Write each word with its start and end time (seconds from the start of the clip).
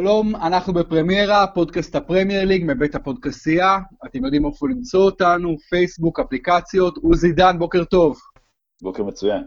שלום, 0.00 0.36
אנחנו 0.36 0.72
בפרמיירה, 0.72 1.46
פודקאסט 1.46 1.96
הפרמייר 1.96 2.44
ליג 2.44 2.64
מבית 2.66 2.94
הפודקסייה. 2.94 3.78
אתם 4.06 4.24
יודעים 4.24 4.46
איפה 4.46 4.68
למצוא 4.68 5.00
אותנו, 5.00 5.56
פייסבוק, 5.70 6.20
אפליקציות. 6.20 6.96
עוזי 7.02 7.32
דן, 7.32 7.58
בוקר 7.58 7.84
טוב. 7.84 8.18
בוקר 8.82 9.02
מצוין. 9.02 9.42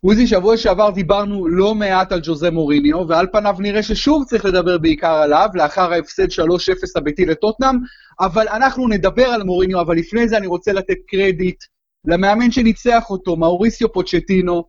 עוזי, 0.00 0.26
שבוע 0.26 0.56
שעבר 0.56 0.90
דיברנו 0.90 1.48
לא 1.48 1.74
מעט 1.74 2.12
על 2.12 2.20
ג'וזה 2.22 2.50
מוריניו, 2.50 3.08
ועל 3.08 3.26
פניו 3.32 3.56
נראה 3.58 3.82
ששוב 3.82 4.24
צריך 4.24 4.44
לדבר 4.44 4.78
בעיקר 4.78 5.12
עליו, 5.12 5.48
לאחר 5.54 5.92
ההפסד 5.92 6.30
3-0 6.30 6.42
הביתי 6.96 7.26
לטוטנאם, 7.26 7.76
אבל 8.20 8.48
אנחנו 8.48 8.88
נדבר 8.88 9.26
על 9.26 9.42
מוריניו, 9.42 9.80
אבל 9.80 9.96
לפני 9.96 10.28
זה 10.28 10.36
אני 10.36 10.46
רוצה 10.46 10.72
לתת 10.72 10.98
קרדיט 11.06 11.64
למאמן 12.04 12.50
שניצח 12.50 13.10
אותו, 13.10 13.36
מאוריסיו 13.36 13.92
פוצ'טינו, 13.92 14.64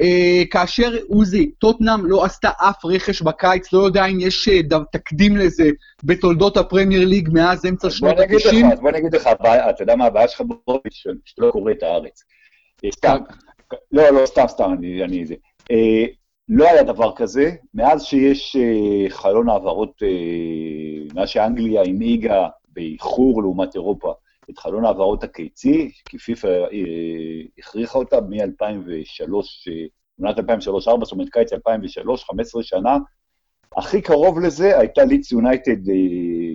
אה, 0.00 0.42
כאשר 0.50 0.92
עוזי, 1.08 1.50
טוטנאם 1.50 2.06
לא 2.06 2.24
עשתה 2.24 2.50
אף 2.58 2.84
רכש 2.84 3.22
בקיץ, 3.22 3.72
לא 3.72 3.78
יודע 3.78 4.06
אם 4.06 4.20
יש 4.20 4.48
אה, 4.48 4.60
תקדים 4.92 5.36
לזה 5.36 5.70
בתולדות 6.04 6.56
הפרמייר 6.56 7.08
ליג 7.08 7.28
מאז 7.32 7.66
אמצע 7.66 7.90
שנות 7.90 8.18
ה-90. 8.18 8.76
בוא 8.80 8.90
אני 8.90 8.98
אגיד 8.98 9.14
לך, 9.14 9.28
אתה 9.70 9.82
יודע 9.82 9.96
מה 9.96 10.04
הבעיה 10.04 10.28
שלך 10.28 10.42
ברוביץ', 10.66 11.04
שאתה 11.24 11.42
לא 11.42 11.50
קורא 11.50 11.72
את 11.72 11.82
הארץ. 11.82 12.24
אה, 12.84 12.90
סתם, 12.92 13.16
לא, 13.92 14.10
לא, 14.10 14.26
סתם, 14.26 14.44
סתם, 14.48 14.72
אני, 14.78 15.04
אני 15.04 15.26
זה. 15.26 15.34
אה, 15.70 16.04
לא 16.48 16.68
היה 16.68 16.82
דבר 16.82 17.12
כזה, 17.16 17.50
מאז 17.74 18.04
שיש 18.04 18.56
אה, 18.56 19.10
חלון 19.10 19.48
העברות, 19.48 20.02
אה, 20.02 20.08
מאז 21.14 21.28
שאנגליה 21.28 21.82
הנהיגה 21.82 22.48
באיחור 22.68 23.42
לעומת 23.42 23.74
אירופה, 23.74 24.12
את 24.50 24.58
חלון 24.58 24.84
העברות 24.84 25.24
הקיצי, 25.24 25.90
כי 26.08 26.18
פיפ"א 26.18 26.48
אה, 26.48 27.42
הכריחה 27.58 27.98
אותה 27.98 28.20
מ-2003, 28.20 29.32
עונת 30.20 30.38
2003-2004, 30.38 30.42
זאת 31.04 31.12
אומרת 31.12 31.28
קיץ 31.30 31.52
2003, 31.52 32.24
15 32.24 32.62
שנה. 32.62 32.98
הכי 33.76 34.02
קרוב 34.02 34.40
לזה 34.40 34.78
הייתה 34.78 35.04
לידס 35.04 35.32
יונייטד, 35.32 35.88
אה, 35.88 35.94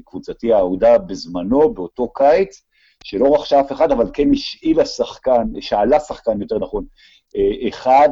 קבוצתי 0.06 0.54
האהודה 0.54 0.98
בזמנו, 0.98 1.74
באותו 1.74 2.14
קיץ, 2.14 2.62
שלא 3.04 3.36
רכשה 3.36 3.60
אף 3.62 3.72
אחד, 3.72 3.92
אבל 3.92 4.10
כן 4.14 4.32
השאילה 4.34 4.86
שחקן, 4.86 5.48
שאלה 5.60 6.00
שחקן, 6.00 6.42
יותר 6.42 6.60
נכון, 6.60 6.86
אה, 7.36 7.70
אחד, 7.70 8.10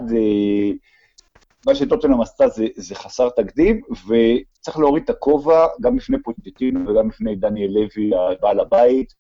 מה 1.66 1.76
שטוטנאם 1.76 2.22
עשתה 2.22 2.48
זה, 2.48 2.68
זה 2.76 2.96
חסר 2.96 3.30
תקדים, 3.30 3.82
וצריך 3.92 4.80
להוריד 4.80 5.04
את 5.04 5.10
הכובע 5.10 5.68
גם 5.82 5.96
בפני 5.96 6.18
פוטטינו 6.24 6.90
וגם 6.90 7.08
בפני 7.10 7.36
דניאל 7.36 7.72
לוי, 7.72 8.12
בעל 8.42 8.60
הבית, 8.60 9.14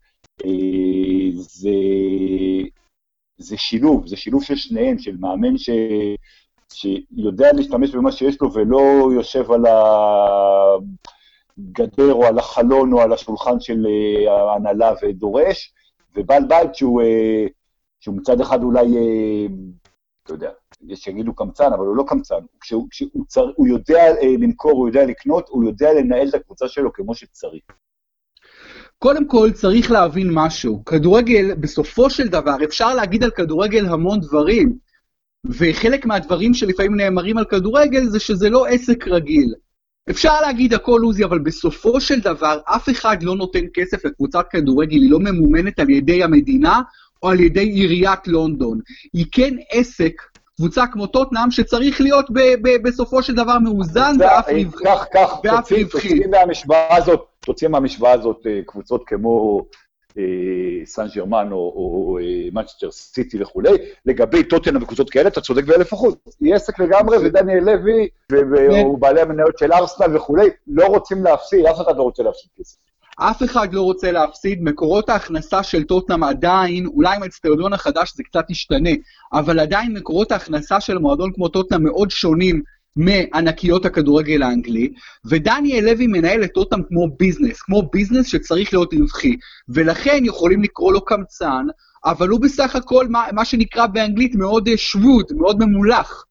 זה, 1.33 1.69
זה 3.37 3.57
שילוב, 3.57 4.07
זה 4.07 4.17
שילוב 4.17 4.43
של 4.43 4.55
שניהם, 4.55 4.99
של 4.99 5.17
מאמן 5.17 5.57
ש, 5.57 5.69
שיודע 6.73 7.53
להשתמש 7.53 7.95
במה 7.95 8.11
שיש 8.11 8.41
לו 8.41 8.53
ולא 8.53 9.09
יושב 9.13 9.51
על 9.51 9.63
הגדר 11.57 12.13
או 12.13 12.25
על 12.25 12.39
החלון 12.39 12.93
או 12.93 13.01
על 13.01 13.13
השולחן 13.13 13.59
של 13.59 13.85
אה, 13.87 14.51
ההנהלה 14.51 14.93
ודורש, 15.03 15.73
ובעל 16.15 16.43
בית 16.47 16.75
שהוא, 16.75 17.01
אה, 17.01 17.45
שהוא 17.99 18.15
מצד 18.17 18.41
אחד 18.41 18.63
אולי, 18.63 18.87
אתה 20.23 20.33
יודע, 20.33 20.51
יש 20.87 20.99
שיגידו 20.99 21.35
קמצן, 21.35 21.73
אבל 21.73 21.85
הוא 21.85 21.95
לא 21.95 22.03
קמצן. 22.07 22.39
כשהוא, 22.61 22.87
כשהוא 22.91 23.25
צר, 23.27 23.51
הוא 23.55 23.67
יודע 23.67 24.03
למכור, 24.39 24.71
הוא 24.71 24.87
יודע 24.87 25.05
לקנות, 25.05 25.49
הוא 25.49 25.63
יודע 25.63 25.93
לנהל 25.93 26.29
את 26.29 26.33
הקבוצה 26.33 26.67
שלו 26.67 26.93
כמו 26.93 27.15
שצריך. 27.15 27.63
קודם 28.99 29.27
כל 29.27 29.51
צריך 29.51 29.91
להבין 29.91 30.29
משהו, 30.33 30.85
כדורגל 30.85 31.53
בסופו 31.55 32.09
של 32.09 32.27
דבר 32.27 32.55
אפשר 32.63 32.95
להגיד 32.95 33.23
על 33.23 33.31
כדורגל 33.31 33.85
המון 33.85 34.19
דברים, 34.19 34.75
וחלק 35.45 36.05
מהדברים 36.05 36.53
שלפעמים 36.53 36.95
נאמרים 36.95 37.37
על 37.37 37.45
כדורגל 37.45 38.05
זה 38.05 38.19
שזה 38.19 38.49
לא 38.49 38.65
עסק 38.65 39.07
רגיל. 39.07 39.53
אפשר 40.09 40.41
להגיד 40.41 40.73
הכל 40.73 41.01
עוזי, 41.03 41.23
אבל 41.23 41.39
בסופו 41.39 42.01
של 42.01 42.19
דבר 42.19 42.59
אף 42.65 42.89
אחד 42.89 43.23
לא 43.23 43.35
נותן 43.35 43.65
כסף 43.73 44.05
לקבוצת 44.05 44.45
כדורגל, 44.51 45.01
היא 45.01 45.11
לא 45.11 45.19
ממומנת 45.19 45.79
על 45.79 45.89
ידי 45.89 46.23
המדינה 46.23 46.81
או 47.23 47.29
על 47.29 47.39
ידי 47.39 47.63
עיריית 47.63 48.27
לונדון. 48.27 48.79
היא 49.13 49.25
כן 49.31 49.55
עסק 49.71 50.13
קבוצה 50.57 50.87
כמו 50.87 51.07
טוטנאם, 51.07 51.51
שצריך 51.51 52.01
להיות 52.01 52.25
ב- 52.31 52.55
ב- 52.61 52.81
בסופו 52.87 53.23
של 53.23 53.35
דבר 53.35 53.59
מאוזן 53.59 54.15
ואף 54.19 54.45
רווחי. 54.49 54.85
כך, 54.85 55.05
כך, 55.13 55.67
תוציא 55.91 56.27
מהמשוואה 56.31 56.97
הזאת, 56.97 57.28
תוציא 57.45 57.67
מהמשוואה 57.67 58.11
הזאת 58.11 58.47
אה, 58.47 58.59
קבוצות 58.65 59.03
כמו 59.05 59.65
אה, 60.17 60.85
סן 60.85 61.05
ג'רמן 61.15 61.51
או 61.51 62.17
מנצ'סטר 62.53 62.87
אה, 62.87 62.91
סיטי 62.91 63.41
וכולי, 63.41 63.69
לגבי 64.05 64.43
טוטנאם 64.43 64.83
וקבוצות 64.83 65.09
כאלה, 65.09 65.27
אתה 65.27 65.41
צודק 65.41 65.63
באלף 65.63 65.93
אחוז. 65.93 66.15
היא 66.41 66.55
עסק 66.55 66.79
לגמרי, 66.79 67.17
ודניאל 67.17 67.63
לוי, 67.63 68.07
ובעלי 68.31 69.21
המניות 69.21 69.57
של 69.57 69.73
ארסנל 69.73 70.17
וכולי, 70.17 70.49
לא 70.67 70.85
רוצים 70.85 71.23
להפסיד, 71.23 71.65
אף 71.65 71.81
אחד 71.81 71.97
לא 71.97 72.03
רוצה 72.03 72.23
להפסיד 72.23 72.49
כסף. 72.59 72.77
אף 73.19 73.43
אחד 73.43 73.73
לא 73.73 73.81
רוצה 73.81 74.11
להפסיד, 74.11 74.63
מקורות 74.63 75.09
ההכנסה 75.09 75.63
של 75.63 75.83
טוטנאם 75.83 76.23
עדיין, 76.23 76.85
אולי 76.85 77.15
עם 77.15 77.23
האצטדיון 77.23 77.73
החדש 77.73 78.13
זה 78.15 78.23
קצת 78.23 78.49
ישתנה, 78.49 78.89
אבל 79.33 79.59
עדיין 79.59 79.93
מקורות 79.93 80.31
ההכנסה 80.31 80.81
של 80.81 80.97
מועדון 80.97 81.31
כמו 81.33 81.47
טוטנאם 81.47 81.83
מאוד 81.83 82.11
שונים 82.11 82.61
מענקיות 82.99 83.85
הכדורגל 83.85 84.43
האנגלי, 84.43 84.93
ודניאל 85.25 85.85
לוי 85.85 86.07
מנהל 86.07 86.43
את 86.43 86.51
טוטנאם 86.53 86.81
כמו 86.87 87.07
ביזנס, 87.19 87.61
כמו 87.61 87.89
ביזנס 87.93 88.27
שצריך 88.27 88.73
להיות 88.73 88.93
רווחי, 88.93 89.35
ולכן 89.69 90.19
יכולים 90.23 90.63
לקרוא 90.63 90.93
לו 90.93 91.05
קמצן, 91.05 91.65
אבל 92.05 92.29
הוא 92.29 92.41
בסך 92.41 92.75
הכל 92.75 93.07
מה, 93.07 93.25
מה 93.33 93.45
שנקרא 93.45 93.87
באנגלית 93.87 94.35
מאוד 94.35 94.69
shrewd, 94.75 95.25
מאוד 95.35 95.57
ממולח, 95.59 96.25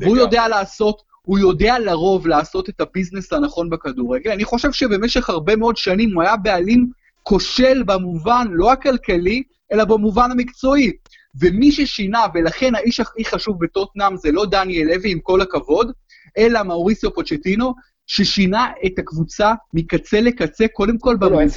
והוא 0.00 0.16
יודע 0.16 0.48
לעשות 0.48 1.02
הוא 1.22 1.38
יודע 1.38 1.78
לרוב 1.78 2.26
לעשות 2.26 2.68
את 2.68 2.80
הביזנס 2.80 3.32
הנכון 3.32 3.70
בכדורגל. 3.70 4.30
אני 4.30 4.44
חושב 4.44 4.72
שבמשך 4.72 5.30
הרבה 5.30 5.56
מאוד 5.56 5.76
שנים 5.76 6.14
הוא 6.14 6.22
היה 6.22 6.36
בעלים 6.36 6.90
כושל 7.22 7.82
במובן 7.82 8.46
לא 8.50 8.72
הכלכלי, 8.72 9.42
אלא 9.72 9.84
במובן 9.84 10.30
המקצועי. 10.30 10.92
ומי 11.40 11.72
ששינה, 11.72 12.20
ולכן 12.34 12.74
האיש 12.74 13.00
הכי 13.00 13.24
חשוב 13.24 13.64
בטוטנאם 13.64 14.16
זה 14.16 14.32
לא 14.32 14.46
דניאל 14.46 14.86
לוי, 14.86 15.12
עם 15.12 15.18
כל 15.20 15.40
הכבוד, 15.40 15.92
אלא 16.38 16.62
מאוריסיו 16.62 17.14
פוצ'טינו, 17.14 17.74
ששינה 18.06 18.66
את 18.86 18.98
הקבוצה 18.98 19.52
מקצה 19.74 20.20
לקצה, 20.20 20.68
קודם 20.68 20.98
כל 20.98 21.16
לא, 21.20 21.28
במובן 21.28 21.48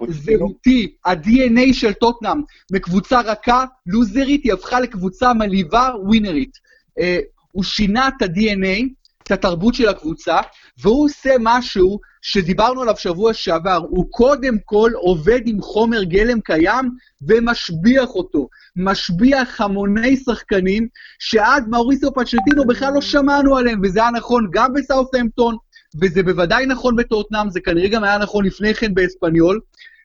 הזהותי, 0.00 0.94
ה-DNA 1.04 1.72
של 1.72 1.92
טוטנאם, 1.92 2.42
מקבוצה 2.72 3.20
רכה, 3.20 3.64
לוזרית, 3.86 4.44
היא 4.44 4.52
הפכה 4.52 4.80
לקבוצה 4.80 5.32
מלהיבה, 5.32 5.90
ווינרית. 6.04 6.58
אה, 6.98 7.18
הוא 7.52 7.64
שינה 7.64 8.08
את 8.08 8.22
ה-DNA, 8.22 8.88
את 9.22 9.32
התרבות 9.32 9.74
של 9.74 9.88
הקבוצה, 9.88 10.40
והוא 10.82 11.04
עושה 11.04 11.30
משהו 11.40 11.98
שדיברנו 12.22 12.82
עליו 12.82 12.96
שבוע 12.96 13.34
שעבר, 13.34 13.80
הוא 13.88 14.06
קודם 14.10 14.54
כל 14.64 14.90
עובד 14.94 15.40
עם 15.46 15.62
חומר 15.62 16.02
גלם 16.02 16.40
קיים 16.40 16.90
ומשביח 17.22 18.08
אותו. 18.08 18.48
משביח 18.78 19.60
המוני 19.60 20.16
שחקנים 20.16 20.88
שעד 21.18 21.68
מאוריסו 21.68 22.12
פצ'טינו 22.14 22.64
בכלל 22.66 22.92
לא 22.94 23.00
שמענו 23.00 23.56
עליהם, 23.56 23.80
וזה 23.84 24.00
היה 24.00 24.10
נכון 24.10 24.48
גם 24.52 24.72
בסאות'המפטון, 24.72 25.56
וזה 26.00 26.22
בוודאי 26.22 26.66
נכון 26.66 26.96
בטוטנאם, 26.96 27.50
זה 27.50 27.60
כנראה 27.60 27.88
גם 27.88 28.04
היה 28.04 28.18
נכון 28.18 28.44
לפני 28.44 28.74
כן 28.74 28.94
באספניול, 28.94 29.60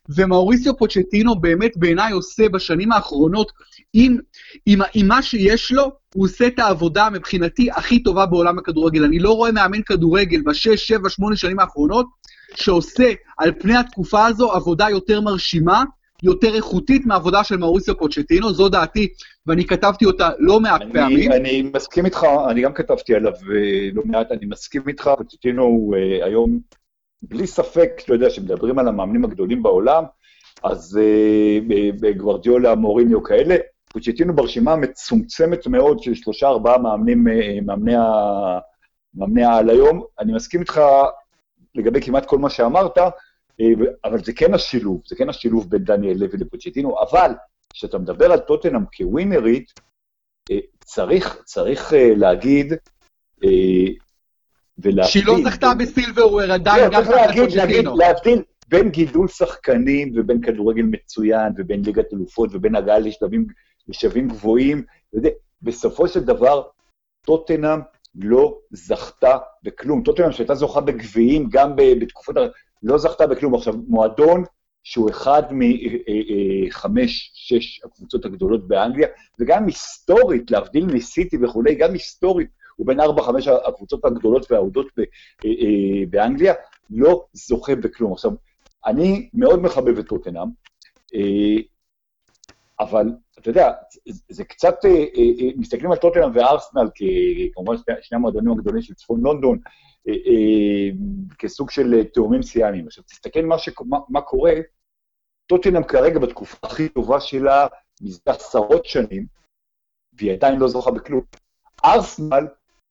ומאוריסיו 0.09 0.77
פוצ'טינו 0.77 1.35
באמת 1.35 1.77
בעיניי 1.77 2.13
עושה 2.13 2.49
בשנים 2.49 2.91
האחרונות, 2.91 3.51
עם, 3.93 4.17
עם, 4.65 4.79
עם 4.93 5.07
מה 5.07 5.21
שיש 5.21 5.71
לו, 5.71 5.91
הוא 6.13 6.25
עושה 6.25 6.47
את 6.47 6.59
העבודה 6.59 7.09
מבחינתי 7.09 7.71
הכי 7.71 8.03
טובה 8.03 8.25
בעולם 8.25 8.59
הכדורגל. 8.59 9.03
אני 9.03 9.19
לא 9.19 9.35
רואה 9.35 9.51
מאמן 9.51 9.81
כדורגל 9.81 10.41
בשש, 10.45 10.87
שבע, 10.87 11.09
שמונה 11.09 11.35
שנים 11.35 11.59
האחרונות, 11.59 12.05
שעושה 12.55 13.11
על 13.37 13.51
פני 13.59 13.77
התקופה 13.77 14.25
הזו 14.25 14.51
עבודה 14.51 14.89
יותר 14.89 15.21
מרשימה, 15.21 15.83
יותר 16.23 16.55
איכותית 16.55 17.05
מהעבודה 17.05 17.43
של 17.43 17.57
מאוריסיו 17.57 17.97
פוצ'טינו, 17.97 18.53
זו 18.53 18.69
דעתי, 18.69 19.07
ואני 19.47 19.67
כתבתי 19.67 20.05
אותה 20.05 20.29
לא 20.39 20.59
מעט 20.59 20.81
אני, 20.81 20.93
פעמים. 20.93 21.31
אני 21.31 21.71
מסכים 21.75 22.05
איתך, 22.05 22.27
אני 22.49 22.61
גם 22.61 22.73
כתבתי 22.73 23.15
עליו 23.15 23.33
אה, 23.33 23.89
לא 23.93 24.01
מעט, 24.05 24.31
אני 24.31 24.45
מסכים 24.45 24.81
איתך, 24.87 25.09
פוצ'טינו 25.17 25.63
הוא 25.63 25.95
uh, 25.95 26.25
היום 26.25 26.59
בלי 27.21 27.47
ספק, 27.47 27.89
אתה 28.05 28.13
יודע, 28.13 28.29
כשמדברים 28.29 28.79
על 28.79 28.87
המאמנים 28.87 29.25
הגדולים 29.25 29.63
בעולם, 29.63 30.03
אז 30.63 30.99
uh, 30.99 32.17
גוורדיולה, 32.17 32.75
מוריניו 32.75 33.23
כאלה, 33.23 33.55
פוצ'טינו 33.93 34.35
ברשימה 34.35 34.75
מצומצמת 34.75 35.67
מאוד 35.67 35.99
של 35.99 36.13
שלושה, 36.13 36.47
ארבעה 36.47 36.77
מאמנים, 36.77 37.27
מאמני, 37.65 37.95
ה... 37.95 38.03
מאמני 39.15 39.43
העל 39.43 39.69
היום. 39.69 40.03
אני 40.19 40.33
מסכים 40.33 40.59
איתך 40.59 40.81
לגבי 41.75 42.01
כמעט 42.01 42.25
כל 42.25 42.37
מה 42.37 42.49
שאמרת, 42.49 42.97
אבל 44.03 44.23
זה 44.23 44.33
כן 44.33 44.53
השילוב, 44.53 45.01
זה 45.05 45.15
כן 45.15 45.29
השילוב 45.29 45.69
בין 45.69 45.83
דניאל 45.83 46.17
לוי 46.17 46.37
לפוצ'טינו, 46.37 46.95
אבל 47.01 47.31
כשאתה 47.73 47.97
מדבר 47.97 48.31
על 48.31 48.39
טוטנאם 48.39 48.85
כווינרית, 48.97 49.71
uh, 50.51 50.55
צריך, 50.85 51.41
צריך 51.45 51.91
uh, 51.91 51.95
להגיד, 52.17 52.73
ולהבדיל... 54.77 55.03
שהיא 55.03 55.25
לא 55.25 55.35
זכתה 55.43 55.73
בסילברוור 55.79 56.41
עדיין, 56.41 56.83
לא, 56.83 56.89
גם 56.89 57.03
צריך 57.03 57.15
להגיד, 57.55 57.87
להבדיל 57.95 58.41
בין 58.67 58.89
גידול 58.89 59.27
שחקנים 59.27 60.11
ובין 60.15 60.41
כדורגל 60.41 60.83
מצוין 60.83 61.53
ובין 61.57 61.81
ליגת 61.85 62.13
אלופות 62.13 62.49
ובין 62.53 62.75
הגעה 62.75 62.99
לשלבים, 62.99 63.45
לשלבים 63.87 64.27
גבוהים. 64.27 64.83
בסופו 65.61 66.07
של 66.07 66.19
דבר, 66.19 66.63
טוטנאם 67.25 67.79
לא 68.15 68.59
זכתה 68.71 69.37
בכלום. 69.63 70.03
טוטנאם 70.03 70.31
שהייתה 70.31 70.55
זוכה 70.55 70.81
בגביעים 70.81 71.49
גם 71.51 71.75
בתקופות, 71.75 72.35
לא 72.83 72.97
זכתה 72.97 73.27
בכלום. 73.27 73.55
עכשיו, 73.55 73.73
מועדון 73.87 74.43
שהוא 74.83 75.09
אחד 75.09 75.43
מחמש, 75.51 77.31
שש 77.33 77.81
הקבוצות 77.83 78.25
הגדולות 78.25 78.67
באנגליה, 78.67 79.07
וגם 79.39 79.65
היסטורית, 79.65 80.51
להבדיל 80.51 80.85
מסיטי 80.85 81.37
וכולי, 81.41 81.75
גם 81.75 81.93
היסטורית, 81.93 82.49
הוא 82.75 82.87
בין 82.87 82.99
ארבע, 82.99 83.23
חמש 83.23 83.47
הקבוצות 83.47 84.05
הגדולות 84.05 84.51
והאהודות 84.51 84.87
באנגליה, 86.09 86.53
לא 86.89 87.25
זוכה 87.33 87.75
בכלום. 87.75 88.13
עכשיו, 88.13 88.31
אני 88.85 89.29
מאוד 89.33 89.59
מחבב 89.59 89.97
את 89.97 90.07
טוטנאם, 90.07 90.47
אבל 92.79 93.05
אתה 93.39 93.49
יודע, 93.49 93.71
זה 94.29 94.43
קצת, 94.43 94.75
מסתכלים 95.55 95.91
על 95.91 95.97
טוטנאם 95.97 96.29
וארסנל, 96.33 96.89
כמובן 97.53 97.75
שני 98.01 98.15
המועדונים 98.15 98.51
הגדולים 98.51 98.81
של 98.81 98.93
צפון 98.93 99.21
לונדון, 99.21 99.59
כסוג 101.39 101.69
של 101.69 102.03
תאומים 102.03 102.41
סיאמיים. 102.41 102.87
עכשיו, 102.87 103.03
תסתכל 103.03 103.41
מה, 103.41 103.55
מה, 103.85 103.97
מה 104.09 104.21
קורה, 104.21 104.53
טוטנאם 105.47 105.83
כרגע 105.83 106.19
בתקופה 106.19 106.57
הכי 106.63 106.89
טובה 106.89 107.19
שלה 107.19 107.67
מזה 108.01 108.19
עשרות 108.25 108.85
שנים, 108.85 109.25
והיא 110.13 110.31
עדיין 110.31 110.59
לא 110.59 110.67
זוכה 110.67 110.91
בכלום. 110.91 111.21
ארסנל, 111.85 112.47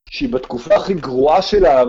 שהיא 0.09 0.33
בתקופה 0.33 0.75
הכי 0.75 0.95
גרועה 0.95 1.43
שלה, 1.43 1.83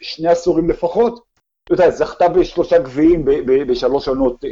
שני 0.00 0.28
עשורים 0.28 0.70
לפחות, 0.70 1.24
אתה 1.64 1.74
יודע, 1.74 1.90
זכתה 1.90 2.28
בשלושה 2.28 2.78
גביעים 2.78 3.24
בשלוש 3.68 4.08
עונות, 4.08 4.44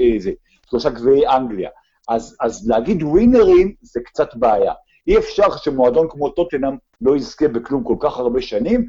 שלושה 0.71 0.91
גביעי 0.91 1.27
אנגליה. 1.27 1.71
אז, 2.11 2.37
אז 2.41 2.69
להגיד 2.69 3.03
ווינרים 3.03 3.75
זה 3.81 4.01
קצת 4.05 4.35
בעיה. 4.35 4.73
אי 5.07 5.19
אפשר 5.19 5.57
שמועדון 5.57 6.09
כמו 6.11 6.29
טוטנאם 6.29 6.77
לא 7.01 7.17
יזכה 7.17 7.49
בכלום 7.49 7.85
כל 7.85 7.97
כך 8.01 8.19
הרבה 8.19 8.43
שנים, 8.43 8.89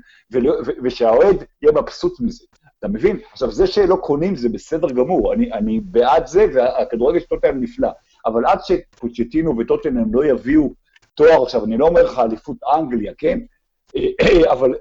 ושהאוהד 0.84 1.44
יהיה 1.62 1.74
מבסוט 1.82 2.20
מזה. 2.20 2.46
אתה 2.80 2.88
מבין? 2.88 3.20
עכשיו, 3.32 3.52
זה 3.52 3.68
שלא 3.68 3.96
קונים 3.96 4.36
זה 4.36 4.50
בסדר 4.50 4.90
גמור, 4.90 5.34
אני, 5.34 5.54
אני 5.54 5.80
בעד 5.80 6.28
זה, 6.28 6.46
והכדורגל 6.54 7.20
של 7.20 7.26
טוטנאם 7.26 7.62
נפלא. 7.62 7.90
אבל 8.26 8.46
עד 8.46 8.60
שפוצ'טינו 8.64 9.58
וטוטנאם 9.58 10.14
לא 10.14 10.26
יביאו 10.26 10.74
תואר, 11.16 11.44
עכשיו, 11.44 11.66
אני 11.66 11.78
לא 11.78 11.88
אומר 11.88 12.04
לך 12.04 12.20
אליפות 12.20 12.58
אנגליה, 12.76 13.14
כן? 13.18 13.40
אבל 14.54 14.74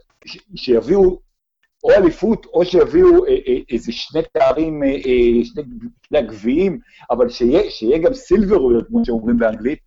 שיביאו 0.57 1.19
או 1.85 1.91
אליפות, 1.91 2.47
או 2.47 2.65
שיביאו 2.65 3.25
איזה 3.71 3.93
שני 3.93 4.21
תארים, 4.33 4.83
שני 5.45 6.23
גביעים, 6.23 6.79
אבל 7.11 7.29
שיה, 7.29 7.71
שיהיה 7.71 7.99
גם 7.99 8.15
סילבר, 8.15 8.85
כמו 8.89 9.05
שאומרים 9.05 9.39
באנגלית, 9.39 9.79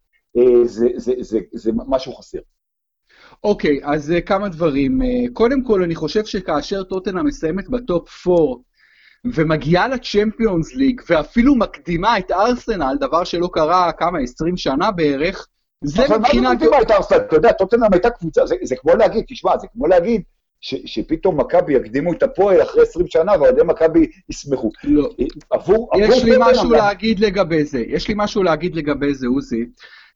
זה, 0.63 0.87
זה, 0.95 1.13
זה, 1.19 1.39
זה 1.53 1.71
משהו 1.87 2.13
חסר. 2.13 2.39
אוקיי, 3.43 3.79
okay, 3.83 3.87
אז 3.87 4.13
כמה 4.25 4.49
דברים. 4.49 5.01
קודם 5.33 5.63
כל, 5.63 5.83
אני 5.83 5.95
חושב 5.95 6.25
שכאשר 6.25 6.83
טוטנה 6.83 7.23
מסיימת 7.23 7.69
בטופ 7.69 8.27
4 8.27 8.39
ומגיעה 9.25 9.87
לצ'מפיונס 9.87 10.75
ליג, 10.75 11.01
ואפילו 11.09 11.55
מקדימה 11.55 12.17
את 12.17 12.31
ארסנל, 12.31 12.95
דבר 12.99 13.23
שלא 13.23 13.49
קרה 13.53 13.91
כמה, 13.91 14.19
20 14.19 14.57
שנה 14.57 14.91
בערך, 14.91 15.47
זה 15.83 16.01
מבחינת... 16.01 16.21
אבל 16.21 16.39
מה 16.39 16.49
זה 16.49 16.55
מקדימה 16.55 16.81
את 16.81 16.91
ארסנל? 16.91 17.17
אתה 17.17 17.35
יודע, 17.35 17.51
טוטנאם 17.51 17.93
הייתה 17.93 18.09
קבוצה, 18.09 18.45
זה, 18.45 18.55
זה 18.63 18.75
כמו 18.75 18.95
להגיד, 18.95 19.25
תשמע, 19.27 19.57
זה 19.57 19.67
כמו 19.73 19.87
להגיד 19.87 20.21
ש, 20.63 20.75
שפתאום 20.85 21.39
מכבי 21.39 21.73
יקדימו 21.73 22.13
את 22.13 22.23
הפועל 22.23 22.61
אחרי 22.61 22.81
20 22.81 23.07
שנה, 23.07 23.31
ואוהדי 23.39 23.61
מכבי 23.65 24.07
ישמחו. 24.29 24.71
לא. 24.83 25.09
עבור... 25.49 25.89
יש 25.99 26.23
לי 26.23 26.31
משהו 26.39 26.71
להגיד 26.71 27.19
לגבי 27.19 27.63
זה, 27.65 27.83
יש 27.87 28.07
לי 28.07 28.13
משהו 28.17 28.43
להגיד 28.43 28.75
לגבי 28.75 29.13
זה, 29.13 29.27
עוזי. 29.27 29.65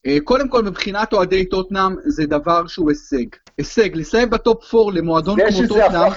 אה, 0.06 0.18
קודם 0.24 0.50
כל, 0.50 0.64
מבחינת 0.64 1.14
אוהדי 1.14 1.46
טוטנאם, 1.46 1.96
זה 2.06 2.26
דבר 2.26 2.68
שהוא 2.68 2.90
הישג. 2.90 3.26
הישג, 3.58 3.90
לסיים 3.96 4.30
בטופ 4.30 4.76
4 4.76 4.92
למועדון 4.92 5.38
כמו 5.50 5.68
טוטנאם, 5.68 6.12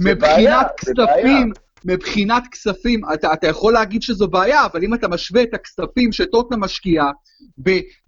מבחינת 0.00 0.66
כספים, 0.76 1.52
מבחינת 1.84 2.42
כספים, 2.52 3.00
אתה, 3.14 3.32
אתה 3.32 3.46
יכול 3.46 3.72
להגיד 3.72 4.02
שזו 4.02 4.28
בעיה, 4.28 4.64
אבל 4.64 4.84
אם 4.84 4.94
אתה 4.94 5.08
משווה 5.08 5.42
את 5.42 5.54
הכספים 5.54 6.12
שטוטנאם 6.12 6.60
משקיעה 6.60 7.10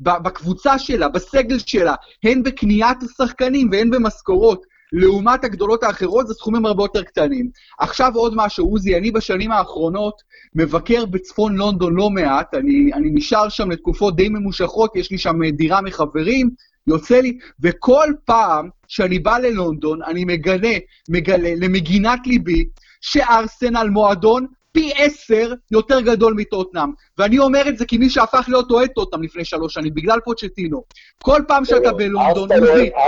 בקבוצה 0.01 0.79
שלה, 0.79 1.09
בסגל 1.09 1.59
שלה, 1.59 1.95
הן 2.25 2.43
בקניית 2.43 2.99
השחקנים 3.03 3.69
והן 3.73 3.91
במשכורות, 3.91 4.72
לעומת 4.93 5.45
הגדולות 5.45 5.83
האחרות 5.83 6.27
זה 6.27 6.35
סכומים 6.35 6.67
הרבה 6.67 6.85
יותר 6.85 7.03
קטנים. 7.03 7.51
עכשיו 7.79 8.13
עוד 8.15 8.33
משהו, 8.37 8.67
עוזי, 8.67 8.97
אני 8.97 9.11
בשנים 9.11 9.53
האחרונות 9.53 10.23
מבקר 10.55 11.05
בצפון 11.05 11.57
לונדון 11.57 11.95
לא 11.95 12.11
מעט, 12.11 12.55
אני, 12.55 12.91
אני 12.95 13.11
נשאר 13.13 13.49
שם 13.49 13.71
לתקופות 13.71 14.17
די 14.17 14.29
ממושכות, 14.29 14.97
יש 14.97 15.11
לי 15.11 15.19
שם 15.19 15.45
דירה 15.53 15.81
מחברים, 15.81 16.51
יוצא 16.87 17.21
לי, 17.21 17.39
וכל 17.61 18.13
פעם 18.25 18.69
שאני 18.89 19.19
בא 19.19 19.39
ללונדון, 19.39 20.03
אני 20.03 20.25
מגלה, 20.25 20.77
מגלה 21.09 21.55
למגינת 21.57 22.27
ליבי, 22.27 22.65
שארסנל 23.01 23.89
מועדון 23.91 24.47
פי 24.73 24.93
עשר 24.97 25.53
יותר 25.71 26.01
גדול 26.01 26.35
מטוטנאם. 26.37 26.91
ואני 27.19 27.39
אומר 27.39 27.69
את 27.69 27.79
זה 27.79 27.87
כמי 27.87 28.11
שהפך 28.11 28.45
להיות 28.49 28.71
אוהד 28.71 28.91
טוטנאם 28.95 29.23
לפני 29.23 29.45
שלוש 29.45 29.75
שנים, 29.75 29.95
בגלל 29.95 30.19
פוצ'טינו. 30.25 30.83
כל 31.23 31.43
פעם 31.49 31.65
שאתה 31.65 31.93
בלונדון, 31.93 32.49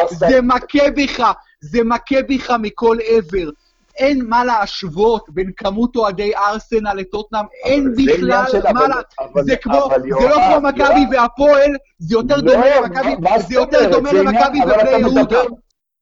זה 0.09 0.43
מכה 0.43 0.91
בך, 0.97 1.33
זה 1.71 1.85
מכה 1.85 2.23
בך 2.29 2.51
מכל 2.61 2.97
עבר. 3.07 3.51
אין 3.97 4.25
מה 4.29 4.45
להשוות 4.45 5.25
בין 5.29 5.51
כמות 5.57 5.97
אוהדי 5.97 6.37
ארסנל 6.37 6.95
לטוטנאם, 6.95 7.45
אין 7.65 7.93
בכלל 7.93 8.45
מה 8.75 8.89
לה... 8.89 8.95
זה 9.43 9.57
כמו, 9.57 9.89
זה 10.21 10.29
לא 10.29 10.35
כמו 10.35 10.61
מכבי 10.69 11.01
והפועל, 11.11 11.71
זה 11.99 12.15
יותר 12.15 12.41
דומה 12.41 12.81
למכבי, 12.81 13.17
זה 13.49 13.55
יותר 13.55 13.91
דומה 13.91 14.13
למכבי 14.13 14.59
ובני 14.63 14.91
יהודה. 14.91 15.43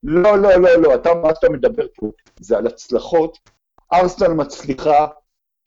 לא, 0.02 0.38
לא, 0.38 0.56
לא, 0.56 0.76
לא, 0.76 0.94
אתה, 0.94 1.14
מה 1.14 1.28
שאתה 1.34 1.48
מדבר 1.48 1.86
פה 1.96 2.10
זה 2.40 2.58
על 2.58 2.66
הצלחות. 2.66 3.38
ארסנל 3.92 4.32
מצליחה 4.32 5.06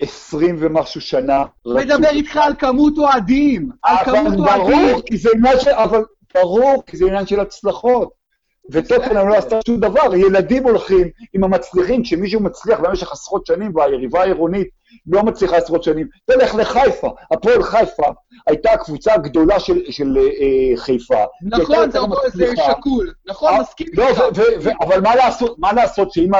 עשרים 0.02 0.56
ומשהו 0.60 1.02
שנה. 1.02 1.44
מדבר 1.66 2.10
איתך 2.10 2.38
על 2.38 2.54
כמות 2.60 2.98
אוהדים, 2.98 3.70
על 3.84 3.96
כמות 4.06 4.40
אוהדים. 4.40 4.96
אבל 5.76 6.04
ברור, 6.34 6.84
כי 6.86 6.98
זה 6.98 7.06
עניין 7.06 7.28
של 7.28 7.40
הצלחות. 7.40 8.25
וטוטנאם 8.70 9.28
לא 9.28 9.36
עשתה 9.36 9.60
שום 9.68 9.80
דבר, 9.80 10.16
ילדים 10.16 10.64
הולכים 10.64 11.08
עם 11.34 11.44
המצליחים, 11.44 12.04
כשמישהו 12.04 12.40
מצליח 12.40 12.80
במשך 12.80 13.12
עשרות 13.12 13.46
שנים 13.46 13.76
והיריבה 13.76 14.22
העירונית 14.22 14.68
לא 15.08 15.24
מצליחה 15.24 15.58
עשרות 15.58 15.84
שנים, 15.84 16.08
תלך 16.26 16.56
לחיפה, 16.56 17.10
הפועל 17.32 17.64
חיפה 17.64 18.08
הייתה 18.48 18.72
הקבוצה 18.72 19.14
הגדולה 19.14 19.60
של, 19.60 19.92
של 19.92 20.18
אה, 20.18 20.78
חיפה. 20.78 21.24
נכון, 21.42 21.92
זה 21.92 22.00
אותו 22.00 22.24
איזה 22.26 22.54
שקול, 22.56 23.14
נכון, 23.28 23.54
אה, 23.54 23.62
מסכים 23.62 23.88
לא, 23.94 24.08
איתך. 24.10 24.22
אבל 24.82 25.02
מה 25.02 25.16
לעשות, 25.16 25.60
מה 25.60 25.74
לעשות 25.74 26.12
שאם, 26.12 26.32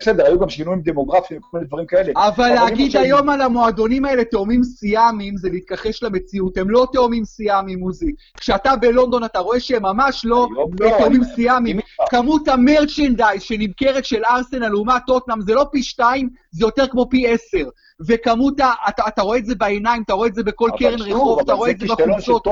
בסדר, 0.00 0.26
היו 0.26 0.38
גם 0.38 0.48
שינויים 0.48 0.82
דמוגרפיים 0.84 1.40
וכל 1.40 1.56
מיני 1.56 1.66
דברים 1.68 1.86
כאלה. 1.86 2.12
אבל 2.16 2.48
להגיד 2.48 2.96
היום 2.96 3.28
על 3.28 3.40
המועדונים 3.40 4.04
האלה 4.04 4.24
תאומים 4.24 4.62
סיאמיים 4.62 5.36
זה 5.36 5.48
להתכחש 5.50 6.02
למציאות, 6.02 6.58
הם 6.58 6.70
לא 6.70 6.86
תאומים 6.92 7.24
סיאמיים, 7.24 7.80
עוזי. 7.80 8.12
כשאתה 8.36 8.76
בלונדון 8.76 9.24
אתה 9.24 9.38
רואה 9.38 9.60
שהם 9.60 9.82
ממש 9.82 10.24
לא, 10.24 10.48
לא 10.80 10.90
תאומים 10.98 11.24
סיאמיים. 11.24 11.78
כמות 12.10 12.48
המרצ'נדייז 12.48 13.42
שנמכרת 13.42 14.04
של 14.04 14.22
ארסנל 14.30 14.68
לעומת 14.68 15.02
טוטנאם 15.06 15.40
זה 15.40 15.54
לא 15.54 15.66
פי 15.72 15.82
שתיים, 15.82 16.28
זה 16.50 16.64
יותר 16.64 16.86
כמו 16.86 17.10
פי 17.10 17.28
עשר. 17.28 17.68
וכמות 18.06 18.60
ה... 18.60 18.72
אתה, 18.88 19.02
אתה 19.08 19.22
רואה 19.22 19.38
את 19.38 19.46
זה 19.46 19.54
בעיניים, 19.54 20.02
אתה 20.02 20.12
רואה 20.12 20.28
את 20.28 20.34
זה 20.34 20.42
בכל 20.42 20.70
קרן 20.78 20.98
שוב, 20.98 21.08
רחוב, 21.08 21.40
אתה 21.40 21.52
רואה 21.52 21.70
את 21.70 21.80
זה 21.80 21.86
בחולצות. 21.86 22.46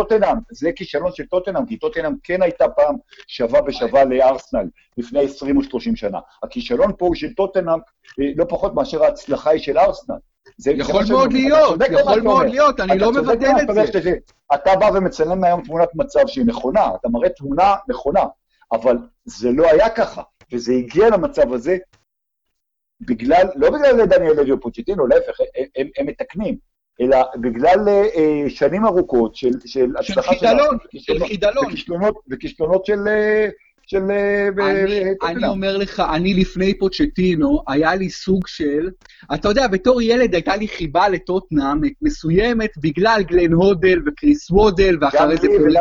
זה 0.51 0.71
כישלון 0.77 1.13
של 1.13 1.27
טוטנאם, 1.27 1.67
כי 1.67 1.77
טוטנאם 1.77 2.13
כן 2.23 2.43
הייתה 2.43 2.69
פעם 2.69 2.95
שווה 3.27 3.63
בשווה 3.63 4.05
לארסנל 4.05 4.69
לפני 4.99 5.25
20 5.25 5.57
או 5.57 5.63
30 5.63 5.97
שנה. 5.97 6.19
הכישלון 6.43 6.93
פה 6.99 7.07
הוא 7.07 7.15
של 7.15 7.35
טוטנאם 7.35 7.79
אה, 8.21 8.25
לא 8.37 8.45
פחות 8.49 8.75
מאשר 8.75 9.05
ההצלחה 9.05 9.51
היא 9.51 9.61
של 9.61 9.79
ארסנל. 9.79 10.17
זה 10.57 10.71
יכול 10.71 11.05
מאוד 11.09 11.33
להיות, 11.33 11.81
יכול 11.91 12.21
מאוד 12.21 12.47
להיות, 12.47 12.81
אני 12.81 12.99
לא 12.99 13.13
מבדל 13.13 13.53
את 13.61 14.03
זה. 14.03 14.15
אתה 14.55 14.77
בא 14.77 14.91
ומצלם 14.95 15.45
היום 15.45 15.63
תמונת 15.63 15.89
מצב 15.95 16.21
שהיא 16.27 16.47
נכונה, 16.47 16.89
אתה 17.01 17.09
מראה 17.09 17.29
תמונה 17.29 17.75
נכונה, 17.89 18.25
אבל 18.73 18.97
זה 19.25 19.51
לא 19.53 19.67
היה 19.71 19.89
ככה, 19.89 20.23
וזה 20.53 20.73
הגיע 20.73 21.11
למצב 21.11 21.53
הזה 21.53 21.77
בגלל, 23.01 23.47
לא 23.57 23.71
בגלל 23.71 24.07
דניאל 24.07 24.33
לוי 24.33 24.51
או 24.51 24.61
פוצ'טינו, 24.61 25.07
להפך, 25.07 25.41
הם, 25.41 25.65
הם, 25.77 25.89
הם 25.99 26.07
מתקנים, 26.07 26.57
אלא 27.01 27.19
בגלל 27.41 27.89
אה, 27.89 28.45
שנים 28.49 28.85
ארוכות 28.85 29.37
של, 29.37 29.51
של 29.67 29.91
הצלחה 29.99 30.33
של 30.33 30.39
חידלון, 30.39 30.79
של 30.99 31.25
חידלון. 31.27 31.67
וכישלונות, 31.67 32.17
וכישלונות 32.31 32.87
של... 32.87 33.09
אה, 33.09 33.49
של... 33.87 34.11
אה, 34.11 34.49
אני, 34.71 35.05
אני 35.25 35.47
אומר 35.47 35.77
לך, 35.77 36.03
אני 36.15 36.35
לפני 36.35 36.79
פוצ'טינו, 36.79 37.63
היה 37.69 37.95
לי 37.95 38.11
סוג 38.11 38.47
של... 38.47 38.91
אתה 39.35 39.49
יודע, 39.49 39.69
בתור 39.69 40.03
ילד 40.03 40.35
הייתה 40.35 40.57
לי 40.57 40.69
חיבה 40.69 41.09
לטוטנאם 41.09 41.81
מסוימת 42.03 42.71
בגלל 42.83 43.23
גלן 43.27 43.53
הודל 43.53 43.99
וקריס 44.07 44.51
וודל, 44.51 44.97
ואחרי 45.01 45.37
זה 45.37 45.49
פול... 45.59 45.75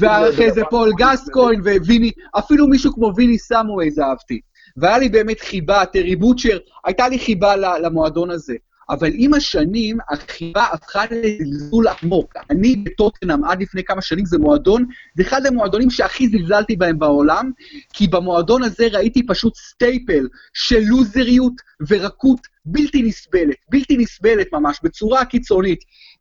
ואחרי 0.00 0.52
זה 0.52 0.62
פול 0.70 0.92
גסקוין 0.98 1.60
וויני, 1.60 2.10
אפילו 2.38 2.66
מישהו 2.66 2.92
כמו 2.92 3.12
ויני 3.16 3.38
סמווייז 3.38 3.98
אהבתי. 3.98 4.40
והיה 4.76 4.98
לי 4.98 5.08
באמת 5.08 5.40
חיבה, 5.40 5.86
טרי 5.86 6.16
בוטשר, 6.16 6.58
הייתה 6.84 7.08
לי 7.08 7.18
חיבה 7.18 7.56
למועדון 7.56 8.30
הזה. 8.30 8.54
אבל 8.90 9.10
עם 9.14 9.34
השנים, 9.34 9.98
החיבה 10.10 10.64
הפכה 10.72 11.04
לזלזול 11.10 11.86
עמוק. 11.88 12.34
אני 12.50 12.76
בטוטנאם 12.76 13.44
עד 13.44 13.62
לפני 13.62 13.84
כמה 13.84 14.02
שנים, 14.02 14.26
זה 14.26 14.38
מועדון, 14.38 14.86
זה 15.16 15.22
אחד 15.22 15.46
המועדונים 15.46 15.90
שהכי 15.90 16.28
זלזלתי 16.28 16.76
בהם 16.76 16.98
בעולם, 16.98 17.50
כי 17.92 18.08
במועדון 18.08 18.62
הזה 18.62 18.88
ראיתי 18.92 19.26
פשוט 19.26 19.56
סטייפל 19.56 20.28
של 20.54 20.80
לוזריות 20.80 21.52
ורקות 21.88 22.40
בלתי 22.64 23.02
נסבלת, 23.02 23.56
בלתי 23.68 23.96
נסבלת 23.96 24.46
ממש, 24.52 24.78
בצורה 24.82 25.24
קיצונית. 25.24 25.80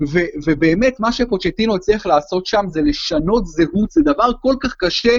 ו- 0.10 0.31
ובאמת, 0.46 1.00
מה 1.00 1.12
שפוצ'טינו 1.12 1.75
הצליח 1.75 2.05
לעשות 2.05 2.46
שם 2.46 2.65
זה 2.70 2.81
לשנות 2.81 3.46
זהות, 3.46 3.91
זה 3.91 4.01
דבר 4.01 4.31
כל 4.41 4.55
כך 4.62 4.75
קשה 4.79 5.17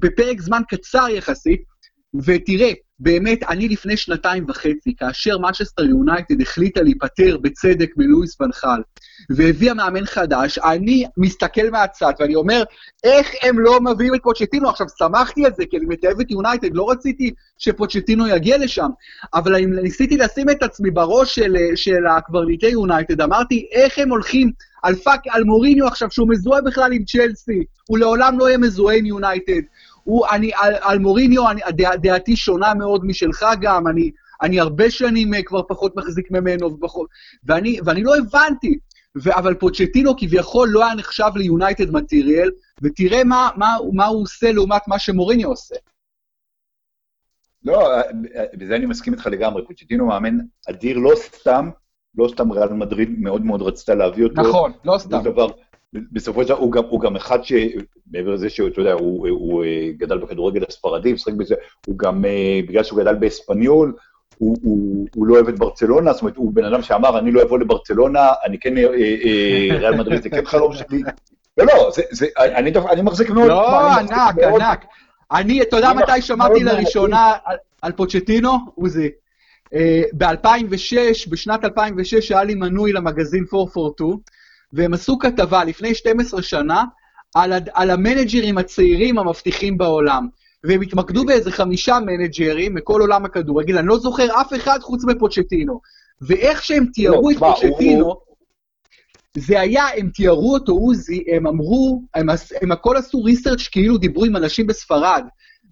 בפרק 0.00 0.40
זמן 0.40 0.62
קצר 0.68 1.08
יחסית. 1.08 1.77
ותראה, 2.24 2.72
באמת, 3.00 3.42
אני 3.48 3.68
לפני 3.68 3.96
שנתיים 3.96 4.44
וחצי, 4.48 4.94
כאשר 4.96 5.38
מנצ'סטר 5.38 5.84
יונייטד 5.84 6.40
החליטה 6.40 6.82
להיפטר 6.82 7.38
בצדק 7.42 7.90
מלואי 7.96 8.40
ואן 8.40 8.58
חאל, 8.58 8.82
והביאה 9.30 9.74
מאמן 9.74 10.06
חדש, 10.06 10.58
אני 10.58 11.04
מסתכל 11.16 11.70
מהצד 11.70 12.12
ואני 12.20 12.34
אומר, 12.34 12.62
איך 13.04 13.30
הם 13.42 13.58
לא 13.58 13.80
מביאים 13.80 14.14
את 14.14 14.20
פוצ'טינו? 14.22 14.68
עכשיו, 14.68 14.86
שמחתי 14.98 15.46
על 15.46 15.52
זה, 15.56 15.64
כי 15.70 15.76
אני 15.76 15.86
מתעב 15.86 16.20
את 16.20 16.30
יונייטד, 16.30 16.68
לא 16.72 16.90
רציתי 16.90 17.30
שפוצ'טינו 17.58 18.26
יגיע 18.26 18.58
לשם, 18.58 18.88
אבל 19.34 19.54
אני 19.54 19.66
ניסיתי 19.66 20.16
לשים 20.16 20.50
את 20.50 20.62
עצמי 20.62 20.90
בראש 20.90 21.34
של, 21.34 21.56
של 21.74 22.06
הקברניטי 22.16 22.68
יונייטד, 22.68 23.20
אמרתי, 23.20 23.68
איך 23.72 23.98
הם 23.98 24.10
הולכים 24.10 24.52
על 24.82 24.94
fuck, 24.94 25.20
על 25.30 25.44
מוריניו 25.44 25.86
עכשיו, 25.86 26.10
שהוא 26.10 26.28
מזוהה 26.28 26.62
בכלל 26.62 26.92
עם 26.92 27.04
צ'לסי, 27.04 27.64
הוא 27.88 27.98
לעולם 27.98 28.38
לא 28.38 28.48
יהיה 28.48 28.58
מזוהה 28.58 28.96
עם 28.96 29.06
יונייטד. 29.06 29.60
הוא, 30.08 30.26
אני, 30.30 30.50
על, 30.54 30.74
על 30.80 30.98
מוריניו, 30.98 31.50
אני, 31.50 31.60
דע, 31.68 31.96
דעתי 31.96 32.36
שונה 32.36 32.74
מאוד 32.74 33.04
משלך 33.04 33.46
גם, 33.60 33.88
אני, 33.88 34.10
אני 34.42 34.60
הרבה 34.60 34.90
שנים 34.90 35.34
אה, 35.34 35.42
כבר 35.42 35.62
פחות 35.68 35.96
מחזיק 35.96 36.30
ממנו, 36.30 36.72
ופחות, 36.72 37.08
ואני, 37.44 37.78
ואני 37.84 38.02
לא 38.02 38.16
הבנתי. 38.16 38.78
ו, 39.22 39.34
אבל 39.38 39.54
פוצ'טינו 39.54 40.16
כביכול 40.16 40.68
לא 40.68 40.84
היה 40.84 40.94
נחשב 40.94 41.30
ליונייטד 41.36 41.90
מטריאל, 41.90 42.50
ותראה 42.82 43.24
מה, 43.24 43.50
מה, 43.56 43.76
מה 43.92 44.06
הוא 44.06 44.22
עושה 44.22 44.52
לעומת 44.52 44.82
מה 44.88 44.98
שמוריניו 44.98 45.48
עושה. 45.48 45.74
לא, 47.64 47.94
אה, 47.94 48.02
בזה 48.54 48.76
אני 48.76 48.86
מסכים 48.86 49.12
איתך 49.12 49.26
לגמרי, 49.26 49.66
פוצ'טינו 49.66 50.06
מאמן 50.06 50.38
אדיר, 50.68 50.98
לא 50.98 51.10
סתם, 51.16 51.70
לא 52.14 52.28
סתם 52.32 52.52
ריאל 52.52 52.72
מדריד 52.72 53.20
מאוד 53.20 53.44
מאוד 53.44 53.62
רצתה 53.62 53.94
להביא 53.94 54.24
אותו. 54.24 54.42
נכון, 54.42 54.72
לא 54.84 54.98
סתם. 54.98 55.22
דבר, 55.24 55.46
בסופו 55.92 56.42
של 56.42 56.48
דבר 56.48 56.58
הוא 56.58 56.72
גם, 56.72 56.82
הוא 56.88 57.00
גם 57.00 57.16
אחד 57.16 57.44
ש... 57.44 57.52
מעבר 58.10 58.34
לזה 58.34 58.50
שאתה 58.50 58.80
יודע, 58.80 58.92
הוא, 58.92 59.28
הוא, 59.28 59.28
הוא 59.28 59.64
אה, 59.64 59.88
גדל 59.96 60.18
בכדורגל 60.18 60.62
הספרדי, 60.68 61.12
משחק 61.12 61.32
בזה, 61.32 61.54
הוא 61.86 61.98
גם, 61.98 62.24
אה, 62.24 62.60
בגלל 62.68 62.82
שהוא 62.82 63.00
גדל 63.00 63.14
באספניול, 63.14 63.94
הוא, 64.38 64.56
הוא, 64.62 65.06
הוא 65.14 65.26
לא 65.26 65.34
אוהב 65.34 65.48
את 65.48 65.58
ברצלונה, 65.58 66.12
זאת 66.12 66.22
אומרת, 66.22 66.36
הוא 66.36 66.52
בן 66.52 66.64
אדם 66.64 66.82
שאמר, 66.82 67.18
אני 67.18 67.32
לא 67.32 67.42
אבוא 67.42 67.58
לברצלונה, 67.58 68.28
אני 68.44 68.58
כן, 68.58 68.78
אה, 68.78 68.84
ריאל 69.78 69.94
מדריד 69.94 70.22
זה 70.22 70.30
כן 70.30 70.44
חלום 70.44 70.74
שלי. 70.74 71.02
לא, 71.58 71.66
לא, 71.66 71.90
זה, 71.94 72.02
זה, 72.10 72.26
אני, 72.36 72.72
אני 72.90 73.02
מחזיק 73.02 73.30
מאוד... 73.30 73.48
לא, 73.48 73.92
ענק, 73.92 74.34
מאוד, 74.36 74.62
ענק. 74.62 74.84
אני, 75.32 75.62
אתה 75.62 75.76
יודע 75.76 75.92
מתי 75.92 76.22
שמעתי 76.22 76.64
לראשונה 76.64 77.32
על, 77.44 77.56
על 77.82 77.92
פוצ'טינו, 77.92 78.50
עוזי? 78.74 79.08
Uh, 79.66 79.78
ב-2006, 80.12 81.30
בשנת 81.30 81.64
2006, 81.64 82.32
היה 82.32 82.44
לי 82.44 82.54
מנוי 82.54 82.92
למגזין 82.92 83.44
442, 83.54 84.18
והם 84.72 84.94
עשו 84.94 85.18
כתבה 85.18 85.64
לפני 85.64 85.94
12 85.94 86.42
שנה 86.42 86.84
על, 87.34 87.52
על 87.72 87.90
המנג'רים 87.90 88.58
הצעירים 88.58 89.18
המבטיחים 89.18 89.78
בעולם. 89.78 90.28
והם 90.64 90.80
התמקדו 90.80 91.24
באיזה 91.24 91.52
חמישה 91.52 91.98
מנג'רים 92.06 92.74
מכל 92.74 93.00
עולם 93.00 93.24
הכדורגל, 93.24 93.78
אני 93.78 93.86
לא 93.86 93.98
זוכר 93.98 94.40
אף 94.40 94.52
אחד 94.56 94.78
חוץ 94.80 95.04
מפוצ'טינו. 95.04 95.80
ואיך 96.20 96.64
שהם 96.64 96.86
תיארו 96.92 97.30
לא, 97.30 97.34
את 97.34 97.38
פוצ'טינו. 97.38 98.14
זה 99.36 99.60
היה, 99.60 99.84
הם 99.96 100.10
תיארו 100.10 100.54
אותו, 100.54 100.72
עוזי, 100.72 101.24
הם 101.36 101.46
אמרו, 101.46 102.02
הם, 102.14 102.26
הם 102.62 102.72
הכל 102.72 102.96
עשו 102.96 103.22
ריסרצ' 103.22 103.68
כאילו 103.68 103.98
דיברו 103.98 104.24
עם 104.24 104.36
אנשים 104.36 104.66
בספרד. 104.66 105.24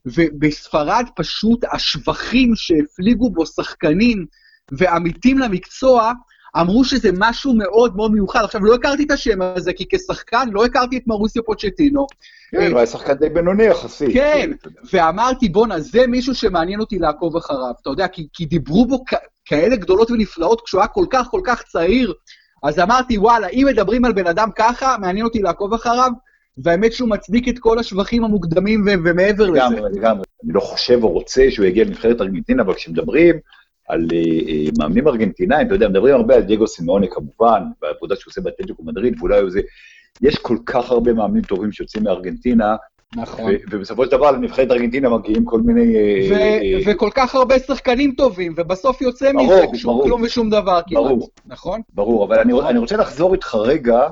ובספרד 0.06 1.04
פשוט 1.16 1.64
השבחים 1.72 2.52
שהפליגו 2.54 3.30
בו 3.30 3.46
שחקנים 3.46 4.26
ועמיתים 4.72 5.38
למקצוע, 5.38 6.12
אמרו 6.60 6.84
שזה 6.84 7.10
משהו 7.18 7.54
מאוד 7.54 7.96
מאוד 7.96 8.12
מיוחד. 8.12 8.44
עכשיו, 8.44 8.64
לא 8.64 8.74
הכרתי 8.74 9.04
את 9.04 9.10
השם 9.10 9.42
הזה, 9.42 9.72
כי 9.72 9.84
כשחקן 9.88 10.48
לא 10.52 10.64
הכרתי 10.64 10.96
את 10.96 11.02
מרוסיו 11.06 11.44
פוצ'טינו. 11.44 12.06
כן, 12.50 12.70
הוא 12.70 12.78
היה 12.78 12.86
שחקן 12.86 13.14
די 13.14 13.28
בינוני 13.28 13.64
יחסית. 13.64 14.12
כן, 14.12 14.50
ואמרתי, 14.92 15.48
בואנה, 15.48 15.80
זה 15.80 16.06
מישהו 16.06 16.34
שמעניין 16.34 16.80
אותי 16.80 16.98
לעקוב 16.98 17.36
אחריו. 17.36 17.72
אתה 17.82 17.90
יודע, 17.90 18.08
כי, 18.08 18.26
כי 18.32 18.46
דיברו 18.46 18.86
בו 18.86 19.04
כאלה 19.44 19.76
גדולות 19.76 20.10
ונפלאות 20.10 20.60
כשהוא 20.64 20.80
היה 20.80 20.88
כל 20.88 21.06
כך 21.10 21.26
כל 21.30 21.40
כך 21.44 21.62
צעיר, 21.62 22.14
אז 22.62 22.78
אמרתי, 22.78 23.18
וואלה, 23.18 23.48
אם 23.48 23.66
מדברים 23.68 24.04
על 24.04 24.12
בן 24.12 24.26
אדם 24.26 24.48
ככה, 24.56 24.96
מעניין 25.00 25.24
אותי 25.24 25.42
לעקוב 25.42 25.74
אחריו, 25.74 26.10
והאמת 26.58 26.92
שהוא 26.92 27.08
מצדיק 27.08 27.48
את 27.48 27.58
כל 27.58 27.78
השבחים 27.78 28.24
המוקדמים 28.24 28.82
ו- 28.86 29.04
ומעבר 29.04 29.50
לזה. 29.50 29.58
לגמרי, 29.58 29.80
לגמרי. 29.92 30.24
אני 30.44 30.52
לא 30.52 30.60
חושב 30.60 30.98
או 31.02 31.08
רוצה 31.08 31.46
שהוא 31.50 31.66
יגיע 31.66 31.84
לנבחרת 31.84 32.20
ארגנטינה, 32.20 32.62
אבל 32.62 32.74
כשמדברים, 32.74 33.34
על 33.88 34.06
uh, 34.10 34.78
מאמנים 34.78 35.08
ארגנטינאים, 35.08 35.66
אתה 35.66 35.74
יודע, 35.74 35.88
מדברים 35.88 36.14
הרבה 36.14 36.34
על 36.34 36.42
דייגו 36.42 36.66
סימאוני 36.66 37.06
כמובן, 37.10 37.62
בעבודה 37.82 38.16
שהוא 38.16 38.30
עושה 38.30 38.40
באטלטיקו 38.40 38.82
מדריד, 38.82 39.14
ואולי 39.18 39.50
זה... 39.50 39.60
יש 40.22 40.38
כל 40.38 40.56
כך 40.66 40.90
הרבה 40.90 41.12
מאמנים 41.12 41.42
טובים 41.42 41.72
שיוצאים 41.72 42.04
מארגנטינה, 42.04 42.76
נכון. 43.16 43.52
ובסופו 43.70 44.04
של 44.04 44.10
דבר 44.10 44.30
לנבחרת 44.30 44.70
ארגנטינה 44.70 45.08
מגיעים 45.08 45.44
כל 45.44 45.60
מיני... 45.60 45.96
אה, 45.96 46.28
ו- 46.30 46.90
וכל 46.90 47.10
כך 47.14 47.34
הרבה 47.34 47.58
שחקנים 47.58 48.12
טובים, 48.12 48.54
ובסוף 48.56 49.00
יוצא 49.00 49.32
מזה 49.32 49.62
שום 49.74 50.02
כלום 50.02 50.22
ושום 50.22 50.50
דבר 50.50 50.80
כמעט, 50.86 51.02
ברור, 51.02 51.28
נכון? 51.46 51.80
ברור, 51.94 52.24
אבל 52.24 52.38
אני, 52.38 52.52
אני 52.68 52.78
רוצה 52.78 52.96
לחזור 52.96 53.34
איתך 53.34 53.54
רגע 53.54 54.08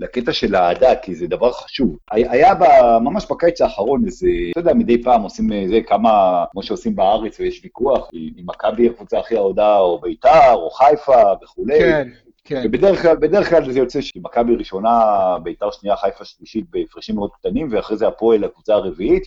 לקטע 0.00 0.32
של 0.32 0.54
האהדה, 0.54 0.96
כי 0.96 1.14
זה 1.14 1.26
דבר 1.26 1.52
חשוב. 1.52 1.96
היה 2.10 2.54
בה, 2.54 2.98
ממש 3.00 3.26
בקיץ 3.30 3.60
האחרון 3.60 4.04
איזה, 4.06 4.28
אתה 4.50 4.60
יודע, 4.60 4.74
מדי 4.74 5.02
פעם 5.02 5.22
עושים 5.22 5.52
איזה 5.52 5.80
כמה, 5.86 6.44
כמו 6.50 6.62
שעושים 6.62 6.96
בארץ, 6.96 7.40
ויש 7.40 7.60
ויכוח, 7.64 8.08
אם 8.14 8.46
מכבי 8.46 8.88
הקבוצה 8.88 9.18
הכי 9.18 9.36
אהודה, 9.36 9.78
או 9.78 10.00
ביתר, 10.00 10.52
או 10.52 10.70
חיפה 10.70 11.22
וכולי. 11.42 11.78
כן. 11.78 12.08
כן. 12.44 12.62
ובדרך 12.64 13.02
כלל, 13.02 13.16
בדרך 13.16 13.50
כלל 13.50 13.72
זה 13.72 13.78
יוצא 13.78 14.00
שמכבי 14.00 14.56
ראשונה, 14.56 15.00
ביתר 15.42 15.70
שנייה, 15.70 15.96
חיפה 15.96 16.24
שלישית 16.24 16.64
בהפרשים 16.70 17.14
מאוד 17.14 17.30
קטנים, 17.32 17.68
ואחרי 17.70 17.96
זה 17.96 18.08
הפועל 18.08 18.44
הקבוצה 18.44 18.74
הרביעית. 18.74 19.22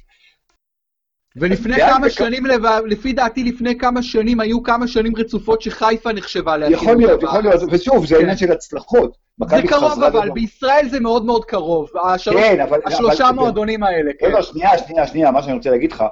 ולפני 1.36 1.76
כמה 1.76 2.10
שנים, 2.10 2.44
לפי 2.86 3.14
דעתי 3.14 3.44
לפני 3.44 3.78
כמה 3.78 4.04
שנים, 4.04 4.40
היו 4.40 4.64
כמה 4.64 4.88
שנים 4.88 5.16
רצופות 5.16 5.62
שחיפה 5.62 6.14
נחשבה 6.14 6.58
להכיר. 6.58 6.78
יכול 6.78 6.96
להיות, 6.96 7.24
יכול 7.24 7.42
להיות, 7.42 7.62
ושוב, 7.72 8.06
זה 8.06 8.16
כן. 8.16 8.22
עניין 8.22 8.38
של 8.38 8.52
הצלחות. 8.52 9.18
זה 9.50 9.62
קרוב 9.68 10.04
אבל, 10.04 10.30
בישראל 10.32 10.88
זה 10.90 11.00
מאוד 11.00 11.26
מאוד 11.26 11.46
קרוב. 11.46 11.90
כן, 12.32 12.60
אבל... 12.60 12.80
השלושה 12.86 13.32
מועדונים 13.32 13.84
האלה, 13.84 14.12
כן. 14.20 14.26
לא, 14.26 14.34
לא, 14.34 14.42
שנייה, 14.42 14.78
שנייה, 14.78 15.08
שנייה, 15.08 15.32
מה 15.32 15.44
שאני 15.44 15.54
רוצה 15.54 15.70
להגיד 15.70 15.92
לך, 15.92 16.04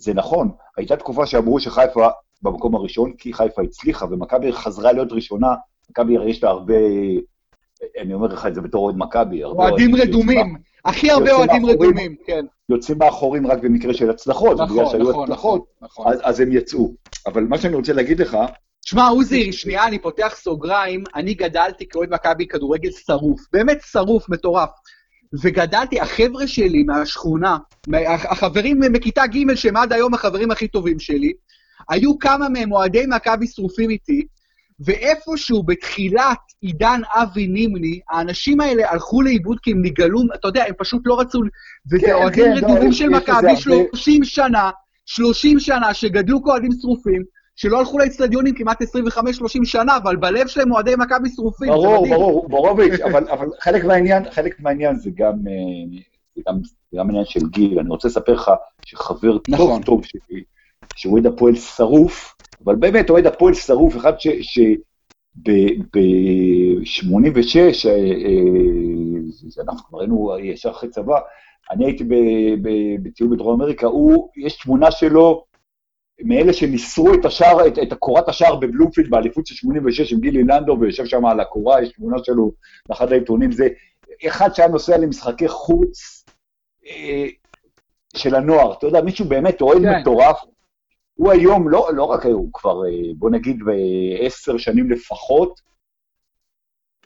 זה 0.00 0.14
נכון, 0.14 0.50
הייתה 0.76 0.96
תקופה 0.96 1.26
שאמרו 1.26 1.60
שחיפה 1.60 2.08
במקום 2.42 2.74
הראשון, 2.74 3.12
כי 3.18 3.32
חיפה 3.32 3.62
הצליחה, 3.62 4.06
ומכבי 4.10 4.52
חזרה 4.52 4.92
להיות 4.92 5.12
ראשונה, 5.12 5.54
מכבי 5.90 6.14
יש 6.26 6.42
לה 6.42 6.50
הרבה, 6.50 6.74
אני 8.00 8.14
אומר 8.14 8.28
לך 8.28 8.46
את 8.46 8.54
זה 8.54 8.60
בתור 8.60 8.84
אוהד 8.84 8.96
מכבי, 8.98 9.44
אוהדים 9.44 9.96
רדומים, 9.96 10.56
הכי 10.84 11.10
הרבה 11.10 11.32
אוהדים 11.32 11.66
רדומים, 11.66 12.16
כן. 12.26 12.44
יוצאים 12.68 12.98
מאחורים 12.98 13.46
רק 13.46 13.58
במקרה 13.58 13.94
של 13.94 14.10
הצלחות, 14.10 14.60
נכון, 14.60 14.66
נכון, 14.66 14.86
הצלחות, 14.86 15.28
נכון, 15.28 15.60
נכון. 15.82 16.12
אז 16.22 16.40
הם 16.40 16.52
יצאו. 16.52 16.94
אבל 17.26 17.44
מה 17.44 17.58
שאני 17.58 17.74
רוצה 17.74 17.92
להגיד 17.92 18.20
לך, 18.20 18.36
שמע, 18.84 19.08
עוזי, 19.08 19.52
שנייה, 19.52 19.86
אני 19.86 19.98
פותח 19.98 20.34
סוגריים, 20.36 21.04
אני 21.14 21.34
גדלתי 21.34 21.88
כאוהד 21.88 22.14
מכבי 22.14 22.46
כדורגל 22.46 22.90
שרוף, 22.90 23.40
באמת 23.52 23.78
שרוף, 23.90 24.28
מטורף. 24.28 24.70
וגדלתי, 25.42 26.00
החבר'ה 26.00 26.46
שלי 26.46 26.82
מהשכונה, 26.82 27.58
החברים 28.30 28.80
מכיתה 28.92 29.26
ג' 29.26 29.54
שהם 29.54 29.76
עד 29.76 29.92
היום 29.92 30.14
החברים 30.14 30.50
הכי 30.50 30.68
טובים 30.68 30.98
שלי, 30.98 31.32
היו 31.88 32.18
כמה 32.18 32.48
מהם 32.48 32.72
אוהדי 32.72 33.04
מכבי 33.08 33.46
שרופים 33.46 33.90
איתי, 33.90 34.26
ואיפשהו 34.80 35.62
בתחילת 35.62 36.38
עידן 36.60 37.00
אבי 37.14 37.46
נימני, 37.46 38.00
האנשים 38.10 38.60
האלה 38.60 38.90
הלכו 38.90 39.22
לאיבוד 39.22 39.58
כי 39.62 39.70
הם 39.70 39.82
נגלו, 39.82 40.20
אתה 40.34 40.48
יודע, 40.48 40.64
הם 40.68 40.74
פשוט 40.78 41.02
לא 41.04 41.20
רצו, 41.20 41.40
וזה 41.92 42.06
כן, 42.06 42.12
אוהדים 42.12 42.44
כן, 42.44 42.52
רדומים 42.56 42.86
לא, 42.86 42.92
של 42.92 43.08
מכבי 43.08 43.56
30 43.56 44.24
שנה, 44.24 44.70
30 45.06 45.60
שנה, 45.60 45.94
שגדלו 45.94 46.42
כאוהדים 46.44 46.70
שרופים, 46.80 47.22
שלא 47.56 47.78
הלכו 47.78 47.98
לאצטדיונים 47.98 48.54
כמעט 48.54 48.82
25-30 48.82 48.86
שנה, 49.64 49.96
אבל 49.96 50.16
בלב 50.16 50.46
שלהם 50.46 50.72
אוהדי 50.72 50.94
מכבי 50.98 51.28
שרופים, 51.36 51.68
ברור. 51.68 52.08
ברור, 52.08 52.48
בורוביץ', 52.48 53.00
אבל, 53.10 53.28
אבל 53.28 53.46
חלק 53.60 53.84
מהעניין, 53.84 54.30
חלק 54.30 54.60
מהעניין 54.60 54.96
זה 54.96 55.10
גם, 55.14 55.32
אה, 55.32 55.98
זה 56.36 56.42
גם, 56.48 56.54
זה 56.92 56.98
גם 56.98 57.10
עניין 57.10 57.24
של 57.24 57.40
גיל. 57.50 57.78
אני 57.78 57.88
רוצה 57.88 58.08
לספר 58.08 58.32
לך 58.32 58.50
שחבר 58.84 59.36
נכון. 59.48 59.82
טוב 59.82 59.84
טוב 59.84 60.04
שלי, 60.04 60.42
שהוא 60.96 61.12
אוהד 61.12 61.26
הפועל 61.26 61.56
שרוף, 61.56 62.34
אבל 62.64 62.76
באמת 62.76 63.10
אוהד 63.10 63.26
הפועל 63.26 63.54
שרוף, 63.54 63.96
אחד 63.96 64.20
ש... 64.20 64.28
ש 64.28 64.58
ב-86, 65.34 67.56
אה, 67.86 67.90
אה, 67.90 69.62
אנחנו 69.62 69.88
כבר 69.88 70.00
היינו 70.00 70.36
ישר 70.42 70.70
אחרי 70.70 70.88
צבא, 70.88 71.20
אני 71.70 71.84
הייתי 71.84 72.04
בטיול 73.02 73.34
בדרום 73.34 73.60
אמריקה, 73.60 73.86
הוא, 73.86 74.28
יש 74.36 74.56
תמונה 74.56 74.90
שלו 74.90 75.44
מאלה 76.24 76.52
שניסרו 76.52 77.14
את 77.14 77.24
השער, 77.24 77.66
את, 77.66 77.78
את 77.78 77.92
הקורת 77.92 78.28
השער 78.28 78.56
בבלומפילד 78.56 79.10
באליפות 79.10 79.46
של 79.46 79.54
86 79.54 80.12
עם 80.12 80.20
גילי 80.20 80.44
לנדו, 80.44 80.76
ויושב 80.80 81.06
שם 81.06 81.26
על 81.26 81.40
הקורה, 81.40 81.82
יש 81.82 81.92
תמונה 81.92 82.16
שלו 82.24 82.52
באחד 82.88 83.12
העיתונים, 83.12 83.52
זה 83.52 83.68
אחד 84.26 84.54
שהיה 84.54 84.68
נוסע 84.68 84.98
למשחקי 84.98 85.48
חוץ 85.48 86.24
אה, 86.86 87.26
של 88.16 88.34
הנוער, 88.34 88.72
אתה 88.72 88.86
יודע, 88.86 89.00
מישהו 89.00 89.24
באמת 89.24 89.60
אוהד 89.60 89.82
כן. 89.82 90.00
מטורף, 90.00 90.40
הוא 91.22 91.32
היום, 91.32 91.68
לא, 91.68 91.90
לא 91.94 92.04
רק 92.04 92.26
היום, 92.26 92.38
הוא 92.38 92.50
כבר, 92.52 92.86
אה, 92.86 92.90
בוא 93.16 93.30
נגיד, 93.30 93.58
בעשר 93.64 94.58
שנים 94.58 94.90
לפחות, 94.90 95.60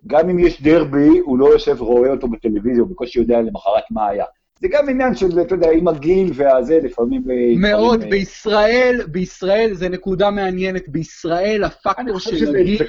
גם 0.06 0.30
אם 0.30 0.38
יש 0.38 0.62
דרבי, 0.62 1.18
הוא 1.18 1.38
לא 1.38 1.46
יושב 1.46 1.82
ורואה 1.82 2.10
אותו 2.10 2.28
בטלוויזיה, 2.28 2.82
הוא 2.82 2.90
בקושי 2.90 3.18
יודע 3.18 3.40
למחרת 3.40 3.82
מה 3.90 4.08
היה. 4.08 4.24
זה 4.60 4.68
גם 4.70 4.88
עניין 4.88 5.14
של, 5.14 5.40
אתה 5.40 5.54
יודע, 5.54 5.70
עם 5.70 5.88
הגיל 5.88 6.30
והזה, 6.34 6.78
לפעמים... 6.82 7.22
אה, 7.30 7.70
מאוד, 7.70 7.96
דברים, 7.96 8.10
בישראל, 8.10 9.00
בישראל 9.10 9.74
זה 9.74 9.88
נקודה 9.88 10.30
מעניינת, 10.30 10.88
בישראל 10.88 11.64
הפקטור 11.64 12.18
של 12.18 12.56
הגיל 12.56 12.82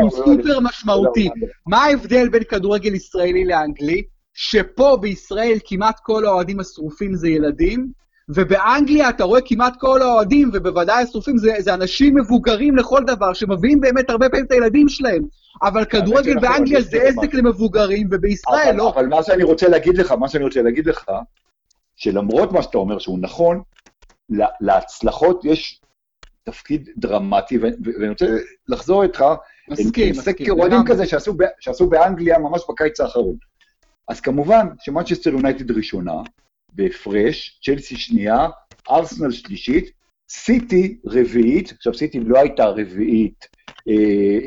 הוא 0.00 0.10
סופר 0.10 0.60
משמעותי. 0.60 1.28
מה 1.66 1.84
ההבדל 1.84 2.28
בין 2.28 2.44
כדורגל 2.44 2.94
ישראלי 2.94 3.44
לאנגלי? 3.44 4.02
שפה 4.34 4.98
בישראל 5.00 5.58
כמעט 5.64 6.00
כל 6.02 6.26
האוהדים 6.26 6.60
השרופים 6.60 7.14
זה 7.14 7.28
ילדים, 7.28 8.03
ובאנגליה 8.28 9.08
אתה 9.08 9.24
רואה 9.24 9.40
כמעט 9.44 9.74
כל 9.78 10.02
האוהדים, 10.02 10.50
ובוודאי 10.52 11.02
השרופים, 11.02 11.38
זה, 11.38 11.52
זה 11.58 11.74
אנשים 11.74 12.14
מבוגרים 12.14 12.76
לכל 12.76 13.04
דבר, 13.06 13.32
שמביאים 13.32 13.80
באמת 13.80 14.10
הרבה 14.10 14.28
פעמים 14.28 14.44
את 14.46 14.52
הילדים 14.52 14.88
שלהם. 14.88 15.22
אבל 15.62 15.84
כדורגל 15.84 16.40
באנגליה 16.40 16.80
זה 16.80 17.02
עסק 17.02 17.34
למבוגרים, 17.34 18.08
ובישראל 18.12 18.68
אבל, 18.68 18.76
לא. 18.76 18.90
אבל 18.94 19.06
מה 19.06 19.22
שאני 19.22 19.42
רוצה 19.42 19.68
להגיד 19.68 19.98
לך, 19.98 20.12
מה 20.12 20.28
שאני 20.28 20.44
רוצה 20.44 20.62
להגיד 20.62 20.86
לך, 20.86 21.10
שלמרות 21.96 22.52
מה 22.52 22.62
שאתה 22.62 22.78
אומר 22.78 22.98
שהוא 22.98 23.18
נכון, 23.18 23.62
להצלחות 24.60 25.44
יש 25.44 25.80
תפקיד 26.44 26.88
דרמטי, 26.96 27.58
ואני 27.58 28.08
רוצה 28.08 28.26
לחזור 28.68 29.02
איתך, 29.02 29.24
מסכים, 29.68 30.10
מסכים. 30.10 30.14
סקר 30.14 30.52
אוהדים 30.52 30.80
כזה 30.86 31.06
שעשו, 31.06 31.34
שעשו 31.60 31.86
באנגליה 31.86 32.38
ממש 32.38 32.62
בקיץ 32.68 33.00
האחרון. 33.00 33.36
אז 34.08 34.20
כמובן 34.20 34.66
שמנצ'סטר 34.80 35.30
יונייטד 35.30 35.70
ראשונה, 35.70 36.12
בהפרש, 36.74 37.60
צ'לסי 37.64 37.96
שנייה, 37.96 38.48
ארסנל 38.90 39.30
שלישית, 39.30 39.90
סיטי 40.28 40.96
רביעית, 41.06 41.72
עכשיו 41.72 41.94
סיטי 41.94 42.20
לא 42.20 42.38
הייתה 42.38 42.66
רביעית, 42.66 43.46
אה, 43.88 43.94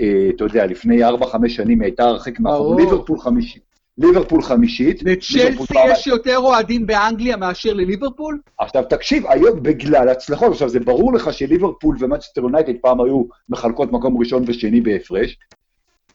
אה, 0.01 0.29
אתה 0.35 0.43
יודע, 0.43 0.65
לפני 0.65 1.03
4-5 1.03 1.09
שנים 1.47 1.81
היא 1.81 1.87
הייתה 1.87 2.03
הרחק 2.03 2.39
מאחור, 2.39 2.75
ליברפול 2.79 3.19
חמישית. 3.19 3.67
ליברפול 3.97 4.41
חמישית. 4.41 5.03
לצ'לסי 5.03 5.73
יש 5.91 6.07
יותר 6.07 6.37
אוהדים 6.37 6.87
באנגליה 6.87 7.37
מאשר 7.37 7.73
לליברפול? 7.73 8.39
עכשיו 8.57 8.83
תקשיב, 8.89 9.27
היום 9.27 9.63
בגלל 9.63 10.09
הצלחות, 10.09 10.51
עכשיו 10.51 10.69
זה 10.69 10.79
ברור 10.79 11.13
לך 11.13 11.33
שליברפול 11.33 11.97
ומנצ'סטר 11.99 12.41
יונייטד 12.41 12.73
פעם 12.81 13.01
היו 13.01 13.23
מחלקות 13.49 13.91
מקום 13.91 14.17
ראשון 14.17 14.43
ושני 14.47 14.81
בהפרש, 14.81 15.37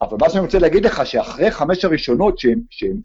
אבל 0.02 0.16
מה 0.20 0.30
שאני 0.30 0.44
רוצה 0.44 0.58
להגיד 0.58 0.84
לך, 0.84 1.06
שאחרי 1.06 1.50
חמש 1.50 1.84
הראשונות 1.84 2.38
שהם, 2.38 2.60
שהם 2.70 2.96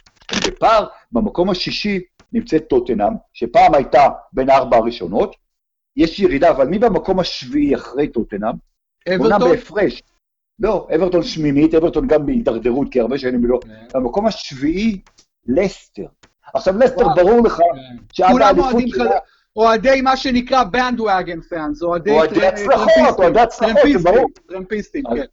בפער, 0.47 0.85
במקום 1.11 1.49
השישי 1.49 1.99
נמצאת 2.33 2.63
טוטנאם, 2.69 3.13
שפעם 3.33 3.75
הייתה 3.75 4.07
בין 4.33 4.49
ארבע 4.49 4.77
הראשונות, 4.77 5.35
יש 5.95 6.19
ירידה, 6.19 6.49
אבל 6.49 6.67
מי 6.67 6.79
במקום 6.79 7.19
השביעי 7.19 7.75
אחרי 7.75 8.07
טוטנאם? 8.07 8.53
אברטון? 9.15 9.49
בהפרש. 9.51 10.03
לא, 10.59 10.87
אברטון 10.95 11.23
שמינית, 11.23 11.75
אברטון 11.75 12.07
גם 12.07 12.25
בהידרדרות, 12.25 12.87
כי 12.91 12.99
הרבה 12.99 13.17
שנים 13.17 13.45
לא. 13.45 13.59
כן. 13.63 13.99
במקום 13.99 14.25
השביעי, 14.25 15.01
לסטר. 15.47 16.05
עכשיו, 16.53 16.77
לסטר, 16.77 17.07
ברור 17.15 17.43
לך 17.45 17.53
כן. 17.53 17.63
שעד 18.13 18.41
האליפות 18.41 18.83
שלה... 18.87 19.19
אוהדי 19.55 20.01
מה 20.01 20.17
שנקרא 20.17 20.63
בנדוואגן 20.63 21.41
פאנס, 21.41 21.81
אוהדי 21.83 22.19
הצלחות, 22.19 23.19
אוהדי 23.19 23.39
הצלחות, 23.39 24.01
ברור. 24.03 24.25
טרמפיסטים, 24.47 25.03
כן. 25.03 25.23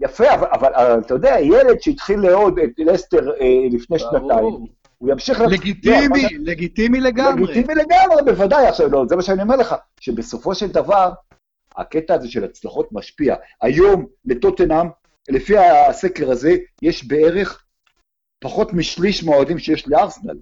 יפה, 0.00 0.34
אבל, 0.34 0.48
אבל 0.52 1.00
אתה 1.00 1.14
יודע, 1.14 1.36
ילד 1.40 1.80
שהתחיל 1.80 2.20
לאהוד 2.20 2.58
את 2.58 2.70
לסטר 2.78 3.30
אה, 3.40 3.66
לפני 3.70 3.98
שנתיים, 3.98 4.66
הוא 5.04 5.12
ימשיך... 5.12 5.40
לגיטימי, 5.40 6.22
לה... 6.22 6.28
לגיטימי 6.40 7.00
לגמרי. 7.00 7.42
לגיטימי 7.42 7.74
לגמרי, 7.74 8.22
בוודאי. 8.24 8.66
עכשיו, 8.66 8.88
לא, 8.88 9.04
זה 9.08 9.16
מה 9.16 9.22
שאני 9.22 9.42
אומר 9.42 9.56
לך, 9.56 9.74
שבסופו 10.00 10.54
של 10.54 10.66
דבר, 10.66 11.12
הקטע 11.76 12.14
הזה 12.14 12.28
של 12.30 12.44
הצלחות 12.44 12.88
משפיע. 12.92 13.34
היום, 13.62 14.06
לטוטנאם, 14.24 14.86
לפי 15.28 15.58
הסקר 15.58 16.30
הזה, 16.30 16.56
יש 16.82 17.04
בערך 17.04 17.64
פחות 18.40 18.72
משליש 18.72 19.24
מהאוהדים 19.24 19.58
שיש 19.58 19.88
לארסנל. 19.88 20.36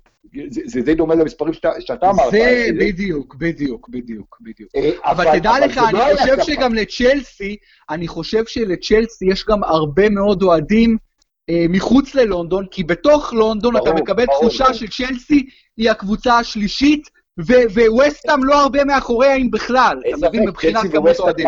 זה, 0.51 0.61
זה 0.65 0.81
די 0.81 0.95
דומה 0.95 1.15
למספרים 1.15 1.53
שאתה, 1.53 1.71
שאתה 1.81 2.11
אמרת. 2.11 2.31
זה 2.31 2.67
בדיוק, 2.79 3.35
בדיוק, 3.35 3.89
בדיוק, 3.89 4.39
בדיוק. 4.41 4.71
אה, 4.77 4.91
אבל, 5.05 5.29
אבל 5.29 5.39
תדע 5.39 5.51
אבל 5.51 5.67
לך, 5.67 5.79
אני 5.79 5.93
לא 5.93 6.17
חושב 6.17 6.37
שגם 6.43 6.75
לצ'לסי, 6.75 7.57
אני 7.91 8.09
חושב 8.09 8.47
שלצ'לסי 8.47 9.27
יש 9.31 9.45
גם 9.47 9.65
הרבה 9.65 10.09
מאוד 10.09 10.43
אוהדים 10.43 10.97
מחוץ 11.51 12.15
ללונדון, 12.15 12.67
כי 12.71 12.85
בתוך 12.85 13.33
לונדון 13.33 13.75
ברור, 13.75 13.89
אתה 13.89 14.03
מקבל 14.03 14.27
ברור, 14.27 14.41
תחושה 14.41 14.65
ברור. 14.65 14.77
שצ'לסי 14.77 15.47
היא 15.77 15.91
הקבוצה 15.91 16.39
השלישית, 16.39 17.09
וווסטאם 17.39 18.45
לא 18.45 18.63
הרבה 18.63 18.85
מאחוריה 18.85 19.37
אם 19.37 19.51
בכלל, 19.51 20.01
אתה 20.09 20.29
מבין, 20.29 20.49
מבחינת 20.49 20.93
כמות 20.93 21.19
אוהדים. 21.19 21.47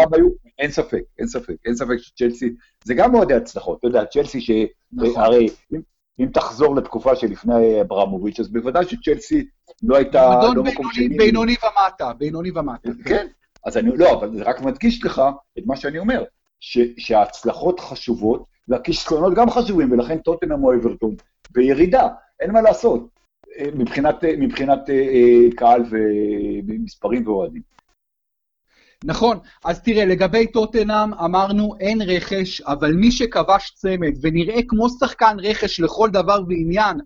אין 0.59 0.71
ספק, 0.71 1.03
אין 1.19 1.27
ספק, 1.27 1.55
אין 1.65 1.75
ספק 1.75 1.97
שצ'לסי, 1.99 2.51
זה 2.85 2.95
גם 2.95 3.13
מאוד 3.13 3.33
הצלחות, 3.33 3.79
אתה 3.79 3.87
יודע, 3.87 4.05
צ'לסי 4.05 4.41
שהרי, 4.41 4.69
נכון. 4.93 5.25
אם, 5.73 5.81
אם 6.21 6.27
תחזור 6.33 6.77
לתקופה 6.77 7.17
שלפני 7.17 7.81
אברמוביץ', 7.81 8.41
אז 8.41 8.49
בוודאי 8.49 8.85
שצ'לסי 8.85 9.45
לא 9.83 9.97
הייתה, 9.97 10.41
לא 10.55 10.63
מקום 10.63 10.87
שני. 10.93 11.17
בינוני 11.17 11.55
ומטה, 11.63 12.13
בינוני 12.13 12.51
ומטה. 12.51 12.89
כן, 13.05 13.27
אז 13.65 13.77
אני, 13.77 13.91
לא, 13.97 14.13
אבל 14.13 14.37
זה 14.37 14.43
רק 14.43 14.61
מדגיש 14.61 15.05
לך 15.05 15.23
את 15.59 15.63
מה 15.67 15.77
שאני 15.77 15.99
אומר, 15.99 16.25
ש, 16.61 16.79
שההצלחות 16.99 17.81
חשובות, 17.81 18.54
והכישלונות 18.69 19.35
גם 19.35 19.51
חשובים, 19.51 19.93
ולכן 19.93 20.19
טוטנאם 20.19 20.65
או 20.65 20.75
אברטון 20.75 21.15
בירידה, 21.51 22.09
אין 22.41 22.51
מה 22.53 22.61
לעשות, 22.61 23.09
אה, 23.59 23.69
מבחינת, 23.75 24.25
אה, 24.25 24.35
מבחינת 24.39 24.91
אה, 24.91 25.57
קהל 25.57 25.83
ומספרים 26.67 27.29
ואוהדים. 27.29 27.63
נכון, 29.05 29.39
אז 29.65 29.83
תראה, 29.83 30.05
לגבי 30.05 30.47
טוטנאם 30.47 31.15
אמרנו 31.15 31.75
אין 31.81 32.03
רכש, 32.03 32.61
אבל 32.61 32.93
מי 32.93 33.13
שכבש 33.13 33.73
צמד 33.75 34.13
ונראה 34.21 34.61
כמו 34.69 34.89
שחקן 34.89 35.37
רכש 35.39 35.81
לכל 35.81 36.11
דבר 36.11 36.39
ועניין, 36.49 36.97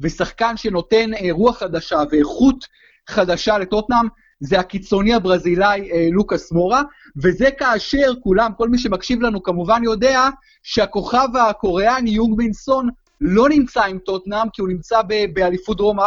ושחקן 0.00 0.56
שנותן 0.56 1.10
רוח 1.30 1.58
חדשה 1.58 1.98
ואיכות 2.10 2.64
חדשה 3.08 3.58
לטוטנאם, 3.58 4.06
זה 4.40 4.60
הקיצוני 4.60 5.14
הברזילאי 5.14 5.90
אה, 5.92 6.08
לוקאס 6.12 6.52
מורה, 6.52 6.82
וזה 7.22 7.50
כאשר 7.50 8.12
כולם, 8.22 8.50
כל 8.56 8.68
מי 8.68 8.78
שמקשיב 8.78 9.20
לנו 9.22 9.42
כמובן 9.42 9.80
יודע 9.84 10.28
שהכוכב 10.62 11.28
הקוריאני 11.48 12.10
יונג 12.10 12.38
מינסון 12.38 12.88
לא 13.20 13.48
נמצא 13.48 13.84
עם 13.84 13.98
טוטנאם, 13.98 14.48
כי 14.52 14.60
הוא 14.60 14.68
נמצא 14.68 15.00
באליפות 15.32 15.76
דרום, 15.76 16.00
אה, 16.00 16.06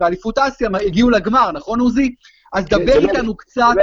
באליפות 0.00 0.38
אסיה, 0.38 0.68
הגיעו 0.86 1.10
לגמר, 1.10 1.52
נכון 1.52 1.80
עוזי? 1.80 2.14
אז 2.52 2.64
דבר 2.64 2.98
לא 3.00 3.08
איתנו 3.08 3.28
לא, 3.28 3.34
קצת... 3.38 3.74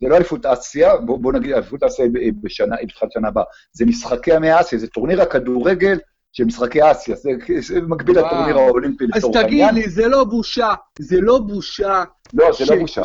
זה 0.00 0.08
לא 0.08 0.16
אליפות 0.16 0.46
אסיה, 0.46 0.96
בוא, 0.96 1.18
בוא 1.18 1.32
נגיד 1.32 1.52
אליפות 1.52 1.82
אסיה 1.82 2.06
בשנה, 2.42 2.76
בתחילת 2.82 3.12
שנה 3.12 3.28
הבאה. 3.28 3.44
זה 3.72 3.86
משחקי 3.86 4.32
המאה 4.32 4.60
אסיה, 4.60 4.78
זה 4.78 4.86
טורניר 4.86 5.22
הכדורגל 5.22 5.98
של 6.32 6.44
משחקי 6.44 6.90
אסיה, 6.90 7.16
זה, 7.16 7.30
זה 7.60 7.80
מקביל 7.80 8.18
לטורניר 8.18 8.58
האולימפי 8.58 9.06
לצורך 9.06 9.36
העניין. 9.36 9.68
אז 9.68 9.72
תגיד 9.72 9.84
לי, 9.84 9.90
זה 9.90 10.08
לא 10.08 10.24
בושה, 10.24 10.74
זה 10.98 11.20
לא 11.20 11.38
בושה. 11.38 12.04
לא, 12.32 12.46
זה 12.58 12.74
לא 12.74 12.80
בושה. 12.80 13.02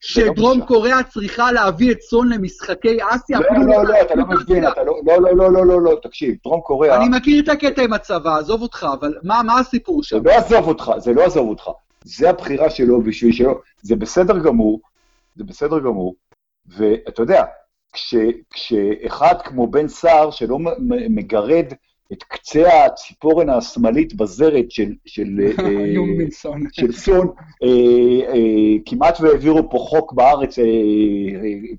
שדרום 0.00 0.66
קוריאה 0.66 1.02
צריכה 1.02 1.52
להביא 1.52 1.92
את 1.92 2.00
סון 2.02 2.32
למשחקי 2.32 2.98
אסיה? 3.10 3.38
לא, 3.40 3.66
לא, 3.66 3.84
לא, 3.84 4.00
אתה 4.02 4.14
לא 4.14 4.24
מבין, 4.26 4.68
אתה 4.68 4.82
לא, 4.82 5.00
לא, 5.06 5.36
לא, 5.36 5.52
לא, 5.52 5.66
לא, 5.66 5.80
לא, 5.80 5.98
תקשיב, 6.02 6.34
דרום 6.44 6.60
קוריאה... 6.60 6.96
אני 6.96 7.16
מכיר 7.16 7.42
את 7.42 7.48
הקטע 7.48 7.82
עם 7.82 7.92
הצבא, 7.92 8.36
עזוב 8.36 8.62
אותך, 8.62 8.86
אבל 9.00 9.14
מה 9.22 9.58
הסיפור 9.60 10.02
שם? 10.02 10.18
זה 10.18 10.22
לא 10.24 10.32
עזוב 10.32 10.68
אותך, 10.68 10.92
זה 10.98 11.12
לא 11.12 11.24
עזוב 11.24 11.48
אותך. 11.48 11.70
זה 12.04 12.30
הבחירה 12.30 12.70
שלו 12.70 13.02
בשביל 13.02 13.32
שלו, 13.32 13.60
זה 13.82 13.96
בסדר 13.96 14.38
גמור, 14.38 14.80
זה 15.36 15.44
בסדר 15.44 15.78
גמור, 15.78 16.14
ואתה 16.66 17.22
יודע, 17.22 17.44
כשאחד 18.50 19.34
כמו 19.44 19.66
בן 19.66 19.88
סער, 19.88 20.30
שלא 20.30 20.58
מגרד 21.10 21.66
את 22.12 22.22
קצה 22.22 22.84
הציפורן 22.84 23.50
השמאלית 23.50 24.14
בזרת 24.14 24.70
של, 24.70 24.92
של, 25.06 25.40
אה, 25.40 25.54
של 26.72 26.92
סון, 26.92 27.28
אה, 27.62 27.68
אה, 28.28 28.76
כמעט 28.86 29.20
והעבירו 29.20 29.70
פה 29.70 29.78
חוק 29.78 30.12
בארץ, 30.12 30.58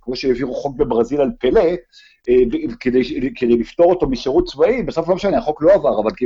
כמו 0.01 0.15
שהעבירו 0.15 0.53
חוק 0.53 0.75
בברזיל 0.77 1.21
על 1.21 1.29
פלא, 1.39 1.63
כדי, 2.79 3.31
כדי 3.35 3.57
לפתור 3.57 3.89
אותו 3.89 4.09
משירות 4.09 4.47
צבאי, 4.47 4.83
בסוף 4.83 5.09
לא 5.09 5.15
משנה, 5.15 5.37
החוק 5.37 5.61
לא 5.61 5.73
עבר, 5.73 6.01
אבל 6.01 6.11
כי... 6.11 6.25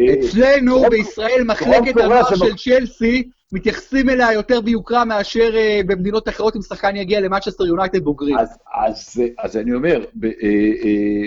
אצלנו 0.00 0.82
בישראל 0.90 1.44
מחלקת 1.44 1.96
הנוער 1.96 2.34
של 2.34 2.56
צ'לסי, 2.56 3.28
מתייחסים 3.52 4.10
אליה 4.10 4.32
יותר 4.32 4.60
ביוקרה 4.60 5.04
מאשר 5.04 5.54
במדינות 5.86 6.28
אחרות 6.28 6.56
אם 6.56 6.62
שחקן 6.62 6.96
יגיע 6.96 7.20
למצ'סטר 7.20 7.64
יונייטד 7.64 8.04
בוגרים. 8.04 8.38
אז, 8.38 8.58
אז, 8.74 9.22
אז 9.38 9.56
אני 9.56 9.74
אומר, 9.74 10.04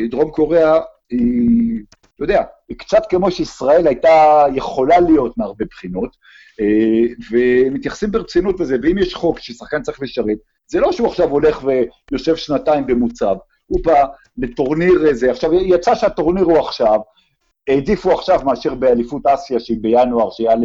דרום 0.09 0.31
קוריאה 0.31 0.79
היא 1.09 1.81
אתה 2.15 2.23
יודע, 2.23 2.43
קצת 2.77 3.01
כמו 3.09 3.31
שישראל 3.31 3.87
הייתה 3.87 4.45
יכולה 4.55 4.99
להיות 4.99 5.37
מהרבה 5.37 5.65
בחינות, 5.65 6.17
אה, 6.61 7.13
ומתייחסים 7.31 8.11
ברצינות 8.11 8.59
לזה, 8.59 8.77
ואם 8.83 8.97
יש 8.97 9.15
חוק 9.15 9.39
ששחקן 9.39 9.81
צריך 9.81 10.01
לשרת, 10.01 10.37
זה 10.67 10.79
לא 10.79 10.91
שהוא 10.91 11.07
עכשיו 11.07 11.29
הולך 11.29 11.63
ויושב 12.11 12.35
שנתיים 12.35 12.87
במוצב, 12.87 13.35
הוא 13.67 13.79
בא 13.83 14.03
לטורניר 14.37 15.07
איזה, 15.07 15.31
עכשיו 15.31 15.53
יצא 15.53 15.95
שהטורניר 15.95 16.43
הוא 16.43 16.57
עכשיו, 16.57 16.99
העדיפו 17.67 18.11
עכשיו 18.11 18.39
מאשר 18.45 18.75
באליפות 18.75 19.25
אסיה 19.25 19.59
שהיא 19.59 19.77
בינואר, 19.81 20.29
שהיה 20.31 20.55
ל... 20.55 20.63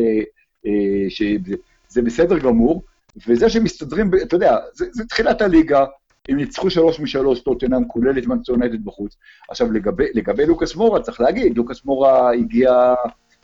אה, 0.67 1.11
שזה 1.11 2.03
בסדר 2.03 2.39
גמור, 2.39 2.83
וזה 3.27 3.51
שמסתדרים, 3.51 4.11
אתה 4.23 4.37
יודע, 4.37 4.57
זה, 4.73 4.87
זה 4.93 5.05
תחילת 5.05 5.43
הליגה, 5.43 5.85
הם 6.29 6.37
ניצחו 6.37 6.71
שלוש 6.71 7.01
משלוש, 7.01 7.41
טוטנאם 7.41 7.89
כולל 7.89 8.19
את 8.19 8.27
מנצ'סטר 8.27 8.53
יונייטד 8.53 8.85
בחוץ. 8.85 9.17
עכשיו, 9.49 9.73
לגבי, 9.73 10.05
לגבי 10.15 10.47
לוקאס 10.47 10.77
מורה, 10.77 11.01
צריך 11.01 11.21
להגיד, 11.21 11.57
לוקאס 11.57 11.85
מורה 11.85 12.33
הגיע, 12.33 12.95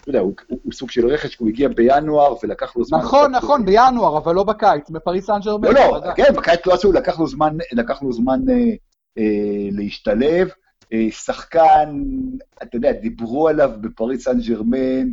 אתה 0.00 0.08
יודע, 0.08 0.20
הוא, 0.20 0.32
הוא, 0.46 0.58
הוא 0.62 0.72
סוג 0.72 0.90
של 0.90 1.06
רכש, 1.06 1.36
הוא 1.36 1.48
הגיע 1.48 1.68
בינואר 1.68 2.34
ולקח 2.42 2.76
לו 2.76 2.84
זמן... 2.84 2.98
נכון, 2.98 3.30
נכון, 3.30 3.60
זה. 3.60 3.66
בינואר, 3.66 4.18
אבל 4.18 4.34
לא 4.34 4.44
בקיץ, 4.44 4.90
בפריס 4.90 5.26
סן 5.26 5.40
ג'רמן. 5.44 5.68
לא, 5.68 6.00
לא, 6.06 6.14
כן, 6.16 6.32
בקיץ 6.36 6.66
לא 6.66 6.74
עשו, 6.74 6.92
לקח 6.92 7.18
לו 7.18 7.26
זמן, 7.26 7.56
לקח 7.72 8.02
לו 8.02 8.12
זמן 8.12 8.40
אה, 8.50 8.54
אה, 9.18 9.68
להשתלב. 9.72 10.48
אה, 10.92 11.06
שחקן, 11.10 12.02
אתה 12.62 12.76
יודע, 12.76 12.92
דיברו 12.92 13.48
עליו 13.48 13.70
בפריס 13.80 14.24
סן 14.24 14.38
ג'רמן, 14.40 15.06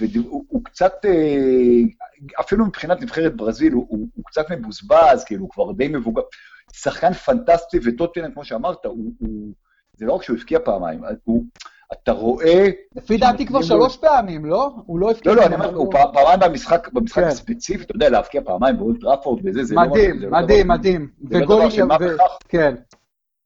והוא 0.00 0.64
קצת, 0.64 0.92
אה, 1.04 2.40
אפילו 2.40 2.66
מבחינת 2.66 3.00
נבחרת 3.00 3.36
ברזיל, 3.36 3.72
הוא, 3.72 3.86
הוא, 3.88 4.08
הוא 4.14 4.24
קצת 4.24 4.50
מבוזבז, 4.50 5.24
כאילו, 5.26 5.42
הוא 5.42 5.50
כבר 5.50 5.72
די 5.72 5.88
מבוגר. 5.88 6.22
שחקן 6.72 7.12
פנטסטי, 7.12 7.78
וטוטנאם, 7.84 8.32
כמו 8.32 8.44
שאמרת, 8.44 8.84
הוא, 8.84 9.12
הוא, 9.18 9.52
זה 9.96 10.06
לא 10.06 10.12
רק 10.12 10.22
שהוא 10.22 10.36
הבקיע 10.36 10.58
פעמיים, 10.64 11.00
הוא, 11.24 11.44
אתה 11.92 12.12
רואה... 12.12 12.68
לפי 12.96 13.16
דעתי 13.16 13.46
כבר 13.46 13.62
שלוש 13.62 13.96
פעמים, 13.96 14.44
לא? 14.44 14.70
הוא 14.86 14.98
לא 14.98 15.10
הבקיע... 15.10 15.32
לא, 15.32 15.40
לא, 15.40 15.46
אני 15.46 15.54
אומר, 15.54 15.74
הוא 15.74 15.92
פעמיים 15.92 16.40
במשחק, 16.40 16.88
במשחק 16.92 17.22
כן. 17.22 17.28
הספציפי, 17.28 17.84
אתה 17.84 17.96
יודע, 17.96 18.08
להבקיע 18.08 18.40
פעמיים 18.44 18.76
באולט 18.76 19.04
ראפורד 19.04 19.40
וזה, 19.44 19.64
זה 19.64 19.74
לא... 19.74 19.82
מדהים, 19.82 20.30
מדהים, 20.30 20.68
מדהים. 20.68 21.08
זה 21.30 21.38
לא 21.38 21.46
דבר 21.46 21.70
של 21.70 21.84
מה 21.84 21.98
בכך. 21.98 22.38
כן. 22.48 22.74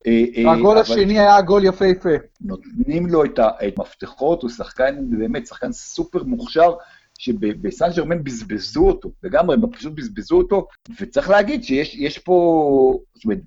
אה, 0.06 0.24
אה, 0.36 0.52
הגול 0.52 0.78
השני 0.78 1.18
היה 1.18 1.42
גול 1.42 1.64
יפהפה. 1.64 2.08
נותנים 2.40 3.06
לו 3.06 3.24
את 3.24 3.38
המפתחות, 3.38 4.42
הוא 4.42 4.50
שחקן, 4.50 5.18
באמת, 5.18 5.46
שחקן 5.46 5.72
סופר 5.72 6.24
מוכשר, 6.24 6.74
שבסן 7.18 7.88
ג'רמן 7.96 8.24
בזבזו 8.24 8.86
אותו, 8.86 9.10
לגמרי, 9.22 9.54
הם 9.54 9.72
פשוט 9.72 9.92
בזבזו 9.92 10.36
אותו, 10.36 10.66
וצריך 11.00 11.30
להגיד 11.30 11.64
שיש 11.64 12.18
פה, 12.18 12.98
זאת 13.14 13.24
אומרת, 13.24 13.38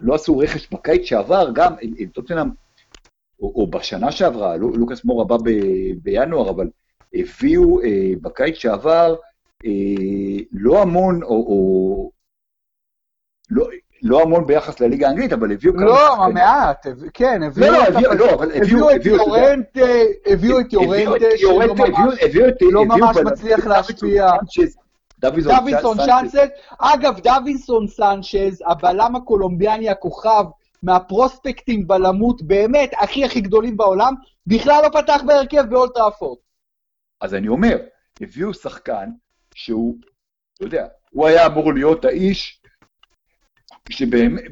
לא 0.00 0.14
עשו 0.14 0.38
רכש 0.38 0.68
בקיץ 0.72 1.04
שעבר, 1.04 1.50
גם, 1.54 1.74
עם 1.80 2.08
טוטנאם, 2.08 2.48
או, 3.40 3.52
או 3.54 3.66
בשנה 3.66 4.12
שעברה, 4.12 4.56
לוקאס 4.56 5.04
מורה 5.04 5.24
בא 5.24 5.36
ב, 5.36 5.50
בינואר, 6.02 6.50
אבל 6.50 6.68
הביאו 7.14 7.82
אה, 7.82 8.12
בקיץ 8.22 8.56
שעבר 8.56 9.16
אה, 9.66 10.42
לא 10.52 10.82
המון, 10.82 11.22
או, 11.22 11.28
או 11.28 12.10
לא, 13.50 13.68
לא 14.02 14.22
המון 14.22 14.46
ביחס 14.46 14.80
לליגה 14.80 15.08
האנגלית, 15.08 15.32
אבל 15.32 15.52
הביאו 15.52 15.72
כמה 15.72 15.84
לא. 15.84 15.94
לא, 15.94 16.32
מעט, 16.34 16.86
כן, 17.14 17.42
הביאו 17.42 17.72
לא, 17.72 18.00
לא, 18.00 18.14
לא, 18.14 18.34
אבל 18.34 18.50
הביאו 18.54 18.90
את 18.90 19.06
יורנטה, 19.06 19.80
הביאו 20.26 20.60
את 20.60 20.72
יורנטה, 20.72 21.26
שלא 22.58 22.84
ממש 22.84 23.16
מצליח 23.16 23.66
להשפיע. 23.66 24.26
דווינסון 25.18 25.96
סנצ'ז, 26.06 26.38
אגב, 26.78 27.20
דווינסון 27.20 27.88
סנצ'ז, 27.88 28.62
הבלם 28.66 29.16
הקולומביאני 29.16 29.90
הכוכב, 29.90 30.44
מהפרוספקטים 30.82 31.86
בלמות 31.86 32.42
באמת 32.42 32.90
הכי 32.98 33.24
הכי 33.24 33.40
גדולים 33.40 33.76
בעולם, 33.76 34.14
בכלל 34.46 34.80
לא 34.82 34.88
פתח 35.00 35.20
בהרכב 35.26 35.64
באולד 35.70 35.96
טראפורד. 35.96 36.38
אז 37.20 37.34
אני 37.34 37.48
אומר, 37.48 37.78
הביאו 38.20 38.54
שחקן 38.54 39.10
שהוא, 39.54 39.96
אתה 40.54 40.64
יודע, 40.64 40.86
הוא 41.10 41.26
היה 41.26 41.46
אמור 41.46 41.72
להיות 41.74 42.04
האיש 42.04 42.62
שבאמת, 43.90 44.42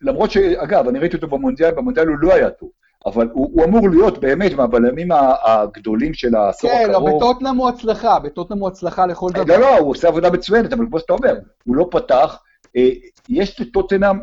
למרות 0.00 0.30
שאגב, 0.30 0.88
אני 0.88 0.98
ראיתי 0.98 1.16
אותו 1.16 1.28
במונדיאל, 1.28 1.70
במונדיאל 1.70 2.06
הוא 2.08 2.16
לא 2.20 2.34
היה 2.34 2.50
טוב, 2.50 2.70
אבל 3.06 3.28
הוא, 3.32 3.50
הוא 3.52 3.64
אמור 3.64 3.90
להיות 3.90 4.18
באמת 4.18 4.52
מהבלמים 4.52 5.08
הגדולים 5.44 6.14
של 6.14 6.34
העשור 6.34 6.70
כן, 6.70 6.90
הקרוב. 6.90 7.08
כן, 7.08 7.12
לא, 7.12 7.16
בטוטנאם 7.16 7.56
הוא 7.56 7.68
הצלחה, 7.68 8.18
בטוטנאם 8.18 8.58
הוא 8.58 8.68
הצלחה 8.68 9.06
לכל 9.06 9.30
דבר. 9.34 9.44
לא, 9.44 9.60
לא, 9.60 9.78
הוא 9.78 9.90
עושה 9.90 10.08
עבודה 10.08 10.30
מצוינת, 10.30 10.72
אבל 10.72 10.86
כמו 10.86 10.98
שאתה 10.98 11.12
אומר, 11.12 11.38
הוא 11.64 11.76
לא 11.76 11.88
פתח. 11.90 12.38
אה, 12.76 12.88
יש 13.28 13.60
לטוטנאם, 13.60 14.18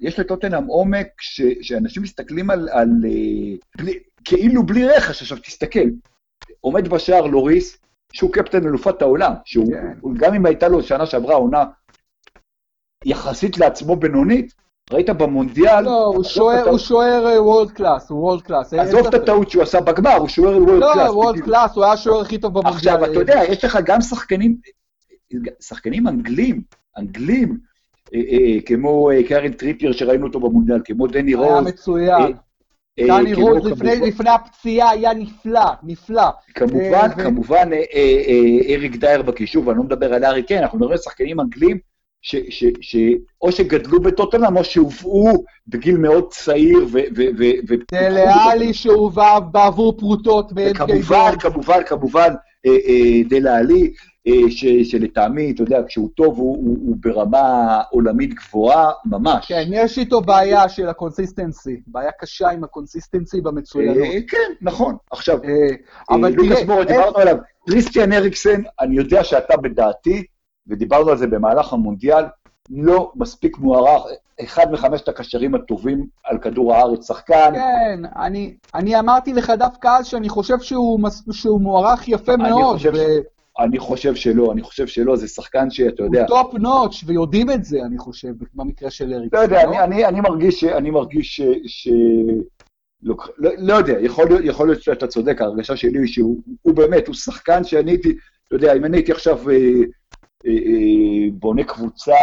יש 0.00 0.18
לטוטנאם 0.18 0.66
עומק 0.66 1.06
ש, 1.20 1.42
שאנשים 1.62 2.02
מסתכלים 2.02 2.50
על, 2.50 2.68
על 2.72 2.88
אה, 3.04 3.56
בלי, 3.78 3.98
כאילו 4.24 4.62
בלי 4.62 4.88
רכש, 4.88 5.22
עכשיו 5.22 5.38
תסתכל, 5.38 5.88
עומד 6.60 6.88
בשער 6.88 7.26
לוריס, 7.26 7.78
שהוא 8.12 8.32
קפטן 8.32 8.66
אלופת 8.66 9.02
העולם, 9.02 9.32
שהוא, 9.44 9.72
כן. 9.72 10.14
גם 10.16 10.34
אם 10.34 10.46
הייתה 10.46 10.68
לו 10.68 10.82
שנה 10.82 11.06
שעברה 11.06 11.34
עונה 11.34 11.64
יחסית 13.06 13.58
לעצמו 13.58 13.96
בינונית, 13.96 14.54
ראית 14.92 15.10
במונדיאל... 15.10 15.84
לא, 15.84 16.12
הוא 16.70 16.78
שוער 16.78 17.42
world 17.42 17.70
class, 17.70 18.10
הוא 18.10 18.20
world 18.20 18.42
class. 18.42 18.74
עזוב 18.74 19.06
את 19.06 19.14
הטעות 19.14 19.50
שהוא 19.50 19.62
עשה 19.62 19.80
בגמר, 19.80 20.14
הוא 20.14 20.28
שוער 20.28 20.62
world 20.62 20.92
class. 20.92 20.96
לא, 20.96 21.12
world 21.12 21.40
class, 21.40 21.76
הוא 21.76 21.84
היה 21.84 21.92
השוער 21.92 22.20
הכי 22.20 22.38
טוב 22.38 22.52
במונדיאל. 22.52 22.74
עכשיו, 22.76 23.04
אתה 23.04 23.14
יודע, 23.14 23.40
יש 23.48 23.64
לך 23.64 23.78
גם 23.84 24.00
שחקנים, 24.00 24.56
שחקנים 25.60 26.08
אנגלים, 26.08 26.62
אנגלים, 26.98 27.58
אה, 28.14 28.20
אה, 28.30 28.60
כמו 28.66 29.10
אה, 29.10 29.22
קירן 29.28 29.52
טריפייר 29.52 29.92
שראינו 29.92 30.26
אותו 30.26 30.40
במונדיאל, 30.40 30.80
כמו 30.84 31.06
דני 31.06 31.34
רוז. 31.34 31.48
היה 31.48 31.60
מצוין. 31.60 32.32
דני 33.00 33.34
רוז 33.34 33.66
לפני 33.82 34.30
הפציעה 34.30 34.90
היה 34.90 35.14
נפלא, 35.14 35.70
נפלא. 35.82 36.28
כמובן, 36.54 37.08
כמובן, 37.22 37.70
אריק 38.68 38.96
דייר 38.96 39.22
בקישור, 39.22 39.66
ואני 39.66 39.78
לא 39.78 39.84
מדבר 39.84 40.14
על 40.14 40.24
ארי 40.24 40.42
קיין, 40.42 40.62
אנחנו 40.62 40.78
מדברים 40.78 40.92
על 40.92 40.98
שחקנים 40.98 41.40
אנגלים. 41.40 41.78
שאו 42.22 43.52
שגדלו 43.52 44.00
בטוטנאם 44.00 44.56
או 44.56 44.64
שהובאו 44.64 45.44
בגיל 45.68 45.96
מאוד 45.96 46.28
צעיר 46.30 46.78
ו... 46.92 46.98
דלה 47.92 48.72
שהובא 48.72 49.38
בעבור 49.38 49.98
פרוטות. 49.98 50.52
כמובן, 50.74 51.32
כמובן, 51.40 51.82
כמובן, 51.86 52.34
אה, 52.66 52.70
אה, 52.70 53.22
דלה 53.28 53.56
עלי, 53.56 53.92
אה, 54.26 54.32
שלטעמי, 54.84 55.50
אתה 55.50 55.62
יודע, 55.62 55.80
כשהוא 55.88 56.10
טוב 56.14 56.38
הוא 56.38 56.96
ברמה 57.00 57.80
עולמית 57.90 58.34
גבוהה, 58.34 58.90
ממש. 59.04 59.46
כן, 59.48 59.68
יש 59.70 59.98
איתו 59.98 60.20
בעיה 60.20 60.68
של 60.68 60.88
ה 60.88 60.95
consistency, 60.95 61.80
בעיה 61.86 62.10
קשה 62.20 62.48
עם 62.48 62.64
ה 62.64 62.70
consistency 62.70 63.40
במצוינות. 63.40 63.96
כן, 64.28 64.52
נכון. 64.60 64.96
עכשיו, 65.10 65.38
אבל 66.10 66.34
תראה... 66.34 66.48
לוקאס 66.48 66.64
מורה, 66.66 66.84
דיברנו 66.84 67.18
עליו, 67.18 67.36
קריסטיאן 67.68 68.12
אריקסן, 68.12 68.62
אני 68.80 68.96
יודע 68.96 69.24
שאתה 69.24 69.56
בדעתי, 69.56 70.24
ודיברנו 70.68 71.10
על 71.10 71.16
זה 71.16 71.26
במהלך 71.26 71.72
המונדיאל, 71.72 72.24
לא 72.70 73.12
מספיק 73.14 73.58
מוערך, 73.58 74.02
אחד 74.44 74.72
מחמשת 74.72 75.08
הקשרים 75.08 75.54
הטובים 75.54 76.06
על 76.24 76.38
כדור 76.38 76.74
הארץ, 76.74 77.06
שחקן. 77.06 77.52
כן, 77.54 78.02
אני, 78.16 78.54
אני 78.74 78.98
אמרתי 78.98 79.32
לך 79.32 79.52
דווקא 79.58 79.88
אז 79.88 80.06
שאני 80.06 80.28
חושב 80.28 80.58
שהוא, 80.60 81.00
שהוא 81.32 81.60
מוערך 81.60 82.08
יפה 82.08 82.34
אני 82.34 82.50
מאוד. 82.50 82.76
חושב 82.76 82.92
ו... 82.94 82.96
ש... 82.96 83.00
אני 83.58 83.78
חושב 83.78 84.14
שלא, 84.14 84.52
אני 84.52 84.62
חושב 84.62 84.86
שלא, 84.86 85.16
זה 85.16 85.28
שחקן 85.28 85.70
שאתה 85.70 86.02
יודע... 86.02 86.20
הוא 86.20 86.28
top 86.28 86.54
נוטש, 86.54 87.04
ויודעים 87.06 87.50
את 87.50 87.64
זה, 87.64 87.78
אני 87.86 87.98
חושב, 87.98 88.28
במקרה 88.54 88.90
של 88.90 89.14
אריק. 89.14 89.34
לא 89.34 89.38
יודע, 89.38 89.64
לא? 89.64 89.70
אני, 89.70 89.82
אני, 89.84 90.06
אני 90.06 90.20
מרגיש, 90.20 90.64
אני 90.64 90.90
מרגיש 90.90 91.36
ש... 91.36 91.40
ש... 91.66 91.88
לא, 93.02 93.16
לא, 93.38 93.74
יודע, 93.74 94.00
יכול 94.00 94.28
יכול 94.44 94.68
להיות 94.68 94.82
שאתה 94.82 95.06
צודק, 95.06 95.40
ההרגשה 95.40 95.76
שלי 95.76 95.98
היא 95.98 96.06
שהוא 96.06 96.74
באמת, 96.74 97.06
הוא 97.06 97.14
שחקן 97.14 97.64
שאני 97.64 97.90
הייתי, 97.90 98.16
אתה 98.46 98.56
יודע, 98.56 98.74
אם 98.74 98.84
אני 98.84 98.96
הייתי 98.96 99.12
עכשיו... 99.12 99.38
אה, 100.46 100.52
אה, 100.52 101.30
בונה 101.32 101.64
קבוצה 101.64 102.14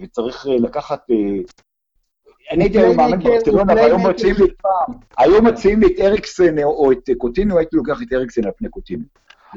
וצריך 0.00 0.46
אה, 0.46 0.56
לקחת... 0.56 1.00
אני 2.50 2.64
הייתי 2.64 2.78
היום 2.78 2.96
מאמן 2.96 3.18
ברצלונה, 3.22 3.72
והיום 3.74 5.46
מציעים 5.46 5.80
לי 5.80 5.86
את 5.86 6.00
אריקסן 6.00 6.62
או 6.62 6.92
את 6.92 7.10
קוטינו, 7.18 7.58
הייתי 7.58 7.76
לוקח 7.76 8.02
את 8.02 8.12
אריקסן 8.12 8.44
על 8.44 8.50
פני 8.56 8.68
קוטינו. 8.68 9.02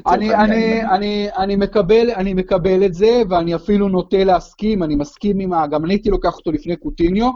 אני, 0.06 0.34
אני, 0.34 0.84
אני, 0.84 1.28
אני, 1.36 1.56
מקבל, 1.56 2.10
אני 2.10 2.34
מקבל 2.34 2.84
את 2.84 2.94
זה, 2.94 3.22
ואני 3.30 3.54
אפילו 3.54 3.88
נוטה 3.88 4.24
להסכים, 4.24 4.82
אני 4.82 4.96
מסכים 4.96 5.40
עם 5.40 5.52
ה... 5.52 5.66
גם 5.66 5.84
אני 5.84 5.94
הייתי 5.94 6.10
לוקח 6.10 6.36
אותו 6.36 6.52
לפני 6.52 6.76
קוטיניו. 6.76 7.30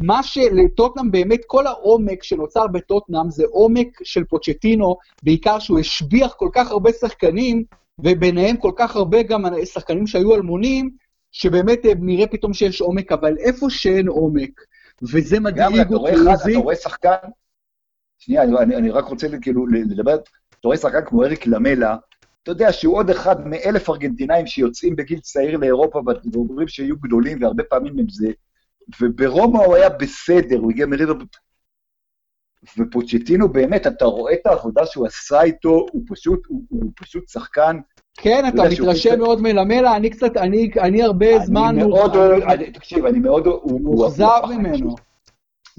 מה 0.00 0.22
שלטוטנאם 0.22 1.10
באמת, 1.10 1.40
כל 1.46 1.66
העומק 1.66 2.22
שנוצר 2.22 2.66
בטוטנאם 2.66 3.30
זה 3.30 3.44
עומק 3.50 3.88
של 4.04 4.24
פוצ'טינו, 4.24 4.96
בעיקר 5.22 5.58
שהוא 5.58 5.78
השביח 5.78 6.34
כל 6.34 6.48
כך 6.52 6.70
הרבה 6.70 6.90
שחקנים, 6.92 7.64
וביניהם 7.98 8.56
כל 8.56 8.72
כך 8.76 8.96
הרבה 8.96 9.22
גם 9.22 9.44
שחקנים 9.64 10.06
שהיו 10.06 10.34
אלמונים, 10.34 10.90
שבאמת 11.32 11.86
אה, 11.86 11.92
נראה 12.00 12.26
פתאום 12.26 12.54
שיש 12.54 12.80
עומק, 12.80 13.12
אבל 13.12 13.38
איפה 13.38 13.70
שאין 13.70 14.08
עומק, 14.08 14.60
וזה 15.02 15.40
מדאיג 15.40 15.92
אותי, 15.92 16.14
עוזי... 16.14 16.52
אתה 16.52 16.58
רואה 16.58 16.76
שחקן, 16.76 17.16
שנייה, 18.18 18.42
אני, 18.42 18.76
אני 18.76 18.90
רק 18.90 19.04
רוצה 19.04 19.26
כאילו 19.42 19.66
לדבר, 19.66 20.14
אתה 20.14 20.68
רואה 20.68 20.76
שחקן 20.76 21.04
כמו 21.06 21.24
אריק 21.24 21.46
למלה, 21.46 21.96
אתה 22.42 22.50
יודע 22.50 22.72
שהוא 22.72 22.96
עוד 22.96 23.10
אחד 23.10 23.46
מאלף 23.46 23.90
ארגנטינאים 23.90 24.46
שיוצאים 24.46 24.96
בגיל 24.96 25.20
צעיר 25.20 25.56
לאירופה 25.56 26.00
ואומרים 26.32 26.68
שיהיו 26.68 26.96
גדולים, 26.96 27.42
והרבה 27.42 27.64
פעמים 27.64 27.98
הם 27.98 28.08
זה, 28.08 28.28
וברומא 29.00 29.58
הוא 29.58 29.76
היה 29.76 29.88
בסדר, 29.88 30.58
הוא 30.58 30.70
הגיע 30.70 30.86
מריבר... 30.86 31.14
ופוצ'טינו 32.78 33.48
באמת, 33.48 33.86
אתה 33.86 34.04
רואה 34.04 34.32
את 34.32 34.46
העבודה 34.46 34.86
שהוא 34.86 35.06
עשה 35.06 35.42
איתו, 35.42 35.86
הוא 35.92 36.02
פשוט, 36.08 36.40
הוא, 36.48 36.62
הוא 36.68 36.90
פשוט 37.00 37.28
שחקן. 37.28 37.76
כן, 38.20 38.44
אתה 38.48 38.62
מתרשם 38.72 39.18
מאוד 39.18 39.40
מלמלה, 39.42 39.96
אני 39.96 40.10
קצת, 40.10 40.36
אני, 40.36 40.70
אני 40.80 41.02
הרבה 41.02 41.36
אני 41.36 41.46
זמן... 41.46 41.76
מאוד 41.78 42.16
אוהב, 42.16 42.42
אני- 42.42 42.70
תקשיב, 42.70 43.06
אני 43.06 43.18
מאוד... 43.18 43.46
הוא- 43.46 43.54
הוא- 43.62 43.80
מאוכזב 43.80 44.28
הוא- 44.42 44.54
ממנו. 44.54 44.94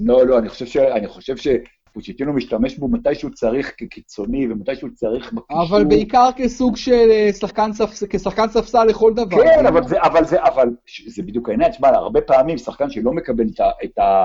לא, 0.00 0.26
לא, 0.26 0.38
אני 0.38 0.48
חושב 0.48 0.66
ש- 0.66 0.76
אני 0.76 1.08
חושב 1.08 1.34
שפוצ'טינו 1.36 2.32
משתמש 2.32 2.78
בו 2.78 2.88
מתי 2.88 3.14
שהוא 3.14 3.30
צריך 3.30 3.72
כקיצוני 3.78 4.52
ומתי 4.52 4.76
שהוא 4.76 4.90
צריך 4.94 5.32
בקישור. 5.32 5.62
אבל 5.68 5.84
בעיקר 5.84 6.28
כסוג 6.36 6.76
של 6.76 7.10
אה, 7.10 7.28
שחקן 7.32 7.70
ספס- 7.72 8.04
כשחקן 8.10 8.48
ספסל 8.48 8.84
לכל 8.84 9.12
דבר. 9.14 9.36
כן, 9.44 9.66
אבל 9.66 9.88
זה, 9.88 10.02
אבל 10.02 10.24
זה, 10.24 10.42
אבל 10.44 10.68
ש- 10.86 11.08
זה 11.08 11.22
בדיוק 11.22 11.48
העניין, 11.48 11.70
תשמע, 11.70 11.88
הרבה 11.88 12.20
פעמים 12.20 12.58
שחקן 12.58 12.90
שלא 12.90 13.12
מקבל 13.12 13.44
את, 13.54 13.60
ה, 13.60 13.70
את, 13.84 13.98
ה, 13.98 14.24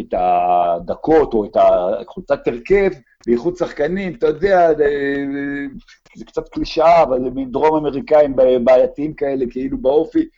את 0.00 0.14
הדקות 0.18 1.34
או 1.34 1.44
את 1.44 1.56
החולצת 1.56 2.48
הרכב, 2.48 2.90
בייחוד 3.26 3.56
שחקנים, 3.56 4.14
אתה 4.14 4.26
יודע, 4.26 4.74
זה, 4.74 4.86
זה 6.16 6.24
קצת 6.24 6.48
קלישאה, 6.48 7.02
אבל 7.02 7.24
זה 7.24 7.30
מין 7.30 7.50
דרום 7.50 7.76
אמריקאים 7.76 8.36
בעייתיים 8.64 9.14
כאלה, 9.14 9.44
כאילו 9.50 9.78
באופי, 9.78 10.28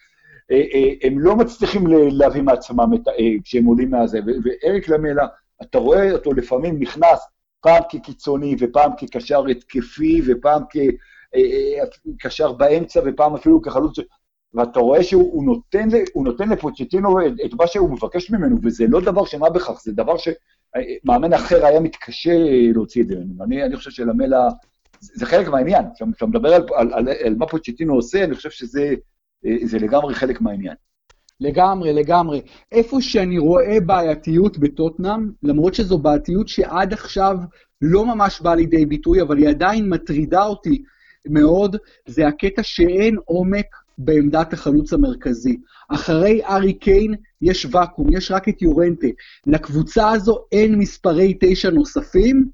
אה, 0.51 0.63
אה, 0.75 0.93
הם 1.03 1.19
לא 1.19 1.37
מצליחים 1.37 1.87
להביא 1.87 2.43
מעצמם 2.43 2.95
את, 2.95 3.09
אה, 3.09 3.15
כשהם 3.45 3.65
עולים 3.65 3.91
מהזה, 3.91 4.21
ואריק 4.45 4.89
למלה, 4.89 5.27
אתה 5.63 5.79
רואה 5.79 6.13
אותו 6.13 6.33
לפעמים 6.33 6.79
נכנס 6.79 7.21
פעם 7.61 7.83
כקיצוני 7.89 8.57
ופעם 8.61 8.91
כקשר 8.97 9.47
התקפי 9.47 10.23
ופעם 10.27 10.63
כקשר 12.19 12.53
באמצע 12.53 13.01
ופעם 13.05 13.35
אפילו 13.35 13.63
כחלוץ, 13.63 13.97
ואתה 14.55 14.81
רואה 14.81 15.03
שהוא 15.03 15.33
הוא 15.33 15.45
נותן, 15.45 15.89
נותן 16.17 16.49
לפוצ'טינו 16.49 17.27
את, 17.27 17.33
את 17.45 17.55
מה 17.55 17.67
שהוא 17.67 17.91
מבקש 17.91 18.31
ממנו, 18.31 18.57
וזה 18.63 18.87
לא 18.89 19.01
דבר 19.01 19.25
שמה 19.25 19.51
בכך, 19.51 19.81
זה 19.85 19.93
דבר 19.93 20.15
שמאמן 20.17 21.33
אחר 21.33 21.67
היה 21.67 21.81
מתקשה 21.81 22.35
להוציא 22.75 23.03
את 23.03 23.09
זה 23.09 23.15
ממנו. 23.17 23.45
אני, 23.45 23.65
אני 23.65 23.77
חושב 23.77 23.91
שלמלה, 23.91 24.49
זה, 25.01 25.27
חלק 25.27 25.49
מהעניין. 25.49 25.85
כשאתה 25.95 26.27
מדבר 26.27 26.55
על, 26.55 26.63
על, 26.75 26.93
על, 26.93 27.09
על 27.25 27.35
מה 27.35 27.47
פוצ'טינו 27.47 27.95
עושה, 27.95 28.25
אני 28.25 28.35
חושב 28.35 28.51
שזה 28.51 28.95
אה, 29.47 29.79
לגמרי 29.81 30.15
חלק 30.15 30.41
מהעניין. 30.41 30.75
לגמרי, 31.41 31.93
לגמרי. 31.93 32.41
איפה 32.73 33.01
שאני 33.01 33.39
רואה 33.39 33.81
בעייתיות 33.87 34.59
בטוטנאם, 34.59 35.31
למרות 35.43 35.75
שזו 35.75 35.99
בעייתיות 35.99 36.49
שעד 36.49 36.93
עכשיו 36.93 37.37
לא 37.81 38.07
ממש 38.07 38.41
באה 38.41 38.55
לידי 38.55 38.87
ביטוי, 38.87 39.23
אבל 39.23 39.39
היא 39.39 39.49
עדיין 39.49 39.89
מטרידה 39.89 40.45
אותי 40.45 40.83
מאוד, 41.27 41.77
זה 42.07 42.27
הקטע 42.27 42.63
שאין 42.63 43.17
עומק 43.25 43.67
בעמדת 44.05 44.53
החלוץ 44.53 44.93
המרכזי. 44.93 45.57
אחרי 45.89 46.45
ארי 46.45 46.73
קיין 46.73 47.15
יש 47.43 47.67
ואקום, 47.71 48.17
יש 48.17 48.31
רק 48.31 48.49
את 48.49 48.63
יורנטה. 48.63 49.07
לקבוצה 49.47 50.11
הזו 50.11 50.45
אין 50.53 50.75
מספרי 50.75 51.37
תשע 51.41 51.71
נוספים, 51.71 52.45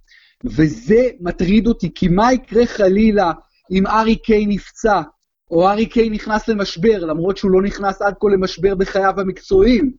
וזה 0.44 1.08
מטריד 1.20 1.66
אותי, 1.66 1.94
כי 1.94 2.08
מה 2.08 2.32
יקרה 2.32 2.66
חלילה 2.66 3.32
אם 3.70 3.86
ארי 3.86 4.16
קיין 4.16 4.48
נפצע, 4.48 5.02
או 5.50 5.68
ארי 5.68 5.86
קיין 5.86 6.12
נכנס 6.12 6.48
למשבר, 6.48 7.04
למרות 7.04 7.36
שהוא 7.36 7.50
לא 7.50 7.62
נכנס 7.62 8.02
עד 8.02 8.14
כה 8.20 8.28
למשבר 8.28 8.74
בחייו 8.74 9.20
המקצועיים, 9.20 9.92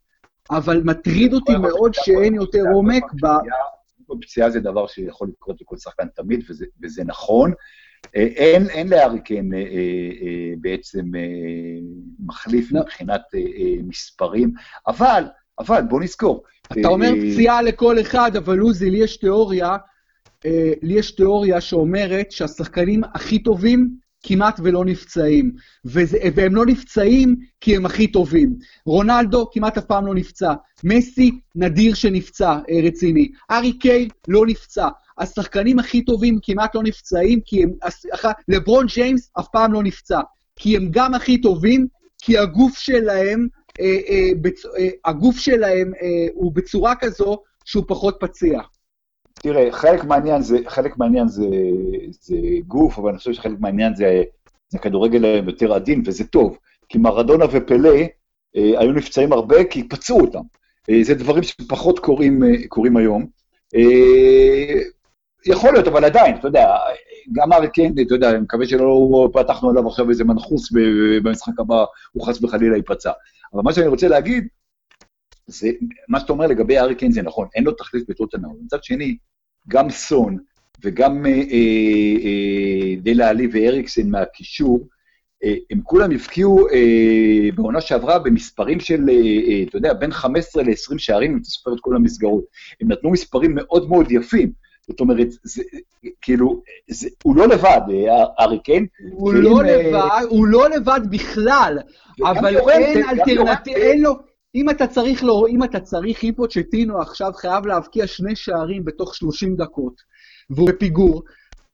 אבל 0.51 0.81
מטריד 0.83 1.33
אותי 1.33 1.55
מאוד 1.57 1.93
שאין 1.93 2.35
יותר 2.35 2.63
עומק 2.73 3.03
ב... 3.21 3.27
פציעה 4.21 4.49
זה 4.49 4.59
דבר 4.59 4.87
שיכול 4.87 5.27
לקרות 5.27 5.61
לכל 5.61 5.77
שחקן 5.77 6.07
תמיד, 6.15 6.43
וזה, 6.49 6.65
וזה 6.83 7.03
נכון. 7.03 7.51
אה, 8.15 8.21
אין, 8.21 8.69
אין 8.69 8.87
להריקן 8.87 9.53
אה, 9.53 9.57
אה, 9.57 9.63
אה, 10.21 10.53
בעצם 10.61 11.15
אה, 11.15 11.21
מחליף 12.25 12.71
לא. 12.71 12.81
מבחינת 12.81 13.21
אה, 13.35 13.39
אה, 13.39 13.75
מספרים, 13.83 14.53
אבל, 14.87 15.23
אבל 15.59 15.81
בוא 15.89 16.01
נזכור. 16.01 16.43
אתה 16.71 16.87
אומר 16.87 17.07
אה, 17.07 17.33
פציעה 17.33 17.61
לכל 17.61 18.01
אחד, 18.01 18.35
אבל 18.35 18.59
עוזי, 18.59 18.89
לי 18.89 18.97
יש 18.97 19.17
תיאוריה, 19.17 19.77
אה, 20.45 20.71
לי 20.81 20.93
יש 20.93 21.11
תיאוריה 21.11 21.61
שאומרת 21.61 22.31
שהשחקנים 22.31 23.01
הכי 23.13 23.39
טובים 23.39 23.89
כמעט 24.23 24.59
ולא 24.63 24.85
נפצעים. 24.85 25.51
וזה, 25.85 26.17
והם 26.35 26.55
לא 26.55 26.65
נפצעים 26.65 27.35
כי 27.61 27.75
הם 27.75 27.85
הכי 27.85 28.07
טובים. 28.07 28.55
רונלדו 28.85 29.49
כמעט 29.51 29.77
אף 29.77 29.85
פעם 29.85 30.05
לא 30.05 30.15
נפצע. 30.15 30.53
מסי, 30.83 31.31
נדיר 31.55 31.93
שנפצע, 31.93 32.51
אה, 32.69 32.79
רציני. 32.83 33.31
ארי 33.51 33.73
קיי 33.73 34.07
לא 34.27 34.45
נפצע. 34.47 34.87
השחקנים 35.19 35.79
הכי 35.79 36.05
טובים 36.05 36.39
כמעט 36.41 36.75
לא 36.75 36.83
נפצעים, 36.83 37.39
כי 37.45 37.63
הם... 37.63 37.71
לברון 38.47 38.85
ג'יימס 38.85 39.31
אף 39.39 39.47
פעם 39.51 39.73
לא 39.73 39.83
נפצע. 39.83 40.19
כי 40.55 40.77
הם 40.77 40.87
גם 40.91 41.13
הכי 41.13 41.41
טובים, 41.41 41.87
כי 42.21 42.37
הגוף 42.37 42.77
שלהם, 42.77 43.47
אה, 43.79 43.97
אה, 44.09 44.29
בצ... 44.41 44.65
אה, 44.65 44.89
הגוף 45.05 45.37
שלהם 45.37 45.91
אה, 46.01 46.27
הוא 46.33 46.51
בצורה 46.55 46.95
כזו 46.95 47.37
שהוא 47.65 47.83
פחות 47.87 48.17
פציע. 48.19 48.61
תראה, 49.33 49.71
חלק 49.71 50.03
מהעניין 50.03 50.41
זה, 50.41 50.57
חלק 50.67 50.97
מהעניין 50.97 51.27
זה, 51.27 51.45
זה 52.21 52.35
גוף, 52.67 52.97
אבל 52.97 53.09
אני 53.09 53.17
חושב 53.17 53.33
שחלק 53.33 53.59
מהעניין 53.59 53.95
זה, 53.95 54.23
זה 54.69 54.79
כדורגל 54.79 55.25
יותר 55.25 55.73
עדין, 55.73 56.03
וזה 56.05 56.23
טוב. 56.23 56.57
כי 56.89 56.97
מרדונה 56.97 57.45
ופלא 57.51 57.95
אה, 58.55 58.79
היו 58.79 58.91
נפצעים 58.91 59.33
הרבה 59.33 59.63
כי 59.63 59.89
פצעו 59.89 60.21
אותם. 60.21 60.41
אה, 60.89 61.03
זה 61.03 61.15
דברים 61.15 61.43
שפחות 61.43 61.99
קורים, 61.99 62.43
אה, 62.43 62.67
קורים 62.67 62.97
היום. 62.97 63.25
אה, 63.75 64.79
יכול 65.45 65.73
להיות, 65.73 65.87
אבל 65.87 66.05
עדיין, 66.05 66.35
אתה 66.35 66.47
יודע, 66.47 66.77
גם 67.31 67.49
קיין, 67.73 67.95
אתה 68.07 68.15
יודע, 68.15 68.29
אני 68.29 68.39
מקווה 68.39 68.67
שלא 68.67 69.29
פתחנו 69.33 69.69
עליו 69.69 69.87
עכשיו 69.87 70.09
איזה 70.09 70.23
מנחוס 70.23 70.71
במשחק 71.23 71.59
הבא, 71.59 71.85
הוא 72.11 72.27
חס 72.27 72.43
וחלילה 72.43 72.75
ייפצע. 72.75 73.11
אבל 73.53 73.61
מה 73.61 73.73
שאני 73.73 73.87
רוצה 73.87 74.07
להגיד, 74.07 74.47
זה, 75.47 75.69
מה 76.07 76.19
שאתה 76.19 76.33
אומר 76.33 76.47
לגבי 76.47 76.79
ארי 76.79 76.95
קיין 76.95 77.11
זה 77.11 77.21
נכון, 77.21 77.47
אין 77.55 77.63
לו 77.63 77.71
תחליף 77.71 78.03
בטוטנאם. 78.09 78.51
מצד 78.65 78.83
שני, 78.83 79.17
גם 79.67 79.89
סון 79.89 80.37
וגם 80.83 81.25
אה, 81.25 81.31
אה, 81.31 81.37
אה, 82.23 82.95
דלה 83.01 83.29
עלי 83.29 83.47
ואריקסן 83.51 84.09
מהקישור, 84.09 84.87
אה, 85.43 85.55
הם 85.71 85.81
כולם 85.83 86.11
הבקיעו 86.11 86.67
אה, 86.69 87.49
בעונה 87.55 87.81
שעברה 87.81 88.19
במספרים 88.19 88.79
של, 88.79 89.09
אה, 89.09 89.13
אה, 89.13 89.63
אתה 89.63 89.77
יודע, 89.77 89.93
בין 89.93 90.11
15 90.11 90.63
ל-20 90.63 90.97
שערים, 90.97 91.31
אם 91.31 91.37
אתה 91.37 91.49
סופר 91.49 91.73
את 91.73 91.79
כל 91.81 91.95
המסגרות. 91.95 92.43
הם 92.81 92.91
נתנו 92.91 93.11
מספרים 93.11 93.55
מאוד 93.55 93.89
מאוד 93.89 94.11
יפים. 94.11 94.51
זאת 94.89 94.99
אומרת, 94.99 95.27
זה, 95.43 95.63
כאילו, 96.21 96.61
זה, 96.87 97.09
הוא 97.23 97.35
לא 97.35 97.47
לבד, 97.47 97.81
אה, 97.91 98.25
ארי 98.39 98.59
קיין. 98.59 98.85
הוא 99.11 99.33
לא 99.33 99.61
אה, 99.61 99.63
לבד, 99.63 100.25
הוא 100.29 100.47
לא 100.47 100.69
לבד 100.69 100.99
בכלל, 101.09 101.77
אבל 102.23 102.57
אין 102.57 103.03
אלטרנטיבה. 103.09 103.77
אין 103.77 104.01
לו, 104.01 104.13
אם 104.55 104.69
אתה 104.69 104.87
צריך 104.87 105.23
לו, 105.23 105.47
אם 105.47 105.63
אתה 105.63 105.79
צריך, 105.79 106.23
אם 106.23 106.31
פוצ'טינו 106.35 107.01
עכשיו 107.01 107.31
חייב 107.35 107.65
להבקיע 107.65 108.07
שני 108.07 108.35
שערים 108.35 108.85
בתוך 108.85 109.15
30 109.15 109.55
דקות, 109.55 110.01
והוא 110.49 110.69
בפיגור, 110.69 111.23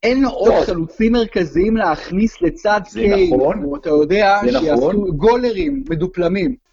אין 0.04 0.22
לו 0.22 0.30
עוד 0.30 0.54
לא. 0.54 0.66
חלוצים 0.66 1.12
מרכזיים 1.12 1.78
להכניס 1.78 2.42
לצד 2.42 2.82
זה 2.90 3.00
קיין, 3.00 3.34
נכון. 3.34 3.64
או 3.64 3.76
אתה 3.76 3.90
יודע, 3.90 4.40
זה 4.46 4.60
שיעשו 4.60 4.92
נכון. 4.92 5.12
גולרים 5.12 5.84
מדופלמים. 5.90 6.65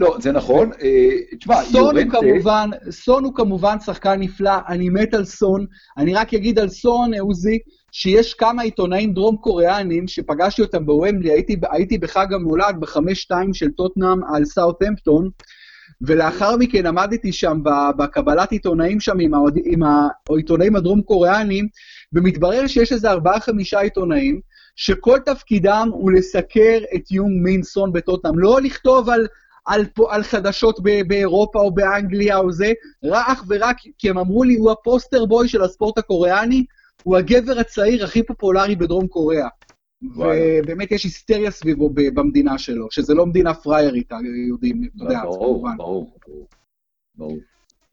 לא, 0.00 0.16
זה 0.20 0.32
נכון. 0.32 0.70
אה, 0.82 1.36
תשמע, 1.38 1.54
סון 1.62 1.96
הוא. 1.96 2.12
כמובן, 2.12 2.70
סון 2.90 3.24
הוא 3.24 3.34
כמובן 3.34 3.80
שחקן 3.80 4.20
נפלא, 4.20 4.52
אני 4.68 4.88
מת 4.88 5.14
על 5.14 5.24
סון. 5.24 5.66
אני 5.98 6.14
רק 6.14 6.34
אגיד 6.34 6.58
על 6.58 6.68
סון, 6.68 7.14
אה, 7.14 7.20
עוזי, 7.20 7.58
שיש 7.92 8.34
כמה 8.34 8.62
עיתונאים 8.62 9.12
דרום 9.12 9.36
קוריאנים 9.36 10.08
שפגשתי 10.08 10.62
אותם 10.62 10.86
בוומבלי, 10.86 11.30
הייתי, 11.32 11.56
הייתי 11.70 11.98
בחג 11.98 12.32
המולד 12.32 12.76
בחמש-שתיים 12.80 13.54
של 13.54 13.70
טוטנאם 13.70 14.24
על 14.34 14.44
סאוטהמפטון, 14.44 15.30
ולאחר 16.02 16.56
מכן 16.56 16.86
עמדתי 16.86 17.32
שם 17.32 17.60
בקבלת 17.98 18.52
עיתונאים 18.52 19.00
שם 19.00 19.18
עם, 19.20 19.34
האוהד- 19.34 19.62
עם 19.64 19.80
העיתונאים 20.30 20.76
הדרום 20.76 21.02
קוריאנים, 21.02 21.68
ומתברר 22.12 22.66
שיש 22.66 22.92
איזה 22.92 23.10
ארבעה-חמישה 23.10 23.80
עיתונאים, 23.80 24.40
שכל 24.76 25.18
תפקידם 25.18 25.88
הוא 25.92 26.12
לסקר 26.12 26.78
את 26.94 27.10
יונג 27.10 27.42
מין 27.42 27.62
סון 27.62 27.92
בטוטנאם, 27.92 28.38
לא 28.38 28.60
לכתוב 28.60 29.08
על 29.10 29.26
על, 29.66 29.84
על 30.10 30.22
חדשות 30.22 30.80
ב- 30.82 31.08
באירופה 31.08 31.58
או 31.58 31.74
באנגליה 31.74 32.36
או 32.38 32.52
זה, 32.52 32.72
אך 33.12 33.44
ורק 33.48 33.76
כי 33.98 34.10
הם 34.10 34.18
אמרו 34.18 34.44
לי, 34.44 34.54
הוא 34.54 34.70
הפוסטר 34.70 35.24
בוי 35.26 35.48
של 35.48 35.62
הספורט 35.62 35.98
הקוריאני, 35.98 36.64
הוא 37.02 37.16
הגבר 37.16 37.58
הצעיר 37.58 38.04
הכי 38.04 38.22
פופולרי 38.22 38.76
בדרום 38.76 39.06
קוריאה. 39.06 39.48
ובאמת 40.62 40.92
יש 40.92 41.04
היסטריה 41.04 41.50
סביבו 41.50 41.90
במדינה 42.14 42.58
שלו, 42.58 42.86
שזה 42.90 43.14
לא 43.14 43.26
מדינה 43.26 43.54
פריירית, 43.54 44.12
היהודים, 44.12 44.88
אתה 44.96 45.04
יודע, 45.04 45.18
אז 45.18 45.36
כמובן. 45.36 45.76
ברור, 45.76 46.16
ברור. 47.14 47.38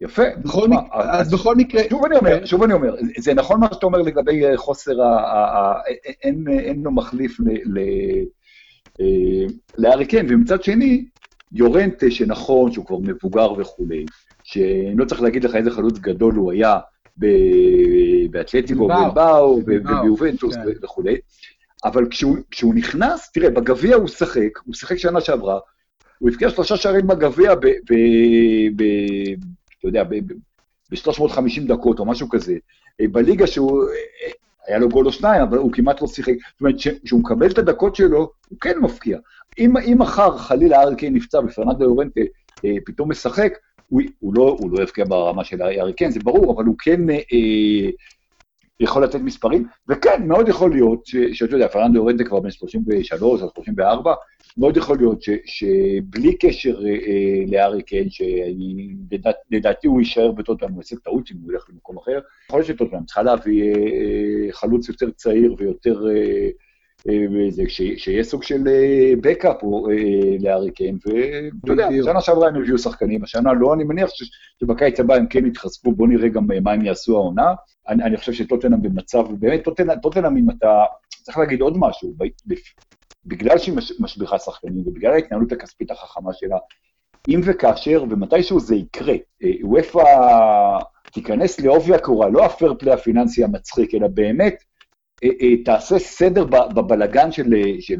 יפה. 0.01 0.23
בכל 0.43 0.61
תשמע, 0.61 0.75
מק- 0.81 0.89
אז 0.93 1.33
בכל 1.33 1.55
מקרה, 1.55 1.81
שוב 1.89 2.05
אני 2.05 2.17
אומר, 2.17 2.45
שוב 2.45 2.63
אני 2.63 2.73
אומר, 2.73 2.95
זה 3.17 3.33
נכון 3.33 3.59
מה 3.59 3.67
שאתה 3.73 3.85
אומר 3.85 4.01
לגבי 4.01 4.45
אה, 4.45 4.57
חוסר 4.57 5.01
ה... 5.01 5.05
ה- 5.05 5.57
ה- 5.57 5.81
אין- 6.23 6.81
לו 6.83 6.91
מחליף 6.91 7.39
ל- 7.39 7.79
ל- 7.79 8.25
אה, 9.01 9.45
לארי 9.77 10.05
קיין, 10.05 10.25
ומצד 10.29 10.63
שני, 10.63 11.05
יורנטה, 11.53 12.11
שנכון, 12.11 12.71
שהוא 12.71 12.85
כבר 12.85 12.97
מבוגר 12.97 13.51
וכולי, 13.57 14.05
שאני 14.43 14.95
לא 14.95 15.05
צריך 15.05 15.21
להגיד 15.21 15.43
לך 15.43 15.55
איזה 15.55 15.71
חלוץ 15.71 15.97
גדול 15.97 16.35
הוא 16.35 16.51
היה 16.51 16.79
באתלטיקו, 18.29 18.87
בלבאו, 18.87 19.59
וביובנטוס 19.65 20.55
כן. 20.55 20.61
וכולי, 20.83 21.17
אבל 21.83 22.07
כשהוא, 22.09 22.37
כשהוא 22.51 22.75
נכנס, 22.75 23.31
תראה, 23.31 23.49
בגביע 23.49 23.95
הוא 23.95 24.07
שיחק, 24.07 24.57
הוא 24.65 24.75
שיחק 24.75 24.97
שנה 24.97 25.21
שעברה, 25.21 25.59
הוא 26.19 26.29
הבקיע 26.29 26.49
שלושה 26.49 26.77
שערים 26.77 27.07
בגביע, 27.07 27.55
ב, 27.55 27.65
ב, 27.65 27.93
ב, 28.75 28.83
אתה 29.79 29.87
יודע, 29.87 30.03
ב, 30.03 30.09
ב, 30.09 30.33
ב-350 30.91 31.67
דקות 31.67 31.99
או 31.99 32.05
משהו 32.05 32.29
כזה, 32.29 32.55
בליגה 33.01 33.47
שהוא, 33.47 33.83
היה 34.67 34.77
לו 34.77 34.89
גול 34.89 35.05
או 35.05 35.11
שניים, 35.11 35.41
אבל 35.41 35.57
הוא 35.57 35.71
כמעט 35.73 36.01
לא 36.01 36.07
שיחק. 36.07 36.33
זאת 36.51 36.61
אומרת, 36.61 36.75
כשהוא 37.03 37.19
מקבל 37.19 37.51
את 37.51 37.57
הדקות 37.57 37.95
שלו, 37.95 38.31
הוא 38.51 38.59
כן 38.59 38.79
מפקיע. 38.79 39.17
אם, 39.59 39.73
מחר 39.97 40.37
חלילה 40.37 40.81
ארי 40.81 40.95
קיין 40.95 41.13
נפצע 41.13 41.39
ופרננדו 41.39 41.83
יורנטה 41.83 42.21
אה, 42.65 42.75
פתאום 42.85 43.11
משחק, 43.11 43.53
הוא, 43.87 44.01
הוא 44.19 44.33
לא, 44.35 44.55
הוא 44.59 44.71
לא 44.71 44.83
יבקיע 44.83 45.05
ברמה 45.05 45.43
של 45.43 45.61
ארי 45.61 45.93
קיין, 45.93 46.11
זה 46.11 46.19
ברור, 46.23 46.53
אבל 46.53 46.65
הוא 46.65 46.75
כן 46.79 47.09
אה, 47.09 47.89
יכול 48.79 49.03
לתת 49.03 49.19
מספרים, 49.19 49.67
וכן, 49.89 50.27
מאוד 50.27 50.49
יכול 50.49 50.71
להיות, 50.71 51.05
שאתה 51.33 51.55
יודע, 51.55 51.67
פרננדו 51.67 51.97
יורנטה 51.97 52.23
כבר 52.23 52.39
בן 52.39 52.51
33 52.51 53.41
או 53.41 53.49
34, 53.55 54.13
מאוד 54.57 54.77
יכול 54.77 54.97
להיות 54.97 55.21
ש, 55.21 55.29
שבלי 55.45 56.37
קשר 56.37 56.85
אה, 56.85 56.89
אה 56.89 57.43
לארי 57.47 57.83
קיין, 57.83 58.07
שלדעתי 58.09 59.87
הוא 59.87 59.99
יישאר 59.99 60.31
בטוטנאם, 60.31 60.71
הוא 60.71 60.79
יעשה 60.81 60.95
טעות 60.95 61.31
אם 61.31 61.35
הוא 61.43 61.53
ילך 61.53 61.65
למקום 61.69 61.97
אחר, 61.97 62.19
יכול 62.47 62.59
להיות 62.59 62.67
שטוטנאם 62.67 63.05
צריכה 63.05 63.23
להביא 63.23 63.63
אה, 63.63 63.75
אה, 63.75 64.51
חלוץ 64.51 64.89
יותר 64.89 65.11
צעיר 65.11 65.55
ויותר... 65.57 66.07
אה, 66.15 66.49
אה, 67.09 67.67
שיהיה 67.97 68.23
סוג 68.23 68.43
של 68.43 68.63
בקאפ 69.21 69.57
לארי 70.39 70.71
קיין, 70.71 70.97
ואתה 71.05 71.71
יודע, 71.71 71.89
שנה 72.03 72.21
שעברה 72.21 72.47
הם 72.47 72.55
הביאו 72.55 72.77
שחקנים, 72.77 73.23
השנה 73.23 73.53
לא, 73.53 73.73
אני 73.73 73.83
מניח 73.83 74.09
שבקיץ 74.61 74.99
הבא 74.99 75.15
הם 75.15 75.27
כן 75.27 75.45
יתחזקו, 75.45 75.91
בואו 75.91 76.09
נראה 76.09 76.29
גם 76.29 76.47
מה 76.63 76.71
הם 76.71 76.85
יעשו 76.85 77.17
העונה. 77.17 77.53
אני, 77.87 78.03
אני 78.03 78.17
חושב 78.17 78.33
שטוטנאם 78.33 78.81
במצב, 78.81 79.25
באמת, 79.39 79.63
טוטנאם, 80.01 80.37
אם 80.37 80.49
אתה, 80.49 80.83
צריך 81.23 81.37
להגיד 81.37 81.61
עוד 81.61 81.77
משהו, 81.77 82.13
בגלל 83.25 83.57
שהיא 83.57 83.75
משביחה 83.99 84.39
שחקנים 84.39 84.83
ובגלל 84.87 85.13
ההתנהלות 85.13 85.51
הכספית 85.51 85.91
החכמה 85.91 86.33
שלה, 86.33 86.57
אם 87.27 87.41
וכאשר 87.43 88.03
ומתישהו 88.09 88.59
זה 88.59 88.75
יקרה, 88.75 89.15
אה, 89.43 89.51
וופא 89.63 90.03
תיכנס 91.13 91.59
לעובי 91.59 91.93
הקורה, 91.93 92.29
לא 92.29 92.45
הפייר 92.45 92.73
פליי 92.79 92.93
הפיננסי 92.93 93.43
המצחיק, 93.43 93.95
אלא 93.95 94.07
באמת 94.07 94.53
אה, 94.53 94.57
אה, 94.57 94.70
תעשה 95.65 95.99
סדר 95.99 96.43
בבלגן 96.75 97.31
של, 97.31 97.53
של, 97.79 97.97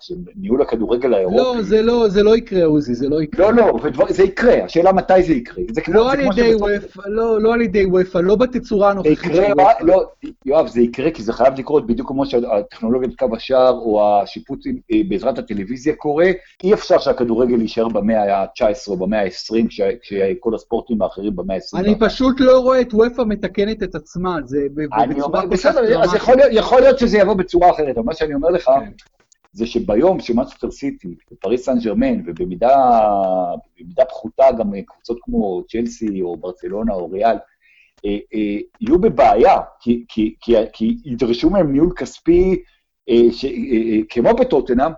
של 0.00 0.14
ניהול 0.36 0.62
הכדורגל 0.62 1.14
האירופי. 1.14 1.36
לא, 1.36 1.62
זה 1.62 1.82
לא, 1.82 2.08
זה 2.08 2.22
לא 2.22 2.36
יקרה, 2.36 2.64
עוזי, 2.64 2.94
זה 2.94 3.08
לא 3.08 3.22
יקרה. 3.22 3.50
לא, 3.50 3.56
לא, 3.56 3.78
ודבר, 3.82 4.04
זה 4.08 4.22
יקרה, 4.22 4.64
השאלה 4.64 4.92
מתי 4.92 5.22
זה 5.22 5.32
יקרה. 5.32 5.64
זה 5.70 5.80
לא, 5.88 6.12
על 6.12 6.20
ידי 6.20 6.54
וופא, 6.54 7.02
לא, 7.06 7.40
לא 7.40 7.54
על 7.54 7.60
ידי 7.60 7.86
וופא, 7.86 8.18
לא 8.18 8.36
בתצורה 8.36 8.90
הנוכחית 8.90 9.18
של 9.34 9.40
וופא. 9.40 9.72
לא, 9.80 10.04
יואב, 10.46 10.66
זה 10.66 10.80
יקרה 10.80 11.10
כי 11.10 11.22
זה 11.22 11.32
חייב 11.32 11.54
לקרות 11.58 11.86
בדיוק 11.86 12.08
כמו 12.08 12.26
שהטכנולוגיית 12.26 13.18
קו 13.18 13.26
השער 13.36 13.72
או 13.72 14.20
השיפוט 14.22 14.58
אה, 14.66 15.00
בעזרת 15.08 15.38
הטלוויזיה 15.38 15.94
קורה. 15.94 16.30
אי 16.64 16.74
אפשר 16.74 16.98
שהכדורגל 16.98 17.60
יישאר 17.60 17.88
במאה 17.88 18.40
ה-19 18.40 18.88
או 18.88 18.96
במאה 18.96 19.22
ה-20, 19.22 19.66
כשכל 20.02 20.54
הספורטים 20.54 21.02
האחרים 21.02 21.36
במאה 21.36 21.56
ה-20. 21.56 21.78
אני 21.78 21.98
פשוט 21.98 22.40
לא 22.40 22.58
רואה 22.58 22.80
את 22.80 22.94
וופא 22.94 23.22
מתקנת 23.26 23.82
את 23.82 23.94
עצמה, 23.94 24.36
זה 24.44 24.58
בצורה 24.74 25.42
כל 25.48 25.56
כך... 25.56 25.76
אז 26.02 26.14
יכול 26.14 26.36
להיות 26.36 26.51
שזה 26.98 27.18
יבוא 27.18 27.34
בצורה 27.34 27.70
אחרת, 27.70 27.96
אבל 27.96 28.06
מה 28.06 28.14
שאני 28.14 28.34
אומר 28.34 28.48
לך, 28.48 28.64
כן. 28.64 28.92
זה 29.52 29.66
שביום 29.66 30.20
שמאצ'סטר 30.20 30.70
סיטי, 30.70 31.14
ופריס 31.32 31.64
סן 31.64 31.78
ג'רמן, 31.78 32.20
ובמידה 32.26 32.74
פחותה 34.08 34.44
גם 34.58 34.72
קבוצות 34.86 35.18
כמו 35.22 35.62
צ'לסי, 35.68 36.22
או 36.22 36.36
ברצלונה, 36.36 36.92
או 36.92 37.10
ריאל, 37.10 37.36
אה, 38.04 38.18
אה, 38.34 38.58
יהיו 38.80 38.98
בבעיה, 38.98 39.58
כי, 39.80 40.04
כי, 40.08 40.34
כי, 40.40 40.54
כי 40.72 40.96
ידרשו 41.04 41.50
מהם 41.50 41.72
ניהול 41.72 41.92
כספי 41.96 42.62
אה, 43.08 43.32
ש, 43.32 43.44
כמו 44.08 44.34
בטוטנאם, 44.34 44.92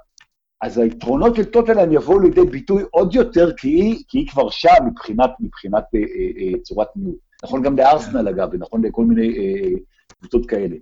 אז 0.63 0.79
היתרונות 0.79 1.37
של 1.37 1.45
טוטנאם 1.45 1.93
יבואו 1.93 2.21
לידי 2.21 2.45
ביטוי 2.45 2.83
עוד 2.91 3.15
יותר, 3.15 3.53
כי 3.57 3.69
היא, 3.69 4.05
כי 4.09 4.19
היא 4.19 4.29
כבר 4.29 4.51
שם 4.51 4.75
מבחינת, 4.87 5.31
מבחינת 5.41 5.85
צורת 6.63 6.89
ניהול. 6.97 7.15
נכון 7.45 7.63
גם 7.63 7.77
לארסנל 7.77 8.29
אגב, 8.29 8.49
ונכון 8.53 8.85
לכל 8.85 9.05
מיני 9.05 9.33
קבוצות 10.19 10.47
כאלה. 10.47 10.77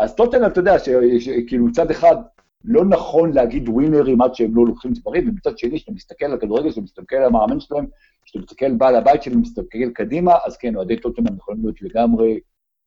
אז 0.00 0.14
טוטנאם, 0.14 0.46
אתה 0.46 0.60
יודע, 0.60 0.78
שכאילו 1.18 1.66
מצד 1.66 1.90
אחד 1.90 2.16
לא 2.64 2.84
נכון 2.84 3.32
להגיד 3.32 3.68
ווינרים 3.68 4.22
עד 4.22 4.34
שהם 4.34 4.56
לא 4.56 4.66
לוקחים 4.66 4.90
מספרים, 4.90 5.28
ומצד 5.28 5.58
שני, 5.58 5.76
כשאתה 5.76 5.92
מסתכל 5.92 6.24
על 6.24 6.34
הכדורגל, 6.34 6.68
כשאתה 6.68 6.80
מסתכל 6.80 7.16
על 7.16 7.24
המאמן 7.24 7.60
שלהם, 7.60 7.86
כשאתה 8.24 8.38
מסתכל 8.38 8.64
על 8.64 8.74
בעל 8.74 8.96
הבית 8.96 9.22
שלהם, 9.22 9.40
מסתכל 9.40 9.90
קדימה, 9.94 10.32
אז 10.46 10.56
כן, 10.56 10.76
אוהדי 10.76 10.96
טוטנאם 10.96 11.36
יכולים 11.36 11.62
להיות 11.62 11.82
לגמרי 11.82 12.40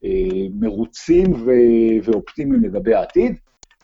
אה, 0.04 0.48
מרוצים 0.60 1.34
ו- 1.34 2.04
ואופטימיים 2.04 2.64
לגבי 2.64 2.94
העתיד. 2.94 3.36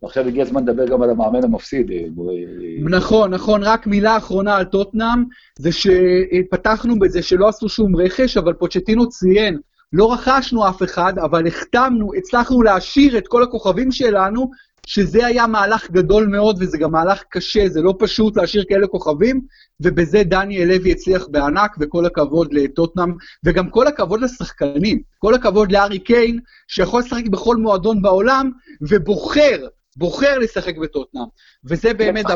ועכשיו 0.04 0.28
הגיע 0.28 0.44
הזמן 0.44 0.64
לדבר 0.64 0.88
גם 0.88 1.02
על 1.02 1.10
המאמן 1.10 1.44
המפסיד. 1.44 1.92
אה, 1.92 1.98
אה, 1.98 2.98
נכון, 2.98 3.34
נכון, 3.34 3.64
רק 3.64 3.88
מילה 3.88 4.18
אחרונה 4.18 4.56
על 4.56 4.66
טוטנאם, 4.66 5.24
זה 5.60 5.70
שפתחנו 5.72 7.00
בזה 7.00 7.24
שלא 7.24 7.48
עשו 7.48 7.70
שום 7.70 7.96
רכש, 7.96 8.38
אבל 8.38 8.54
פוצ'טינו 8.54 9.10
ציין 9.10 9.58
לא 9.96 10.14
רכשנו 10.14 10.70
אף 10.70 10.84
אחד, 10.84 11.20
אבל 11.20 11.48
החתמנו, 11.48 12.14
הצלחנו 12.18 12.62
להשאיר 12.62 13.18
את 13.18 13.28
כל 13.28 13.44
הכוכבים 13.44 13.92
שלנו, 13.92 14.52
שזה 14.88 15.26
היה 15.26 15.48
מהלך 15.48 15.92
גדול 15.92 16.28
מאוד, 16.28 16.58
וזה 16.60 16.78
גם 16.78 16.92
מהלך 16.92 17.24
קשה, 17.30 17.68
זה 17.68 17.82
לא 17.82 17.94
פשוט 18.00 18.38
להשאיר 18.38 18.64
כאלה 18.70 18.88
כוכבים, 18.88 19.42
ובזה 19.82 20.24
דניאל 20.24 20.68
לוי 20.68 20.92
הצליח 20.92 21.28
בענק, 21.28 21.76
וכל 21.80 22.06
הכבוד 22.06 22.54
לטוטנאם, 22.54 23.14
וגם 23.46 23.70
כל 23.70 23.88
הכבוד 23.88 24.22
לשחקנים, 24.22 25.02
כל 25.20 25.34
הכבוד 25.34 25.72
לארי 25.72 26.00
קיין, 26.00 26.40
שיכול 26.68 27.00
לשחק 27.00 27.28
בכל 27.28 27.56
מועדון 27.56 28.02
בעולם, 28.02 28.52
ובוחר, 28.82 29.68
בוחר 29.98 30.38
לשחק 30.40 30.78
בטוטנאם. 30.78 31.26
וזה 31.66 31.94
באמת 31.94 32.26
דבר... 32.26 32.36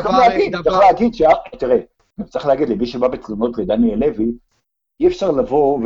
צריך 0.62 0.78
להגיד, 0.78 1.12
תראה, 1.58 1.76
צריך 2.30 2.46
להגיד 2.46 2.68
למי 2.68 2.86
שבא 2.86 3.08
בתלונות 3.08 3.58
לדניאל 3.58 3.98
לוי, 3.98 4.32
אי 5.00 5.06
אפשר 5.06 5.30
לבוא 5.30 5.80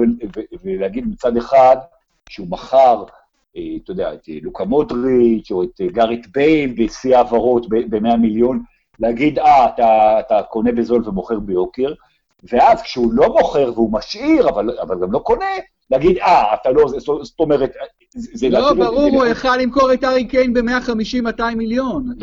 ולהגיד 0.65 1.07
מצד 1.09 1.37
אחד 1.37 1.77
שהוא 2.29 2.47
מכר, 2.51 3.05
אה, 3.57 3.63
אתה 3.85 3.91
יודע, 3.91 4.15
את 4.15 4.29
אה, 4.29 4.39
לוקה 4.43 4.65
מודריץ' 4.65 5.51
או 5.51 5.63
את 5.63 5.81
אה, 5.81 5.87
גארית 5.87 6.27
בייל 6.33 6.75
בשיא 6.79 7.17
העברות 7.17 7.69
ב-100 7.69 8.17
מיליון, 8.17 8.63
להגיד, 9.01 9.39
אה, 9.39 9.67
אתה, 9.67 10.21
אתה 10.21 10.43
קונה 10.43 10.73
בזול 10.73 11.09
ומוכר 11.09 11.39
ביוקר, 11.39 11.93
ואז 12.53 12.83
כשהוא 12.83 13.13
לא 13.13 13.29
מוכר 13.29 13.73
והוא 13.75 13.93
משאיר, 13.93 14.49
אבל, 14.49 14.79
אבל 14.79 15.01
גם 15.01 15.13
לא 15.13 15.19
קונה, 15.19 15.47
להגיד, 15.91 16.19
אה, 16.19 16.55
אתה 16.55 16.71
לא, 16.71 16.89
זאת 17.23 17.41
אומרת, 17.41 17.73
זה... 18.15 18.49
לא, 18.49 18.75
ברור, 18.75 19.03
הוא 19.03 19.27
יכל 19.27 19.57
למכור 19.57 19.93
את 19.93 20.05
ארי 20.05 20.25
קיין 20.25 20.53
ב-150-200 20.53 21.55
מיליון. 21.57 22.15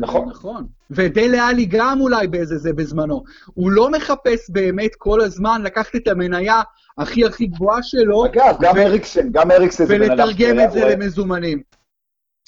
נכון, 0.00 0.26
נכון. 0.30 0.66
ודלה 0.94 1.48
עלי 1.48 1.64
גם 1.64 2.00
אולי 2.00 2.26
באיזה 2.26 2.58
זה 2.58 2.72
בזמנו. 2.72 3.22
הוא 3.46 3.70
לא 3.70 3.90
מחפש 3.90 4.50
באמת 4.50 4.94
כל 4.94 5.20
הזמן 5.20 5.62
לקחת 5.64 5.96
את 5.96 6.08
המניה 6.08 6.60
הכי 6.98 7.24
הכי 7.24 7.46
גבוהה 7.46 7.82
שלו. 7.82 8.26
אגב, 8.26 8.56
גם 8.60 8.76
אריקסן, 8.76 9.32
גם 9.32 9.50
אריקסן 9.50 9.84
זה 9.84 9.98
בן 9.98 10.10
אדם... 10.10 10.12
ולתרגם 10.12 10.60
את 10.60 10.72
זה 10.72 10.84
למזומנים. 10.84 11.62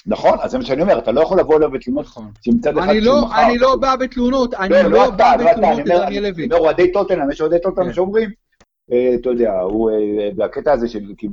נכון, 0.06 0.38
אז 0.42 0.50
זה 0.50 0.58
מה 0.58 0.64
שאני 0.64 0.82
אומר, 0.82 0.98
אתה 0.98 1.12
לא 1.12 1.20
יכול 1.20 1.40
לבוא 1.40 1.56
אליו 1.56 1.70
בתלונות. 1.70 2.06
שמצד 2.40 2.78
אחד 2.78 2.94
שהוא 3.02 3.20
מחר. 3.26 3.46
אני 3.46 3.58
לא 3.58 3.76
בא 3.76 3.96
בתלונות, 3.96 4.54
אני 4.54 4.68
לא, 4.70 4.82
לא 4.82 5.10
בא 5.10 5.36
לא 5.38 5.52
בתלונות 5.52 5.78
לדניאל 5.78 6.22
לוי. 6.22 6.44
אני 6.44 6.54
אומר, 6.54 6.64
אוהדי 6.64 6.92
טוטנאם, 6.92 7.30
יש 7.30 7.40
אוהדי 7.40 7.56
טוטנאם 7.62 7.86
כן. 7.86 7.92
שאומרים, 7.92 8.30
אה, 8.92 9.14
אתה 9.14 9.28
יודע, 9.30 9.60
הוא, 9.60 9.90
אה, 9.90 10.28
בקטע 10.36 10.72
הזה 10.72 10.88
של, 10.88 11.12
כאילו, 11.16 11.32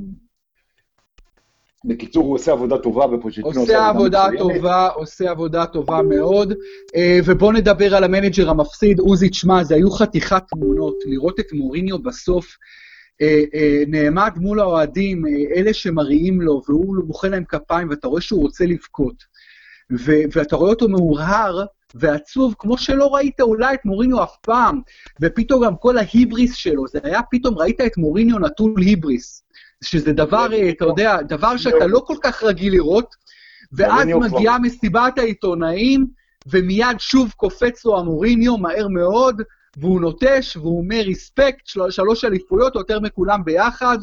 בקיצור, 1.86 2.26
הוא 2.26 2.36
עושה 2.36 2.52
עבודה 2.52 2.78
טובה 2.78 3.06
ופושטינו 3.06 3.48
עושה 3.48 3.88
עבודה 3.88 4.28
טובה, 4.38 4.88
עושה 4.88 5.32
עבודה 5.32 5.66
טובה 5.66 6.02
מאוד. 6.02 6.54
אה, 6.96 7.20
ובואו 7.26 7.52
נדבר 7.52 7.96
על 7.96 8.04
המנג'ר 8.04 8.50
המפסיד, 8.50 9.00
עוזי, 9.00 9.30
תשמע, 9.30 9.64
זה 9.64 9.76
היו 9.76 9.92
חתיכת 9.92 10.44
תמונות. 10.50 10.96
לראות 11.06 11.40
את 11.40 11.54
מוריניו 11.54 12.00
בסוף 12.00 12.58
נעמד 13.88 14.32
מול 14.36 14.60
האוהדים, 14.60 15.24
אלה 15.56 15.74
שמריעים 15.74 16.42
לו, 16.42 16.62
והוא 16.68 16.96
מוחא 17.08 17.28
להם 17.28 17.44
כפיים, 17.44 17.90
ואתה 17.90 18.08
רואה 18.08 18.22
שהוא 18.22 18.42
רוצה 18.42 18.66
לבכות. 18.66 19.24
ואתה 20.32 20.56
רואה 20.56 20.70
אותו 20.70 20.90
מהורהר, 20.90 21.66
ועצוב, 21.96 22.56
כמו 22.60 22.78
שלא 22.78 23.16
ראית 23.16 23.42
אולי 23.42 23.74
את 23.74 23.86
מוריניו 23.86 24.24
אף 24.24 24.36
פעם, 24.42 24.82
ופתאום 25.22 25.66
גם 25.66 25.76
כל 25.76 25.98
ההיבריס 25.98 26.56
שלו, 26.56 26.88
זה 26.88 27.00
היה 27.04 27.20
פתאום 27.32 27.58
ראית 27.58 27.82
את 27.82 27.98
מוריניו 27.98 28.40
נטול 28.40 28.82
היבריס, 28.82 29.41
שזה 29.84 30.14
דבר, 30.14 30.48
אתה 30.70 30.86
יודע, 30.86 31.22
דבר 31.22 31.58
שאתה 31.58 31.88
לא 31.88 32.00
כל 32.06 32.16
כך 32.24 32.44
רגיל 32.44 32.74
לראות, 32.74 33.16
ואז 33.72 34.08
מגיעה 34.08 34.60
מסיבת 34.60 35.18
העיתונאים, 35.18 36.08
ומיד 36.48 37.00
שוב 37.00 37.32
קופץ 37.38 37.86
לו 37.86 38.00
המוריניו 38.00 38.58
מהר 38.58 38.88
מאוד, 38.88 39.42
והוא 39.78 40.02
נוטש, 40.02 40.58
והוא 40.58 40.78
אומר 40.78 41.02
ריספקט, 41.06 41.68
שלוש 41.90 42.26
אליפויות, 42.26 42.76
יותר 42.76 43.00
מכולם 43.00 43.44
ביחד, 43.44 43.98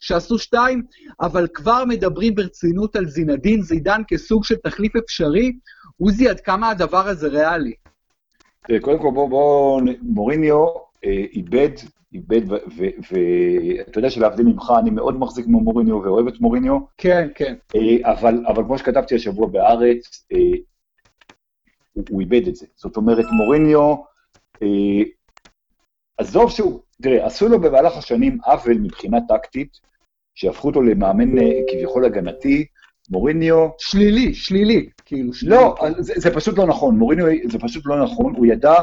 שעשו 0.00 0.38
שתיים, 0.38 0.82
אבל 1.20 1.46
כבר 1.54 1.84
מדברים 1.84 2.34
ברצינות 2.34 2.96
על 2.96 3.06
זינדין 3.06 3.62
זידן 3.62 4.02
כסוג 4.08 4.44
של 4.44 4.54
תחליף 4.54 4.96
אפשרי, 4.96 5.52
עוזי, 6.00 6.28
עד 6.28 6.40
כמה 6.40 6.70
הדבר 6.70 7.08
הזה 7.08 7.28
ריאלי? 7.28 7.74
קודם 8.80 8.98
כל, 8.98 9.10
בוא, 9.14 9.28
בוא, 9.28 9.80
מוריניו 10.02 10.66
אה, 11.04 11.24
איבד, 11.32 11.70
איבד, 12.14 12.40
ואתה 12.50 13.98
יודע 13.98 14.10
שלהבדיל 14.10 14.46
ממך, 14.46 14.72
אני 14.78 14.90
מאוד 14.90 15.18
מחזיק 15.18 15.46
ממוריניו 15.46 15.96
ואוהב 15.96 16.26
את 16.26 16.40
מוריניו. 16.40 16.78
כן, 16.96 17.28
כן. 17.34 17.54
אה, 17.74 18.12
אבל, 18.12 18.44
אבל 18.48 18.64
כמו 18.64 18.78
שכתבתי 18.78 19.14
השבוע 19.14 19.46
בהארץ, 19.46 20.26
אה, 20.32 20.38
הוא, 21.92 22.04
הוא 22.10 22.20
איבד 22.20 22.48
את 22.48 22.56
זה. 22.56 22.66
זאת 22.76 22.96
אומרת, 22.96 23.24
מוריניו, 23.32 23.94
עזוב 26.18 26.50
שהוא, 26.50 26.80
תראה, 27.02 27.26
עשו 27.26 27.48
לו 27.48 27.60
במהלך 27.60 27.96
השנים 27.96 28.38
עוול 28.44 28.78
מבחינה 28.78 29.18
טקטית, 29.28 29.80
שהפכו 30.34 30.68
אותו 30.68 30.82
למאמן 30.82 31.38
אה, 31.38 31.60
כביכול 31.70 32.04
הגנתי, 32.04 32.66
מוריניו... 33.10 33.68
שלילי, 33.78 34.34
שלילי, 34.34 34.88
כאילו 35.04 35.32
שלילי. 35.32 35.56
לא, 35.56 35.74
זה, 35.98 36.12
זה 36.16 36.34
פשוט 36.34 36.58
לא 36.58 36.66
נכון, 36.66 36.98
מוריניו 36.98 37.26
זה 37.44 37.58
פשוט 37.58 37.86
לא 37.86 38.02
נכון, 38.02 38.34
הוא 38.36 38.46
ידע 38.46 38.74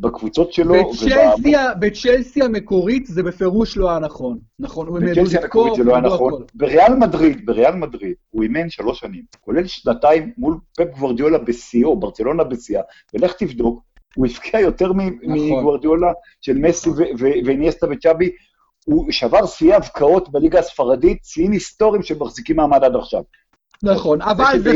בקבוצות 0.00 0.52
שלו... 0.52 0.74
בצ'לסי. 0.74 1.52
בצ'לסי 1.80 2.42
המקורית 2.42 3.06
זה 3.06 3.22
בפירוש 3.22 3.76
לא 3.76 3.90
היה 3.90 3.98
נכון. 3.98 4.38
נכון, 4.58 4.86
הוא 4.86 4.98
בצ'לסי 5.00 5.38
המקורית 5.38 5.74
זה 5.74 5.84
לא 5.84 5.92
היה 5.92 6.02
נכון. 6.02 6.42
בריאל 6.54 6.94
מדריד, 6.94 7.46
בריאל 7.46 7.74
מדריד, 7.74 8.14
הוא 8.30 8.42
אימן 8.42 8.70
שלוש 8.70 9.00
שנים, 9.00 9.22
כולל 9.40 9.66
שנתיים 9.66 10.32
מול 10.38 10.58
פפ 10.76 10.86
גוורדיולה 10.98 11.38
בשיאו, 11.38 12.00
ברצלונה 12.00 12.44
בשיאה, 12.44 12.82
ולך 13.14 13.32
תבדוק, 13.32 13.82
הוא 14.16 14.26
הפקיע 14.26 14.60
יותר 14.60 14.92
נכון. 14.92 15.18
מגוורדיולה 15.22 16.12
של 16.40 16.58
מסי 16.58 16.90
ואיניאסטה 17.18 17.86
וצ'אבי, 17.90 18.30
הוא 18.84 19.10
שבר 19.10 19.46
שיאי 19.46 19.74
הבקעות 19.74 20.32
בליגה 20.32 20.58
הספרדית, 20.58 21.18
שיאים 21.24 21.52
היסטוריים 21.52 22.02
שמחזיקים 22.02 22.56
מעמד 22.56 22.84
עד 22.84 22.96
עכשיו. 22.96 23.22
נכון, 23.82 24.22
אבל 24.22 24.58
זה 24.58 24.72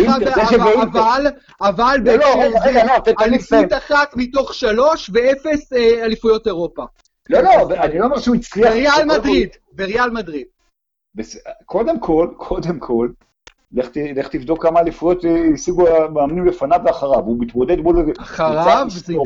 אבל, 0.82 1.26
אבל 1.60 1.96
לא, 2.04 2.16
לא, 2.16 2.98
בהקשר 2.98 3.12
זה 3.14 3.24
אליפות 3.24 3.72
אחת 3.72 4.16
מתוך 4.16 4.54
שלוש 4.54 5.10
ואפס 5.12 5.72
אה, 5.72 6.04
אליפויות 6.04 6.46
אירופה. 6.46 6.84
לא, 7.30 7.40
לא, 7.40 7.74
אני 7.74 7.98
לא 7.98 8.04
אומר 8.04 8.18
שהוא 8.18 8.36
הצליח. 8.36 8.68
בריאל 8.68 9.04
מדריד, 9.04 9.48
בריאל 9.72 10.10
מדריד. 10.10 10.46
קודם 11.64 12.00
כל, 12.00 12.28
קודם 12.36 12.78
כל, 12.78 13.08
לך 13.72 14.28
תבדוק 14.28 14.62
כמה 14.62 14.80
אליפויות 14.80 15.24
אה, 15.24 15.44
השיגו 15.54 15.88
המאמנים 15.88 16.46
לפניו 16.46 16.80
ואחריו, 16.84 17.20
הוא 17.20 17.36
מתמודד 17.40 17.78
מול... 17.78 18.12
אחריו? 18.18 18.86
זידן? 18.90 19.22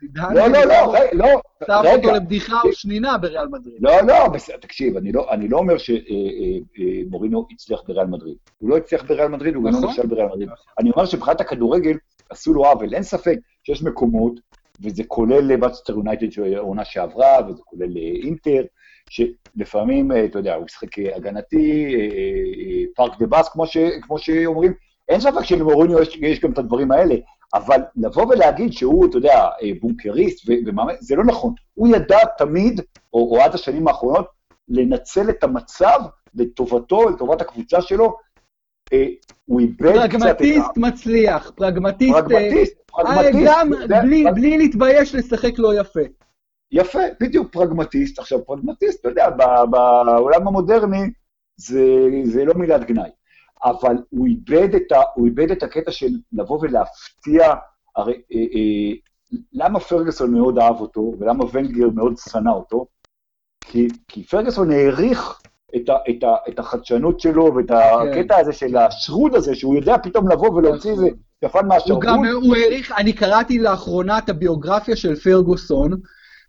זידן? 0.00 0.34
לא, 0.34 0.48
לא, 0.48 0.64
לא, 0.64 0.94
לא, 1.12 1.28
שם 1.66 1.82
אותו 1.96 2.12
לבדיחה 2.12 2.60
או 2.64 2.72
שנינה 2.72 3.18
בריאל 3.18 3.46
מדריד. 3.46 3.76
לא, 3.80 3.92
לא, 4.00 4.28
תקשיב, 4.60 4.94
לא, 5.12 5.26
אני 5.30 5.48
לא 5.48 5.58
אומר 5.58 5.78
שמורינו 5.78 7.38
אה, 7.38 7.44
אה, 7.44 7.54
הצליח 7.54 7.82
בריאל 7.88 8.06
מדריד. 8.06 8.36
הוא 8.58 8.70
לא 8.70 8.76
הצליח 8.76 9.04
בריאל 9.04 9.28
מדריד, 9.28 9.54
הוא 9.54 9.64
גם 9.64 9.72
לא 9.72 9.78
נכון. 9.78 9.90
נכשל 9.90 10.06
בריאל 10.06 10.26
מדריד. 10.26 10.48
אני 10.78 10.90
אומר 10.90 11.06
שמבחינת 11.06 11.40
הכדורגל 11.40 11.96
עשו 12.30 12.54
לו 12.54 12.64
עוול, 12.64 12.94
אין 12.94 13.02
ספק 13.02 13.36
שיש 13.62 13.82
מקומות, 13.82 14.40
וזה 14.80 15.02
כולל 15.08 15.56
מצ'סטר 15.56 15.92
יונייטד 15.92 16.32
של 16.32 16.54
העונה 16.54 16.84
שעברה, 16.84 17.36
וזה 17.48 17.62
כולל 17.64 17.96
אינטר, 17.96 18.62
שלפעמים, 19.10 20.12
אה, 20.12 20.24
אתה 20.24 20.38
יודע, 20.38 20.54
הוא 20.54 20.64
משחק 20.64 20.98
הגנתי, 20.98 21.94
אה, 21.94 22.00
אה, 22.00 22.84
פארק 22.96 23.18
דה 23.18 23.26
באס, 23.26 23.48
כמו, 23.48 23.66
ש, 23.66 23.76
כמו 24.02 24.18
שאומרים, 24.18 24.72
אין 25.08 25.20
ספק 25.20 25.42
שלמוריניו 25.42 26.02
יש, 26.02 26.16
יש 26.20 26.40
גם 26.40 26.52
את 26.52 26.58
הדברים 26.58 26.92
האלה, 26.92 27.14
אבל 27.54 27.80
לבוא 27.96 28.26
ולהגיד 28.26 28.72
שהוא, 28.72 29.06
אתה 29.06 29.16
יודע, 29.16 29.48
בונקריסט 29.80 30.48
ומאמן, 30.66 30.94
זה 31.00 31.16
לא 31.16 31.24
נכון. 31.24 31.54
הוא 31.74 31.88
ידע 31.88 32.18
תמיד, 32.38 32.80
או, 33.12 33.34
או 33.34 33.40
עד 33.40 33.54
השנים 33.54 33.88
האחרונות, 33.88 34.26
לנצל 34.68 35.30
את 35.30 35.44
המצב 35.44 36.00
לטובתו, 36.34 37.08
לטובת 37.08 37.40
הקבוצה 37.40 37.82
שלו. 37.82 38.16
הוא 39.44 39.60
איבד 39.60 40.08
קצת 40.08 40.16
את 40.16 40.22
ה... 40.22 40.34
פרגמטיסט 40.34 40.76
מצליח, 40.76 41.50
פרגמטיסט... 41.54 42.12
פרגמטיסט, 42.12 42.76
פרגמטיסט. 42.86 43.88
גם 43.88 44.34
בלי 44.34 44.58
להתבייש 44.58 45.14
לשחק 45.14 45.58
לא 45.58 45.80
יפה. 45.80 46.00
יפה, 46.72 46.98
בדיוק 47.20 47.52
פרגמטיסט. 47.52 48.18
עכשיו, 48.18 48.44
פרגמטיסט, 48.46 49.00
אתה 49.00 49.08
יודע, 49.08 49.30
בעולם 49.70 50.48
המודרני 50.48 51.10
זה, 51.56 52.08
זה 52.24 52.44
לא 52.44 52.54
מילת 52.54 52.84
גנאי. 52.84 53.10
אבל 53.64 53.96
הוא 54.10 54.26
איבד, 54.26 54.74
את 54.74 54.92
ה, 54.92 55.00
הוא 55.14 55.26
איבד 55.26 55.50
את 55.50 55.62
הקטע 55.62 55.92
של 55.92 56.10
לבוא 56.32 56.58
ולהפתיע, 56.62 57.54
הרי 57.96 58.12
אה, 58.12 58.38
אה, 58.38 58.96
למה 59.52 59.80
פרגוסון 59.80 60.32
מאוד 60.32 60.58
אהב 60.58 60.80
אותו, 60.80 61.12
ולמה 61.18 61.44
ונגר 61.52 61.90
מאוד 61.94 62.14
שנא 62.18 62.50
אותו? 62.50 62.86
כי, 63.60 63.88
כי 64.08 64.24
פרגוסון 64.24 64.70
העריך 64.70 65.40
את, 65.76 65.88
ה, 65.88 65.96
את, 66.10 66.24
ה, 66.24 66.34
את 66.48 66.58
החדשנות 66.58 67.20
שלו 67.20 67.54
ואת 67.54 67.68
כן. 67.68 67.74
הקטע 67.74 68.36
הזה 68.36 68.52
של 68.52 68.76
השרוד 68.76 69.34
הזה, 69.34 69.54
שהוא 69.54 69.76
יודע 69.76 69.96
פתאום 70.02 70.28
לבוא 70.28 70.50
ולהוציא 70.50 70.90
איזה 70.90 71.08
שפן 71.44 71.66
מהשרווד. 71.66 72.04
הוא 72.04 72.12
גם, 72.12 72.24
הוא 72.42 72.56
העריך, 72.56 72.92
אני 72.92 73.12
קראתי 73.12 73.58
לאחרונה 73.58 74.18
את 74.18 74.28
הביוגרפיה 74.28 74.96
של 74.96 75.16
פרגוסון, 75.16 76.00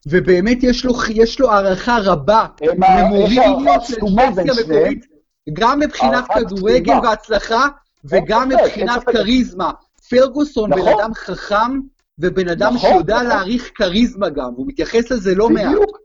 ובאמת 0.05 0.63
יש 0.63 0.85
לו, 0.85 0.93
יש 1.09 1.39
לו 1.39 1.51
הערכה 1.51 1.97
רבה 2.03 2.45
למוריניו 2.61 3.81
של 3.83 3.95
צ'לסי 3.95 4.61
המקורית, 4.61 5.05
גם 5.53 5.79
מבחינת 5.79 6.25
כדורגל 6.35 6.93
והצלחה, 7.03 7.67
וגם 8.05 8.49
מבחינת 8.49 9.03
כריזמה. 9.03 9.71
פרגוסון 10.09 10.69
בן 10.69 10.79
נכון. 10.79 10.93
אדם 10.99 11.13
חכם, 11.13 11.79
ובן 12.19 12.49
אדם 12.49 12.73
נכון, 12.73 12.89
שיודע 12.89 13.15
נכון. 13.15 13.27
להעריך 13.27 13.71
כריזמה 13.75 14.29
גם, 14.29 14.53
והוא 14.53 14.67
מתייחס 14.67 15.11
לזה 15.11 15.35
לא 15.35 15.49
מעט. 15.49 15.65
בדיוק, 15.65 15.99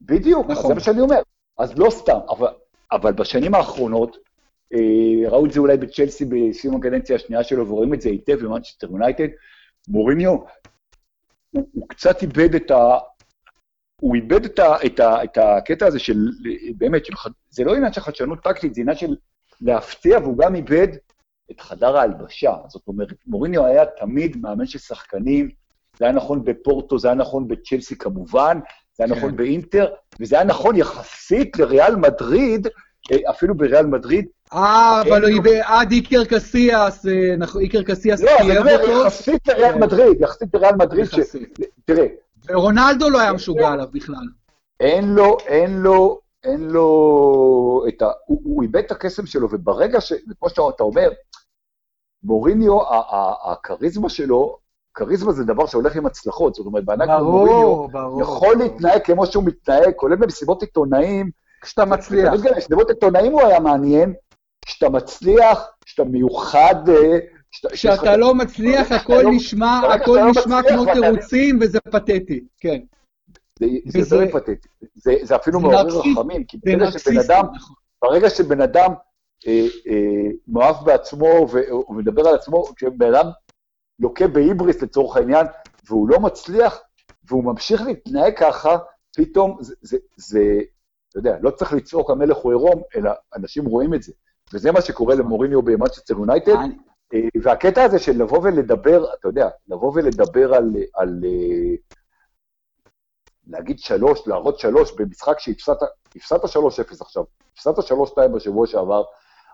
בדיוק, 0.00 0.46
זה 0.66 0.74
מה 0.74 0.80
שאני 0.80 1.00
אומר. 1.00 1.18
אז 1.58 1.78
לא 1.78 1.90
סתם, 1.90 2.18
אבל 2.92 3.12
בשנים 3.12 3.54
האחרונות, 3.54 4.16
אה, 4.74 5.28
ראו 5.30 5.46
את 5.46 5.52
זה 5.52 5.60
אולי 5.60 5.76
בצ'לסי 5.76 6.24
בסיום 6.24 6.76
הקדנציה 6.76 7.16
השנייה 7.16 7.44
שלו, 7.44 7.68
ורואים 7.68 7.94
את 7.94 8.00
זה 8.00 8.08
היטב 8.08 8.44
במנצ'סטר 8.44 8.90
יונייטד, 8.90 9.28
מוריניו, 9.88 10.36
הוא 11.50 11.88
קצת 11.88 12.22
איבד 12.22 12.54
את 12.54 12.70
ה... 12.70 12.98
הוא 14.04 14.14
איבד 14.14 14.44
את, 14.44 14.58
ה, 14.58 14.76
את, 14.86 15.00
ה, 15.00 15.24
את 15.24 15.38
הקטע 15.38 15.86
הזה 15.86 15.98
של, 15.98 16.28
באמת, 16.76 17.06
של, 17.06 17.12
זה 17.50 17.64
לא 17.64 17.74
עניין 17.74 17.92
של 17.92 18.00
חדשנות 18.00 18.42
טקטית, 18.42 18.74
זה 18.74 18.80
עניין 18.80 18.96
של 18.96 19.16
להפתיע, 19.60 20.18
והוא 20.18 20.38
גם 20.38 20.54
איבד 20.54 20.88
את 21.50 21.60
חדר 21.60 21.96
ההלבשה. 21.96 22.54
זאת 22.68 22.88
אומרת, 22.88 23.08
מוריניו 23.26 23.66
היה 23.66 23.84
תמיד 23.86 24.36
מאמן 24.36 24.66
של 24.66 24.78
שחקנים, 24.78 25.48
זה 25.98 26.04
היה 26.04 26.14
נכון 26.14 26.44
בפורטו, 26.44 26.98
זה 26.98 27.08
היה 27.08 27.14
נכון 27.14 27.48
בצ'לסי 27.48 27.98
כמובן, 27.98 28.58
זה 28.96 29.04
היה 29.04 29.12
נכון 29.16 29.30
כן. 29.30 29.36
באינטר, 29.36 29.86
וזה 30.20 30.36
היה 30.36 30.44
נכון 30.44 30.76
יחסית 30.76 31.58
לריאל 31.58 31.96
מדריד, 31.96 32.68
אה, 33.12 33.30
אפילו 33.30 33.54
בריאל 33.54 33.86
מדריד. 33.86 34.26
אה, 34.52 35.02
אבל 35.02 35.32
הוא 35.32 35.44
עד 35.62 35.92
איקר 35.92 36.24
קסיאס, 36.24 37.06
אה, 37.06 37.36
נכון, 37.38 37.62
איקר 37.62 37.82
קסיאס 37.82 38.22
לא, 38.22 38.32
זה 38.46 38.58
אומר 38.58 39.06
יחסית 39.06 39.48
לריאל 39.48 39.72
כן. 39.72 39.80
מדריד, 39.80 40.20
יחסית 40.20 40.54
לריאל 40.54 40.74
מדריד, 40.76 41.06
תראה, 41.84 42.06
ורונלדו 42.48 43.10
לא 43.10 43.20
היה 43.20 43.32
משוגע 43.32 43.68
עליו 43.68 43.86
בכלל. 43.92 44.26
אין 44.80 45.14
לו, 45.14 45.36
אין 45.46 45.78
לו, 45.78 46.20
אין 46.44 46.60
לו 46.60 47.84
את 47.88 48.02
ה... 48.02 48.06
הוא, 48.26 48.40
הוא 48.44 48.62
איבד 48.62 48.82
את 48.86 48.90
הקסם 48.90 49.26
שלו, 49.26 49.48
וברגע 49.50 50.00
ש... 50.00 50.12
כמו 50.40 50.48
שאתה 50.48 50.82
אומר, 50.82 51.10
מוריניו, 52.22 52.78
הכריזמה 53.52 54.08
שלו, 54.08 54.58
כריזמה 54.94 55.32
זה 55.32 55.44
דבר 55.44 55.66
שהולך 55.66 55.96
עם 55.96 56.06
הצלחות, 56.06 56.54
זאת 56.54 56.66
אומרת, 56.66 56.84
בענק 56.84 57.08
מוריניו 57.22 57.86
יכול 58.20 58.56
להתנהג 58.56 59.02
כמו 59.04 59.26
שהוא 59.26 59.44
מתנהג, 59.44 59.94
כולל 59.96 60.16
במסיבות 60.16 60.62
עיתונאים. 60.62 61.30
כשאתה 61.62 61.84
מצליח. 61.84 62.32
במסיבות 62.32 62.90
עיתונאים 62.90 63.32
הוא 63.32 63.42
היה 63.42 63.60
מעניין, 63.60 64.14
כשאתה 64.66 64.88
מצליח, 64.88 65.58
כשאתה 65.84 66.04
מיוחד, 66.04 66.88
אה, 66.88 67.18
כשאתה 67.72 68.16
לא 68.16 68.34
מצליח, 68.34 68.92
הכל 68.92 69.20
לא- 69.22 69.30
נשמע, 69.32 69.80
הכל 69.94 70.18
לא 70.24 70.30
נשמע 70.30 70.60
כמו 70.68 70.84
תירוצים, 70.92 71.58
וזה 71.62 71.80
פתטי, 71.80 72.44
כן. 72.60 72.80
זה 73.98 74.16
לא 74.16 74.30
פתטי, 74.32 74.68
זה 75.22 75.36
אפילו 75.36 75.60
מעורר 75.60 75.86
רחמים, 75.86 76.44
כי 76.44 76.58
ברגע 76.64 76.90
שבן 76.90 77.18
אדם, 77.18 77.44
נכון. 77.54 77.76
ברגע 78.02 78.30
שבן 78.30 78.60
אדם 78.60 78.92
מאוהב 80.48 80.76
בעצמו 80.84 81.46
ומדבר 81.88 82.28
על 82.28 82.34
עצמו, 82.34 82.64
כשבן 82.76 83.14
אדם 83.14 83.30
לוקה 83.98 84.28
בהיבריס 84.28 84.82
לצורך 84.82 85.16
העניין, 85.16 85.46
והוא 85.86 86.08
לא 86.08 86.20
מצליח, 86.20 86.80
והוא 87.28 87.44
ממשיך 87.44 87.82
להתנהג 87.82 88.38
ככה, 88.38 88.76
פתאום 89.16 89.58
זה, 90.16 90.60
אתה 91.08 91.18
יודע, 91.18 91.36
לא 91.40 91.50
צריך 91.50 91.72
לצעוק 91.72 92.10
המלך 92.10 92.36
הוא 92.36 92.52
עירום, 92.52 92.82
אלא 92.96 93.10
אנשים 93.36 93.64
רואים 93.64 93.94
את 93.94 94.02
זה. 94.02 94.12
וזה 94.52 94.72
מה 94.72 94.80
שקורה 94.80 95.14
למוריניו 95.14 95.62
במאצ'סטר 95.62 96.14
יונייטד, 96.14 96.56
והקטע 97.42 97.82
הזה 97.82 97.98
של 97.98 98.12
לבוא 98.12 98.38
ולדבר, 98.42 99.14
אתה 99.14 99.28
יודע, 99.28 99.48
לבוא 99.68 99.92
ולדבר 99.94 100.54
על, 100.54 100.70
על 100.94 101.20
להגיד 103.46 103.78
שלוש, 103.78 104.26
להראות 104.26 104.58
שלוש 104.58 104.92
במשחק 104.92 105.38
שהפסדת 105.38 106.48
שלוש 106.48 106.80
אפס 106.80 107.00
עכשיו, 107.00 107.24
הפסדת 107.52 107.82
שלוש 107.82 108.10
שתיים 108.10 108.32
בשבוע 108.32 108.66
שעבר. 108.66 109.02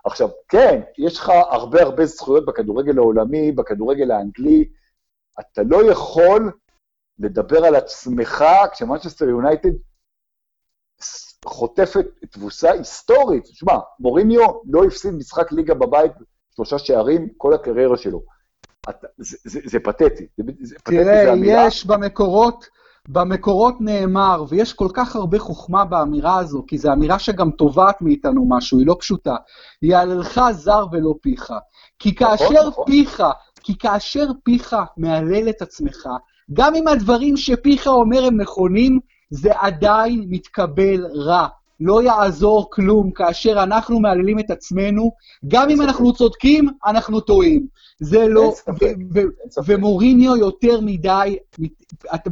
עכשיו, 0.05 0.29
כן, 0.47 0.81
יש 0.97 1.17
לך 1.17 1.31
הרבה 1.49 1.81
הרבה 1.81 2.05
זכויות 2.05 2.45
בכדורגל 2.45 2.97
העולמי, 2.97 3.51
בכדורגל 3.51 4.11
האנגלי, 4.11 4.69
אתה 5.39 5.61
לא 5.63 5.91
יכול 5.91 6.51
לדבר 7.19 7.65
על 7.65 7.75
עצמך 7.75 8.45
כשמנצ'סטר 8.71 9.25
יונייטד 9.25 9.69
חוטפת 11.45 12.05
תבוסה 12.31 12.71
היסטורית. 12.71 13.45
שמע, 13.45 13.73
מוריניו 13.99 14.45
לא 14.65 14.83
הפסיד 14.83 15.13
משחק 15.13 15.51
ליגה 15.51 15.73
בבית 15.73 16.11
שלושה 16.65 16.85
שערים 16.85 17.27
כל 17.37 17.53
הקריירה 17.53 17.97
שלו. 17.97 18.21
זה, 19.17 19.37
זה, 19.45 19.59
זה 19.65 19.79
פתטי. 19.79 20.25
זה, 20.61 20.75
תראה, 20.83 21.35
זה 21.35 21.41
יש 21.45 21.85
במקורות, 21.85 22.65
במקורות 23.09 23.75
נאמר, 23.79 24.43
ויש 24.49 24.73
כל 24.73 24.87
כך 24.93 25.15
הרבה 25.15 25.39
חוכמה 25.39 25.85
באמירה 25.85 26.39
הזו, 26.39 26.63
כי 26.67 26.77
זו 26.77 26.93
אמירה 26.93 27.19
שגם 27.19 27.51
תובעת 27.51 28.01
מאיתנו 28.01 28.45
משהו, 28.49 28.79
היא 28.79 28.87
לא 28.87 28.95
פשוטה. 28.99 29.35
יעללך 29.81 30.41
זר 30.51 30.85
ולא 30.91 31.13
פיך. 31.21 31.53
כי 31.99 32.11
נכון, 32.21 32.37
כאשר 32.37 32.67
נכון, 32.67 32.85
פיך, 32.85 33.23
כי 33.63 33.77
כאשר 33.77 34.25
פיך 34.43 34.75
מהלל 34.97 35.49
את 35.49 35.61
עצמך, 35.61 36.07
גם 36.53 36.75
אם 36.75 36.87
הדברים 36.87 37.37
שפיך 37.37 37.87
אומר 37.87 38.25
הם 38.25 38.41
נכונים, 38.41 38.99
זה 39.29 39.51
עדיין 39.55 40.25
מתקבל 40.29 41.05
רע. 41.15 41.47
לא 41.81 42.03
יעזור 42.03 42.67
כלום 42.71 43.11
כאשר 43.11 43.63
אנחנו 43.63 43.99
מהללים 43.99 44.39
את 44.39 44.51
עצמנו, 44.51 45.11
גם 45.47 45.69
אם 45.69 45.81
אנחנו 45.81 46.13
צודקים, 46.13 46.69
אנחנו 46.85 47.19
טועים. 47.19 47.67
זה 47.99 48.27
לא, 48.27 48.53
ומוריניו 49.65 50.37
יותר 50.37 50.79
מדי 50.81 51.37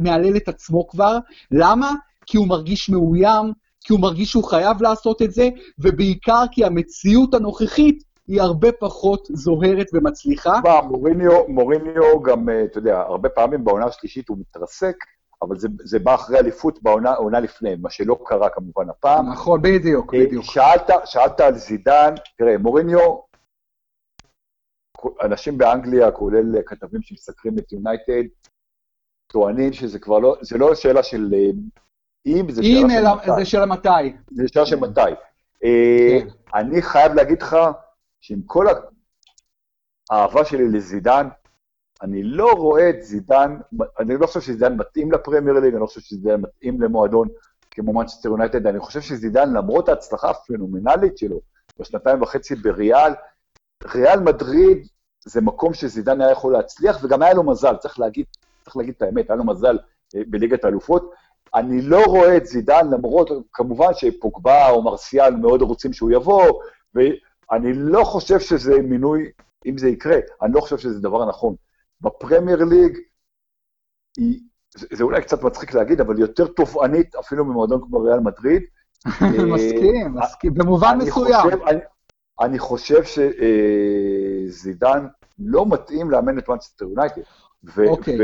מהלל 0.00 0.36
את 0.36 0.48
עצמו 0.48 0.88
כבר. 0.88 1.18
למה? 1.50 1.92
כי 2.26 2.36
הוא 2.36 2.48
מרגיש 2.48 2.90
מאוים, 2.90 3.52
כי 3.80 3.92
הוא 3.92 4.00
מרגיש 4.00 4.30
שהוא 4.30 4.44
חייב 4.44 4.82
לעשות 4.82 5.22
את 5.22 5.32
זה, 5.32 5.48
ובעיקר 5.78 6.44
כי 6.52 6.64
המציאות 6.64 7.34
הנוכחית 7.34 8.02
היא 8.28 8.40
הרבה 8.40 8.72
פחות 8.72 9.28
זוהרת 9.32 9.86
ומצליחה. 9.92 10.60
מה, 10.64 10.80
מוריניו, 10.80 11.48
מוריניו 11.48 12.22
גם, 12.22 12.48
אה, 12.48 12.64
אתה 12.64 12.78
יודע, 12.78 12.98
הרבה 12.98 13.28
פעמים 13.28 13.64
בעונה 13.64 13.86
השלישית 13.86 14.28
הוא 14.28 14.38
מתרסק, 14.38 14.96
אבל 15.42 15.58
זה, 15.58 15.68
זה 15.84 15.98
בא 15.98 16.14
אחרי 16.14 16.38
אליפות 16.38 16.82
בעונה 16.82 17.40
לפני, 17.40 17.74
מה 17.76 17.90
שלא 17.90 18.18
קרה 18.26 18.50
כמובן 18.50 18.90
הפעם. 18.90 19.32
נכון, 19.32 19.62
בדיוק, 19.62 20.14
אה, 20.14 20.20
בדיוק. 20.26 20.44
שאלת, 20.44 20.90
שאלת 21.04 21.40
על 21.40 21.54
זידן, 21.54 22.14
תראה, 22.38 22.58
מוריניו, 22.58 23.20
אנשים 25.22 25.58
באנגליה, 25.58 26.10
כולל 26.10 26.62
כתבים 26.66 27.02
שמסקרים 27.02 27.58
את 27.58 27.72
יונייטד, 27.72 28.22
טוענים 29.32 29.72
שזה 29.72 29.98
כבר 29.98 30.18
לא, 30.18 30.36
זה 30.40 30.58
לא 30.58 30.74
שאלה 30.74 31.02
של 31.02 31.34
אה, 31.34 31.50
אם, 32.26 32.50
זה 32.50 32.62
שאלה 32.62 32.88
של 32.88 33.14
מתי. 33.14 33.30
זה 33.38 33.44
שאלה 33.44 33.66
מתי. 33.66 33.88
זה 34.30 34.48
שאלה 34.48 34.66
של 34.66 34.76
מתי. 34.76 35.00
כן. 35.60 36.28
אני 36.54 36.82
חייב 36.82 37.12
להגיד 37.12 37.42
לך, 37.42 37.56
שעם 38.20 38.42
כל 38.46 38.66
האהבה 40.10 40.44
שלי 40.44 40.68
לזידן, 40.68 41.28
אני 42.02 42.22
לא 42.22 42.52
רואה 42.52 42.90
את 42.90 43.02
זידן, 43.02 43.56
אני 43.98 44.16
לא 44.16 44.26
חושב 44.26 44.40
שזידן 44.40 44.76
מתאים 44.76 45.12
לפרמייר 45.12 45.58
ליג, 45.58 45.72
אני 45.72 45.80
לא 45.80 45.86
חושב 45.86 46.00
שזידן 46.00 46.40
מתאים 46.40 46.82
למועדון 46.82 47.28
כמו 47.70 47.92
מנצ'סטר 47.92 48.28
יונייטד, 48.28 48.66
אני 48.66 48.80
חושב 48.80 49.00
שזידן, 49.00 49.52
למרות 49.52 49.88
ההצלחה 49.88 50.30
הפנומנלית 50.30 51.18
שלו 51.18 51.40
בשנתיים 51.80 52.22
וחצי 52.22 52.54
בריאל, 52.54 53.12
ריאל 53.94 54.20
מדריד 54.20 54.86
זה 55.24 55.40
מקום 55.40 55.74
שזידן 55.74 56.20
היה 56.20 56.30
יכול 56.30 56.52
להצליח, 56.52 56.98
וגם 57.02 57.22
היה 57.22 57.34
לו 57.34 57.42
מזל, 57.42 57.76
צריך 57.76 57.98
להגיד, 57.98 58.26
צריך 58.64 58.76
להגיד 58.76 58.94
את 58.96 59.02
האמת, 59.02 59.30
היה 59.30 59.36
לו 59.36 59.44
מזל 59.44 59.78
אה, 60.16 60.20
בליגת 60.26 60.64
האלופות. 60.64 61.10
אני 61.54 61.82
לא 61.82 62.02
רואה 62.06 62.36
את 62.36 62.46
זידן, 62.46 62.90
למרות, 62.90 63.30
כמובן 63.52 63.94
שפוגבה 63.94 64.70
או 64.70 64.82
מרסיאל 64.82 65.36
מאוד 65.36 65.62
רוצים 65.62 65.92
שהוא 65.92 66.10
יבוא, 66.10 66.62
אני 67.52 67.72
לא 67.72 68.04
חושב 68.04 68.40
שזה 68.40 68.82
מינוי, 68.82 69.30
אם 69.66 69.78
זה 69.78 69.88
יקרה, 69.88 70.16
אני 70.42 70.52
לא 70.52 70.60
חושב 70.60 70.78
שזה 70.78 71.00
דבר 71.00 71.28
נכון. 71.28 71.54
בפרמייר 72.00 72.64
ליג, 72.64 72.98
היא, 74.16 74.40
זה, 74.74 74.86
זה 74.92 75.04
אולי 75.04 75.22
קצת 75.22 75.42
מצחיק 75.42 75.74
להגיד, 75.74 76.00
אבל 76.00 76.18
יותר 76.18 76.46
תובענית 76.46 77.14
אפילו 77.14 77.44
ממועדון 77.44 77.80
כמו 77.80 78.00
ריאל 78.00 78.20
מדריד. 78.20 78.62
מסכים, 79.54 80.18
אה, 80.18 80.22
מסכים, 80.22 80.54
במובן 80.54 80.98
מסוים. 80.98 81.48
אני, 82.40 82.58
חושב 82.58 83.02
שזידן 84.48 85.06
לא 85.38 85.66
מתאים 85.66 86.10
לאמן 86.10 86.38
את 86.38 86.48
מנצ'סטר 86.48 86.84
יונייטד. 86.84 87.22
אוקיי. 87.78 88.18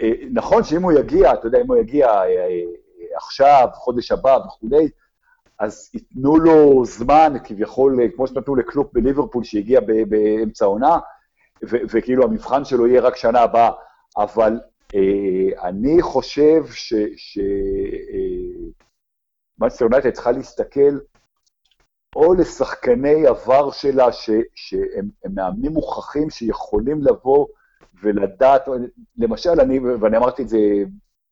ונכון 0.00 0.64
שאם 0.64 0.82
הוא 0.82 0.92
יגיע, 0.92 1.34
אתה 1.34 1.46
יודע, 1.46 1.60
אם 1.60 1.66
הוא 1.66 1.76
יגיע 1.76 2.08
אה, 2.08 2.60
עכשיו, 3.16 3.68
חודש 3.74 4.12
הבא 4.12 4.38
וכולי, 4.46 4.88
אז 5.58 5.90
ייתנו 5.94 6.36
לו 6.36 6.84
זמן, 6.84 7.32
כביכול, 7.44 7.98
כמו 8.16 8.26
שנתנו 8.26 8.56
לקלופ 8.56 8.92
בליברפול 8.92 9.44
שהגיע 9.44 9.80
באמצע 10.08 10.64
העונה, 10.64 10.98
וכאילו 11.62 12.24
המבחן 12.24 12.64
שלו 12.64 12.86
יהיה 12.86 13.00
רק 13.00 13.16
שנה 13.16 13.40
הבאה, 13.40 13.70
אבל 14.16 14.60
אה, 14.94 15.68
אני 15.68 16.02
חושב 16.02 16.64
שמאנסטר 19.56 19.84
אה, 19.84 19.88
יונייטד 19.90 20.10
צריכה 20.10 20.32
להסתכל 20.32 20.98
או 22.16 22.34
לשחקני 22.34 23.26
עבר 23.26 23.70
שלה, 23.70 24.12
ש, 24.12 24.30
שהם 24.54 25.08
מאמנים 25.34 25.72
מוכחים 25.72 26.30
שיכולים 26.30 27.02
לבוא 27.02 27.46
ולדעת, 28.02 28.68
למשל, 29.18 29.60
אני, 29.60 29.78
ואני 29.78 30.16
אמרתי 30.16 30.42
את 30.42 30.48
זה 30.48 30.58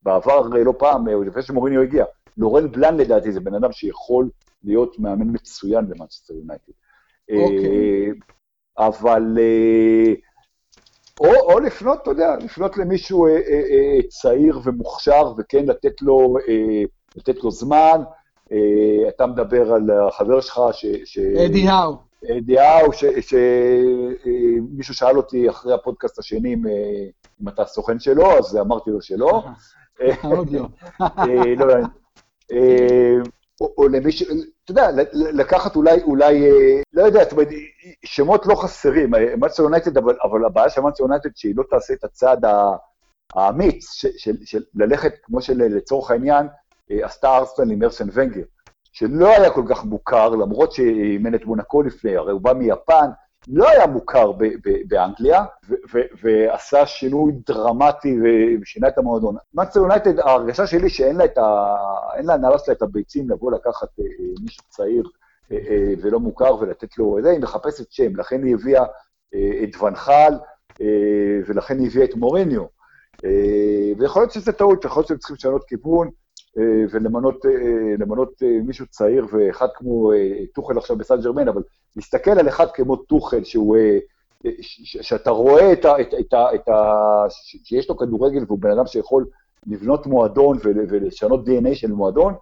בעבר 0.02 0.40
לא 0.40 0.74
פעם, 0.78 1.06
לפני 1.26 1.42
שמוריניו 1.42 1.82
הגיע, 1.82 2.04
לורן 2.36 2.72
בלן 2.72 2.96
לדעתי 2.96 3.32
זה 3.32 3.40
בן 3.40 3.54
אדם 3.54 3.72
שיכול 3.72 4.28
להיות 4.64 4.98
מאמן 4.98 5.26
מצוין 5.32 5.88
במאצ'סטר 5.88 6.34
יונייטד. 6.34 6.72
אוקיי. 7.30 7.66
אה, 7.66 8.10
אבל... 8.78 9.38
אה, 9.38 10.14
או, 11.20 11.52
או 11.52 11.60
לפנות, 11.60 11.98
אתה 12.02 12.10
יודע, 12.10 12.36
לפנות 12.36 12.76
למישהו 12.76 13.26
אה, 13.26 13.32
אה, 13.32 13.38
אה, 13.70 13.98
צעיר 14.08 14.60
ומוכשר, 14.64 15.32
וכן 15.38 15.66
לתת 15.66 16.02
לו, 16.02 16.36
אה, 16.48 16.82
לתת 17.16 17.44
לו 17.44 17.50
זמן. 17.50 18.00
אה, 18.52 19.08
אתה 19.08 19.26
מדבר 19.26 19.72
על 19.72 19.90
החבר 19.90 20.40
שלך, 20.40 20.60
ש... 20.72 20.86
ש 21.04 21.18
אדי 21.18 21.68
האו. 21.68 21.96
אדי 22.38 22.58
האו, 22.58 22.92
שמישהו 22.92 23.32
אה, 24.92 24.96
שאל 24.96 25.16
אותי 25.16 25.50
אחרי 25.50 25.74
הפודקאסט 25.74 26.18
השני 26.18 26.54
אם, 26.54 26.62
אם 27.42 27.48
אתה 27.48 27.64
סוכן 27.64 27.98
שלו, 27.98 28.38
אז 28.38 28.56
אמרתי 28.56 28.90
לו 28.90 29.02
שלא. 29.02 29.42
עוד 30.22 30.50
לא. 30.50 30.66
לא 31.56 31.74
אה, 32.52 33.14
או, 33.60 33.88
למי 33.88 34.12
ש... 34.12 34.22
אתה 34.22 34.70
יודע, 34.70 34.88
לקחת 35.12 35.76
אולי, 35.76 36.02
אולי, 36.02 36.50
אה, 36.50 36.82
לא 36.92 37.02
יודע, 37.02 37.22
זאת 37.22 37.32
אומרת, 37.32 37.48
שמות 38.04 38.46
לא 38.46 38.54
חסרים, 38.54 39.10
מנצ'סטר 39.10 39.62
יונייטד, 39.62 39.96
אבל, 39.96 40.44
הבעיה 40.46 40.70
של 40.70 40.80
מנצ'סטר 40.80 41.04
יונייטד 41.04 41.30
שהיא 41.34 41.54
לא 41.56 41.62
תעשה 41.70 41.94
את 41.94 42.04
הצעד 42.04 42.44
האמיץ 43.34 43.92
של, 44.44 44.62
ללכת, 44.74 45.12
כמו 45.22 45.42
שלצורך 45.42 46.10
העניין, 46.10 46.46
אה, 46.90 47.06
עשתה 47.06 47.36
ארסנל 47.36 47.72
עם 47.72 47.82
ארסן 47.82 48.08
ונגר, 48.12 48.42
שלא 48.92 49.28
היה 49.28 49.50
כל 49.50 49.64
כך 49.68 49.84
מוכר, 49.84 50.28
למרות 50.28 50.72
שאימן 50.72 51.34
את 51.34 51.44
מונקו 51.44 51.82
לפני, 51.82 52.16
הרי 52.16 52.32
הוא 52.32 52.40
בא 52.40 52.52
מיפן, 52.52 53.10
לא 53.48 53.68
היה 53.68 53.86
מוכר 53.86 54.32
ב- 54.32 54.44
ב- 54.44 54.88
באנגליה, 54.88 55.44
ו- 55.68 55.74
ו- 55.94 56.06
ועשה 56.22 56.86
שינוי 56.86 57.32
דרמטי 57.46 58.18
ושינה 58.62 58.88
את 58.88 58.98
המועדון. 58.98 59.36
מנצ'סטר 59.54 59.80
יונייטד, 59.80 60.18
ההרגשה 60.18 60.66
שלי 60.66 60.90
שאין 60.90 61.16
לה 61.16 61.24
את 61.24 61.38
ה... 61.38 61.74
אין 62.16 62.26
להנהלה 62.26 62.58
שלה 62.58 62.74
את 62.74 62.82
הביצים 62.82 63.30
לבוא 63.30 63.52
לקחת 63.52 63.88
אה, 64.00 64.04
אה, 64.04 64.34
מישהו 64.42 64.64
צעיר 64.68 65.08
אה, 65.52 65.94
ולא 66.02 66.20
מוכר 66.20 66.56
ולתת 66.60 66.98
לו... 66.98 67.18
זה, 67.22 67.30
היא 67.30 67.40
מחפשת 67.40 67.92
שם, 67.92 68.16
לכן 68.16 68.42
היא 68.44 68.54
הביאה 68.54 68.84
אה, 69.34 69.64
את 69.64 69.82
ונחל, 69.82 70.34
ולכן 71.46 71.78
היא 71.78 71.86
הביאה 71.86 72.04
את 72.04 72.14
מוריניו. 72.14 72.64
ויכול 73.98 74.22
להיות 74.22 74.32
שזה 74.32 74.52
טעות, 74.52 74.84
יכול 74.84 75.00
להיות 75.00 75.08
שהם 75.08 75.18
צריכים 75.18 75.36
לשנות 75.36 75.64
כיוון. 75.64 76.10
אה, 76.58 76.84
ולמנות 76.90 77.46
אה, 77.46 78.48
אה, 78.48 78.60
מישהו 78.64 78.86
צעיר 78.86 79.26
ואחד 79.30 79.66
כמו 79.74 80.12
טוחל 80.54 80.78
עכשיו 80.78 80.96
בסן 80.96 81.20
ג'רמן, 81.20 81.48
אבל 81.48 81.62
להסתכל 81.96 82.30
על 82.30 82.48
אחד 82.48 82.66
כמו 82.74 82.96
טוחל, 82.96 83.40
שאתה 84.82 85.30
רואה 85.30 85.72
את 85.72 85.84
ה, 85.84 86.00
את, 86.00 86.14
את, 86.20 86.34
את 86.54 86.68
ה, 86.68 87.24
שיש 87.64 87.88
לו 87.88 87.96
כדורגל 87.96 88.44
והוא 88.46 88.58
בן 88.58 88.70
אדם 88.70 88.86
שיכול 88.86 89.26
לבנות 89.66 90.06
מועדון 90.06 90.58
ולשנות 90.62 91.48
DNA 91.48 91.74
של 91.74 91.92
מועדון, 91.92 92.34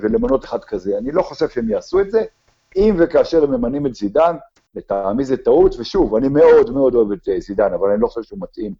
ולמנות 0.00 0.44
אחד 0.44 0.64
כזה. 0.64 0.98
אני 0.98 1.12
לא 1.12 1.22
חושב 1.22 1.48
שהם 1.48 1.68
יעשו 1.68 2.00
את 2.00 2.10
זה. 2.10 2.24
אם 2.76 2.94
וכאשר 2.98 3.44
הם 3.44 3.50
ממנים 3.50 3.86
את 3.86 3.94
זידן, 3.94 4.36
לטעמי 4.74 5.24
זה 5.24 5.36
טעות, 5.36 5.74
ושוב, 5.78 6.14
אני 6.14 6.28
מאוד 6.28 6.70
מאוד 6.70 6.94
אוהב 6.94 7.12
את 7.12 7.28
זידן, 7.38 7.72
אבל 7.72 7.90
אני 7.90 8.00
לא 8.00 8.06
חושב 8.06 8.22
שהוא 8.22 8.38
מתאים 8.42 8.74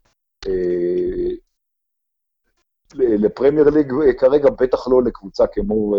לפרמייר 2.95 3.71
ליג 3.71 3.93
אה, 4.07 4.13
כרגע, 4.13 4.51
בטח 4.61 4.89
לא 4.89 5.03
לקבוצה 5.03 5.45
כמו 5.53 5.97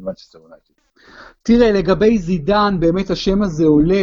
מנצ'סטר 0.00 0.38
אה, 0.38 0.44
יונייטד. 0.44 0.72
תראה, 1.42 1.72
לגבי 1.72 2.18
זידן, 2.18 2.76
באמת 2.80 3.10
השם 3.10 3.42
הזה 3.42 3.64
עולה, 3.64 4.02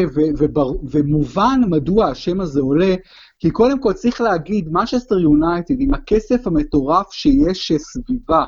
ומובן 0.91 1.61
מדוע 1.69 2.05
השם 2.07 2.41
הזה 2.41 2.61
עולה, 2.61 2.95
כי 3.39 3.51
קודם 3.51 3.81
כל 3.81 3.93
צריך 3.93 4.21
להגיד, 4.21 4.69
מנצ'סטר 4.71 5.19
יונייטד, 5.19 5.75
עם 5.79 5.93
הכסף 5.93 6.47
המטורף 6.47 7.11
שיש 7.11 7.71
סביבה, 7.77 8.45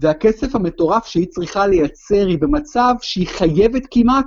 והכסף 0.00 0.54
המטורף 0.54 1.06
שהיא 1.06 1.26
צריכה 1.28 1.66
לייצר, 1.66 2.26
היא 2.26 2.38
במצב 2.38 2.94
שהיא 3.00 3.26
חייבת 3.28 3.82
כמעט 3.90 4.26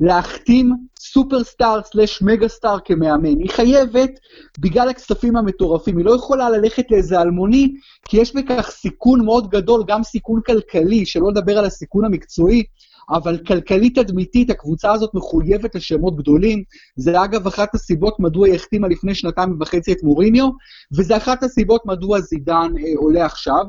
להחתים 0.00 0.72
סופרסטאר 0.98 1.80
סלאש 1.82 2.22
מגה 2.22 2.48
סטאר 2.48 2.78
כמאמן. 2.84 3.38
היא 3.38 3.50
חייבת 3.50 4.10
בגלל 4.58 4.88
הכספים 4.88 5.36
המטורפים, 5.36 5.96
היא 5.96 6.04
לא 6.04 6.14
יכולה 6.14 6.50
ללכת 6.50 6.90
לאיזה 6.90 7.20
אלמוני, 7.20 7.74
כי 8.08 8.16
יש 8.16 8.34
בכך 8.34 8.70
סיכון 8.70 9.24
מאוד 9.24 9.50
גדול, 9.50 9.84
גם 9.86 10.02
סיכון 10.02 10.40
כלכלי, 10.46 11.06
שלא 11.06 11.30
לדבר 11.30 11.58
על 11.58 11.64
הסיכון 11.64 12.04
המקצועי. 12.04 12.64
אבל 13.10 13.38
כלכלית 13.46 13.98
תדמיתית 13.98 14.50
הקבוצה 14.50 14.92
הזאת 14.92 15.14
מחויבת 15.14 15.74
לשמות 15.74 16.16
גדולים. 16.16 16.62
זה 16.96 17.24
אגב 17.24 17.46
אחת 17.46 17.74
הסיבות 17.74 18.20
מדוע 18.20 18.46
היא 18.46 18.54
החתימה 18.54 18.88
לפני 18.88 19.14
שנתיים 19.14 19.56
וחצי 19.60 19.92
את 19.92 20.02
מוריניו, 20.02 20.48
וזה 20.96 21.16
אחת 21.16 21.42
הסיבות 21.42 21.86
מדוע 21.86 22.20
זידן 22.20 22.72
אה, 22.78 22.92
עולה 22.96 23.26
עכשיו. 23.26 23.64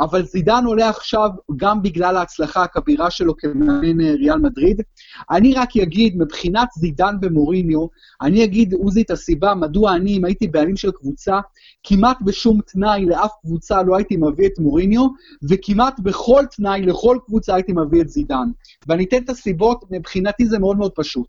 אבל 0.00 0.24
זידן 0.24 0.64
עולה 0.66 0.88
עכשיו 0.88 1.30
גם 1.56 1.82
בגלל 1.82 2.16
ההצלחה 2.16 2.62
הכבירה 2.62 3.10
שלו 3.10 3.36
כמאמן 3.36 4.00
אה, 4.00 4.14
ריאל 4.14 4.38
מדריד. 4.38 4.82
אני 5.30 5.54
רק 5.54 5.76
אגיד, 5.76 6.16
מבחינת 6.16 6.68
זידן 6.78 7.16
ומוריניו, 7.22 7.86
אני 8.22 8.44
אגיד, 8.44 8.74
עוזי, 8.74 9.02
את 9.02 9.10
הסיבה 9.10 9.54
מדוע 9.54 9.94
אני, 9.94 10.16
אם 10.16 10.24
הייתי 10.24 10.48
בעלים 10.48 10.76
של 10.76 10.90
קבוצה, 10.90 11.40
כמעט 11.84 12.16
בשום 12.22 12.60
תנאי 12.72 13.06
לאף 13.06 13.30
קבוצה 13.42 13.82
לא 13.82 13.96
הייתי 13.96 14.16
מביא 14.16 14.46
את 14.46 14.58
מוריניו, 14.58 15.06
וכמעט 15.48 16.00
בכל 16.00 16.42
תנאי 16.56 16.82
לכל 16.82 17.18
קבוצה 17.26 17.54
הייתי 17.54 17.72
מביא 17.72 18.00
את 18.00 18.08
זידן. 18.08 18.48
ואני 18.88 19.04
אתן 19.04 19.22
את 19.22 19.30
הסיבות, 19.30 19.84
מבחינתי 19.90 20.46
זה 20.46 20.58
מאוד 20.58 20.76
מאוד 20.76 20.92
פשוט. 20.94 21.26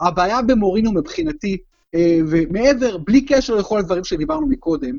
הבעיה 0.00 0.42
במוריניו 0.42 0.92
מבחינתי, 0.92 1.56
אה, 1.94 2.18
ומעבר, 2.28 2.98
בלי 2.98 3.26
קשר 3.26 3.54
לכל 3.54 3.78
הדברים 3.78 4.04
שדיברנו 4.04 4.46
מקודם, 4.46 4.98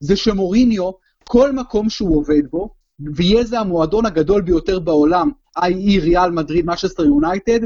זה 0.00 0.16
שמוריניו, 0.16 0.90
כל 1.24 1.52
מקום 1.52 1.90
שהוא 1.90 2.16
עובד 2.16 2.42
בו, 2.50 2.70
ויהיה 3.14 3.44
זה 3.44 3.60
המועדון 3.60 4.06
הגדול 4.06 4.42
ביותר 4.42 4.78
בעולם, 4.78 5.30
i.e. 5.58 6.00
ריאל 6.02 6.30
מדריד, 6.30 6.66
משסטר 6.66 7.04
יונייטד, 7.04 7.60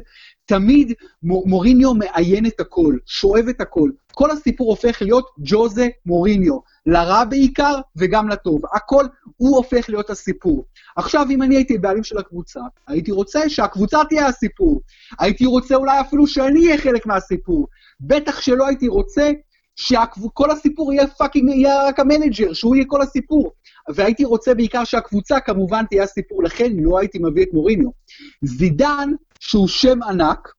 תמיד 0.46 0.92
מוריניו 1.22 1.94
מעיין 1.94 2.46
את 2.46 2.60
הכל, 2.60 2.96
שואב 3.06 3.44
את 3.50 3.60
הכל. 3.60 3.90
כל 4.12 4.30
הסיפור 4.30 4.70
הופך 4.70 5.02
להיות 5.02 5.26
ג'וזה 5.38 5.88
מוריניו, 6.06 6.58
לרע 6.86 7.24
בעיקר 7.24 7.80
וגם 7.96 8.28
לטוב. 8.28 8.62
הכל, 8.72 9.04
הוא 9.36 9.56
הופך 9.56 9.88
להיות 9.88 10.10
הסיפור. 10.10 10.64
עכשיו, 10.96 11.26
אם 11.30 11.42
אני 11.42 11.56
הייתי 11.56 11.78
בעלים 11.78 12.04
של 12.04 12.18
הקבוצה, 12.18 12.60
הייתי 12.88 13.10
רוצה 13.10 13.48
שהקבוצה 13.48 13.98
תהיה 14.08 14.26
הסיפור. 14.26 14.80
הייתי 15.18 15.46
רוצה 15.46 15.74
אולי 15.74 16.00
אפילו 16.00 16.26
שאני 16.26 16.66
אהיה 16.66 16.78
חלק 16.78 17.06
מהסיפור. 17.06 17.68
בטח 18.00 18.40
שלא 18.40 18.66
הייתי 18.66 18.88
רוצה 18.88 19.30
שכל 19.76 20.50
הסיפור 20.50 20.92
יהיה 20.92 21.06
fucking, 21.06 21.48
יהיה 21.48 21.88
רק 21.88 22.00
ה 22.00 22.06
manager, 22.06 22.52
שהוא 22.52 22.76
יהיה 22.76 22.84
כל 22.88 23.02
הסיפור. 23.02 23.52
והייתי 23.94 24.24
רוצה 24.24 24.54
בעיקר 24.54 24.84
שהקבוצה 24.84 25.40
כמובן 25.40 25.84
תהיה 25.86 26.02
הסיפור, 26.02 26.42
לכן 26.42 26.72
לא 26.76 26.98
הייתי 26.98 27.18
מביא 27.18 27.42
את 27.42 27.48
מוריניו. 27.52 27.88
זידן, 28.42 29.10
שהוא 29.40 29.68
שם 29.68 30.02
ענק, 30.02 30.53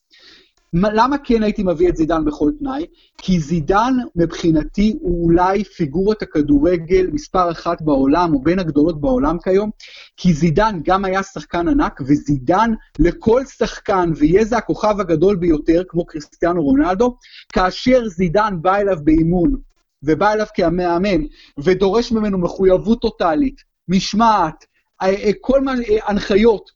למה 0.75 1.17
כן 1.17 1.43
הייתי 1.43 1.63
מביא 1.63 1.89
את 1.89 1.95
זידן 1.95 2.25
בכל 2.25 2.51
תנאי? 2.59 2.85
כי 3.17 3.39
זידן 3.39 3.93
מבחינתי 4.15 4.97
הוא 5.01 5.23
אולי 5.23 5.63
פיגורת 5.63 6.21
הכדורגל 6.21 7.07
מספר 7.13 7.51
אחת 7.51 7.81
בעולם, 7.81 8.33
או 8.33 8.41
בין 8.41 8.59
הגדולות 8.59 9.01
בעולם 9.01 9.37
כיום, 9.43 9.69
כי 10.17 10.33
זידן 10.33 10.79
גם 10.83 11.05
היה 11.05 11.23
שחקן 11.23 11.67
ענק, 11.67 12.01
וזידן 12.01 12.71
לכל 12.99 13.45
שחקן, 13.45 14.11
ויהיה 14.15 14.45
זה 14.45 14.57
הכוכב 14.57 14.99
הגדול 14.99 15.35
ביותר, 15.35 15.83
כמו 15.87 16.05
קריסטיאנו 16.05 16.63
רונלדו, 16.63 17.17
כאשר 17.53 18.07
זידן 18.07 18.57
בא 18.61 18.75
אליו 18.75 18.97
באימון, 19.03 19.55
ובא 20.03 20.31
אליו 20.31 20.45
כמאמן, 20.55 21.21
ודורש 21.63 22.11
ממנו 22.11 22.37
מחויבות 22.37 23.01
טוטאלית, 23.01 23.61
משמעת, 23.87 24.65
אה, 25.01 25.07
אה, 25.09 25.31
כל 25.41 25.61
מיני 25.61 25.85
אה, 25.89 26.09
הנחיות, 26.09 26.74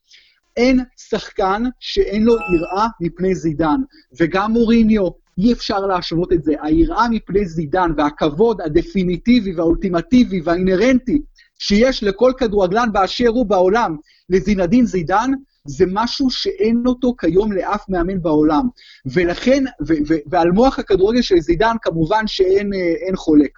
אין 0.59 0.79
שחקן 1.09 1.63
שאין 1.79 2.23
לו 2.23 2.33
יראה 2.33 2.87
מפני 3.01 3.35
זידן, 3.35 3.81
וגם 4.19 4.51
מוריניו, 4.51 5.07
אי 5.37 5.53
אפשר 5.53 5.79
להשוות 5.79 6.33
את 6.33 6.43
זה. 6.43 6.53
היראה 6.61 7.09
מפני 7.09 7.45
זידן 7.45 7.91
והכבוד 7.97 8.61
הדפיניטיבי 8.61 9.53
והאולטימטיבי 9.53 10.41
והאינהרנטי 10.43 11.21
שיש 11.59 12.03
לכל 12.03 12.31
כדורגלן 12.37 12.89
באשר 12.91 13.27
הוא 13.27 13.45
בעולם 13.45 13.97
לזינדין 14.29 14.85
זידן, 14.85 15.31
זה 15.67 15.85
משהו 15.87 16.29
שאין 16.29 16.83
אותו 16.85 17.13
כיום 17.17 17.51
לאף 17.51 17.89
מאמן 17.89 18.21
בעולם. 18.21 18.67
ולכן, 19.05 19.63
ו- 19.87 20.01
ו- 20.07 20.23
ועל 20.27 20.51
מוח 20.51 20.79
הכדורגל 20.79 21.21
של 21.21 21.39
זידן 21.39 21.75
כמובן 21.81 22.27
שאין 22.27 22.73
אה, 22.73 23.17
חולק. 23.17 23.51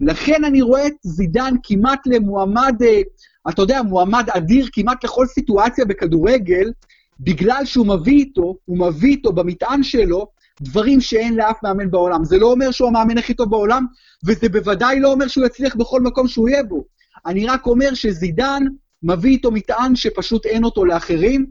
לכן 0.00 0.44
אני 0.44 0.62
רואה 0.62 0.86
את 0.86 0.92
זידן 1.02 1.54
כמעט 1.62 2.00
למועמד, 2.06 2.74
אה, 2.82 3.00
אתה 3.48 3.62
יודע, 3.62 3.82
מועמד 3.82 4.26
אדיר 4.30 4.68
כמעט 4.72 5.04
לכל 5.04 5.26
סיטואציה 5.26 5.84
בכדורגל, 5.84 6.72
בגלל 7.20 7.64
שהוא 7.64 7.86
מביא 7.86 8.18
איתו, 8.18 8.56
הוא 8.64 8.78
מביא 8.78 9.10
איתו 9.10 9.32
במטען 9.32 9.82
שלו 9.82 10.26
דברים 10.60 11.00
שאין 11.00 11.34
לאף 11.34 11.56
מאמן 11.62 11.90
בעולם. 11.90 12.24
זה 12.24 12.38
לא 12.38 12.52
אומר 12.52 12.70
שהוא 12.70 12.88
המאמן 12.88 13.18
הכי 13.18 13.34
טוב 13.34 13.50
בעולם, 13.50 13.86
וזה 14.26 14.48
בוודאי 14.48 15.00
לא 15.00 15.12
אומר 15.12 15.28
שהוא 15.28 15.46
יצליח 15.46 15.74
בכל 15.74 16.00
מקום 16.00 16.28
שהוא 16.28 16.48
יהיה 16.48 16.62
בו. 16.62 16.84
אני 17.26 17.46
רק 17.46 17.66
אומר 17.66 17.94
שזידן 17.94 18.62
מביא 19.02 19.30
איתו 19.30 19.50
מטען 19.50 19.96
שפשוט 19.96 20.46
אין 20.46 20.64
אותו 20.64 20.84
לאחרים, 20.84 21.46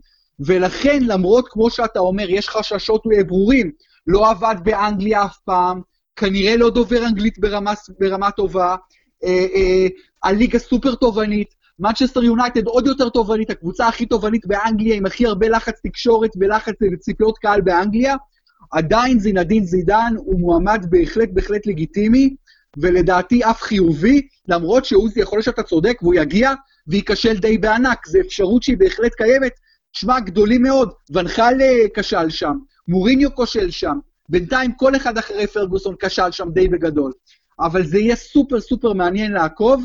ולכן, 0.45 1.03
למרות, 1.03 1.47
כמו 1.49 1.69
שאתה 1.69 1.99
אומר, 1.99 2.29
יש 2.29 2.49
חששות 2.49 3.03
ברורים, 3.27 3.71
לא 4.07 4.29
עבד 4.29 4.55
באנגליה 4.63 5.25
אף 5.25 5.37
פעם, 5.45 5.81
כנראה 6.15 6.55
לא 6.55 6.69
דובר 6.69 7.05
אנגלית 7.07 7.39
ברמה, 7.39 7.73
ברמה 7.99 8.31
טובה, 8.31 8.75
אה, 9.23 9.45
אה, 9.55 9.87
הליגה 10.23 10.59
סופר 10.59 10.95
תובענית, 10.95 11.61
מנצ'סטר 11.80 12.24
יונייטד 12.24 12.65
עוד 12.65 12.88
יותר 12.88 13.09
תובענית, 13.09 13.49
הקבוצה 13.49 13.88
הכי 13.88 14.05
תובענית 14.05 14.45
באנגליה, 14.45 14.95
עם 14.95 15.05
הכי 15.05 15.26
הרבה 15.26 15.49
לחץ 15.49 15.80
תקשורת 15.84 16.32
ולחץ 16.39 16.76
וציפיות 16.93 17.38
קהל 17.38 17.61
באנגליה, 17.61 18.15
עדיין 18.72 19.19
זינדין 19.19 19.65
זידן 19.65 20.13
הוא 20.17 20.39
מועמד 20.39 20.86
בהחלט 20.89 21.30
בהחלט 21.34 21.67
לגיטימי, 21.67 22.36
ולדעתי 22.78 23.43
אף 23.43 23.61
חיובי, 23.61 24.22
למרות 24.47 24.86
שעוזי 24.86 25.19
יכול 25.19 25.38
להיות 25.38 25.45
שאתה 25.45 25.63
צודק 25.63 25.97
והוא 26.01 26.13
יגיע 26.13 26.53
וייכשל 26.88 27.38
די 27.38 27.57
בענק, 27.57 28.07
זו 28.07 28.19
אפשרות 28.19 28.63
שהיא 28.63 28.78
בהחלט 28.78 29.13
קיימת. 29.13 29.51
שמע, 29.93 30.19
גדולים 30.19 30.63
מאוד, 30.63 30.91
ונחל 31.13 31.61
אה, 31.61 31.86
כשל 31.93 32.30
שם, 32.30 32.57
מוריניו 32.88 33.36
כושל 33.36 33.72
שם, 33.72 33.99
בינתיים 34.30 34.74
כל 34.74 34.95
אחד 34.95 35.17
אחרי 35.17 35.47
פרגוסון 35.47 35.95
כשל 35.99 36.32
שם 36.32 36.49
די 36.53 36.67
בגדול. 36.67 37.11
אבל 37.59 37.86
זה 37.86 37.99
יהיה 37.99 38.15
סופר 38.15 38.59
סופר 38.61 38.93
מעניין 38.93 39.32
לעקוב. 39.32 39.84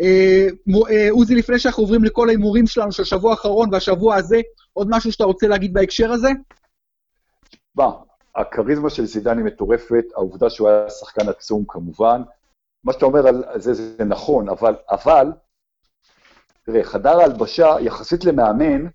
אה, 0.00 0.46
אה, 0.90 1.10
עוזי, 1.10 1.34
לפני 1.34 1.58
שאנחנו 1.58 1.82
עוברים 1.82 2.04
לכל 2.04 2.28
ההימורים 2.28 2.66
שלנו 2.66 2.92
של 2.92 3.02
השבוע 3.02 3.30
האחרון 3.30 3.68
והשבוע 3.72 4.14
הזה, 4.14 4.40
עוד 4.72 4.88
משהו 4.90 5.12
שאתה 5.12 5.24
רוצה 5.24 5.48
להגיד 5.48 5.72
בהקשר 5.72 6.12
הזה? 6.12 6.28
מה, 7.74 7.92
הכריזמה 8.36 8.90
של 8.90 9.06
זידן 9.06 9.38
היא 9.38 9.44
מטורפת, 9.44 10.04
העובדה 10.14 10.50
שהוא 10.50 10.68
היה 10.68 10.90
שחקן 10.90 11.28
עצום 11.28 11.64
כמובן. 11.68 12.22
מה 12.84 12.92
שאתה 12.92 13.06
אומר 13.06 13.26
על 13.28 13.44
זה, 13.60 13.74
זה 13.74 14.04
נכון, 14.04 14.48
אבל, 14.48 14.74
אבל, 14.90 15.32
תראה, 16.62 16.84
חדר 16.84 17.20
ההלבשה, 17.20 17.76
יחסית 17.80 18.24
למאמן, 18.24 18.86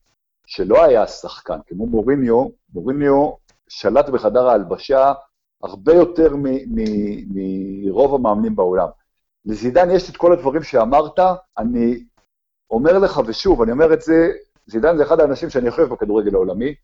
שלא 0.45 0.83
היה 0.83 1.07
שחקן, 1.07 1.57
כמו 1.67 1.85
מוריניו, 1.85 2.47
מוריניו 2.73 3.31
שלט 3.69 4.09
בחדר 4.09 4.47
ההלבשה 4.47 5.13
הרבה 5.63 5.93
יותר 5.93 6.35
מרוב 7.27 8.15
המאמנים 8.15 8.55
בעולם. 8.55 8.87
לזידן 9.45 9.89
יש 9.91 10.09
את 10.09 10.17
כל 10.17 10.33
הדברים 10.33 10.63
שאמרת, 10.63 11.19
אני 11.57 12.03
אומר 12.71 12.99
לך, 12.99 13.21
ושוב, 13.25 13.61
אני 13.61 13.71
אומר 13.71 13.93
את 13.93 14.01
זה, 14.01 14.31
זידן 14.67 14.97
זה 14.97 15.03
אחד 15.03 15.19
האנשים 15.19 15.49
שאני 15.49 15.69
אוהב 15.69 15.89
בכדורגל 15.89 16.35
העולמי, 16.35 16.75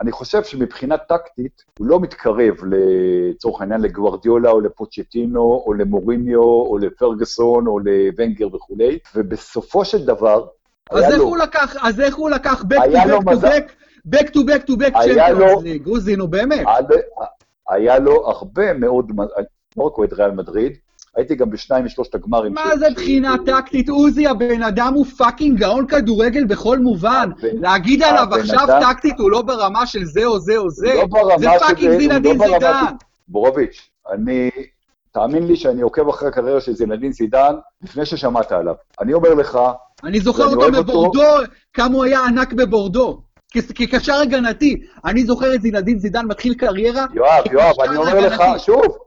אני 0.00 0.12
חושב 0.12 0.44
שמבחינה 0.44 0.98
טקטית, 0.98 1.64
הוא 1.78 1.86
לא 1.86 2.00
מתקרב 2.00 2.54
לצורך 2.70 3.60
העניין 3.60 3.80
לגוורדיולה 3.80 4.50
או 4.50 4.60
לפוצ'טינו 4.60 5.62
או 5.66 5.74
למוריניו 5.74 6.40
או 6.42 6.78
לפרגסון 6.78 7.66
או 7.66 7.78
לוונגר 7.78 8.54
וכולי, 8.54 8.98
ובסופו 9.14 9.84
של 9.84 10.06
דבר, 10.06 10.46
אז 10.90 11.02
איך 11.02 11.18
לו... 11.18 11.24
הוא 11.24 11.36
לקח, 11.36 11.76
אז 11.82 12.00
איך 12.00 12.16
הוא 12.16 12.30
לקח 12.30 12.62
back 12.62 12.84
to 12.84 12.92
back 12.92 13.22
to 13.22 13.40
back, 13.40 13.70
back 14.14 14.28
to 14.28 14.38
back 14.38 14.66
to 14.68 14.76
back 14.76 15.04
צ'מפיונס 15.04 15.62
ליג, 15.62 15.86
עוזי, 15.86 16.16
נו 16.16 16.28
באמת. 16.28 16.66
היה 17.68 17.98
לו 17.98 18.30
הרבה 18.30 18.72
מאוד, 18.72 19.12
לא 19.76 19.82
רק 19.84 19.98
אוהד 19.98 20.12
ריאל 20.12 20.30
מדריד, 20.30 20.76
הייתי 21.16 21.34
גם 21.34 21.50
בשניים 21.50 21.84
משלושת 21.84 22.14
הגמרים. 22.14 22.54
מה 22.54 22.76
זה 22.78 22.86
בחינה 22.94 23.34
טקטית? 23.46 23.88
עוזי, 23.88 24.26
הבן 24.26 24.62
אדם 24.62 24.94
הוא 24.94 25.06
fucking 25.06 25.58
גאון 25.58 25.86
כדורגל 25.86 26.44
בכל 26.44 26.78
מובן. 26.78 27.30
להגיד 27.42 28.02
עליו 28.02 28.26
עכשיו 28.40 28.66
טקטית 28.80 29.18
הוא 29.18 29.30
לא 29.30 29.42
ברמה 29.42 29.86
של 29.86 30.04
זה 30.04 30.24
או 30.24 30.38
זה 30.38 30.56
או 30.56 30.70
זה, 30.70 30.94
לא 31.12 31.38
זה 31.38 31.46
fucking 31.60 31.92
לא 31.92 31.98
זינדין 31.98 32.38
זידן. 32.38 32.84
בורוביץ', 33.28 33.90
אני... 34.12 34.50
תאמין 35.12 35.46
לי 35.46 35.56
שאני 35.56 35.82
עוקב 35.82 36.08
אחרי 36.08 36.28
הקריירה 36.28 36.60
של 36.60 36.74
זינדין 36.74 37.12
זידן 37.12 37.54
לפני 37.82 38.06
ששמעת 38.06 38.52
עליו. 38.52 38.74
אני 39.00 39.14
אומר 39.14 39.34
לך... 39.34 39.58
אני 40.04 40.20
זוכר 40.20 40.44
אותו 40.44 40.72
בבורדו, 40.72 41.22
כמה 41.74 41.94
הוא 41.94 42.04
היה 42.04 42.24
ענק 42.24 42.52
בבורדו. 42.52 43.20
כקשר 43.74 44.14
הגנתי. 44.14 44.82
אני 45.04 45.24
זוכר 45.24 45.54
את 45.54 45.62
זינדין 45.62 45.98
זידן 45.98 46.26
מתחיל 46.26 46.54
קריירה. 46.54 47.06
יואב, 47.14 47.44
יואב, 47.52 47.80
אני 47.80 47.96
אומר 47.96 48.20
לך, 48.20 48.42
שוב, 48.58 48.98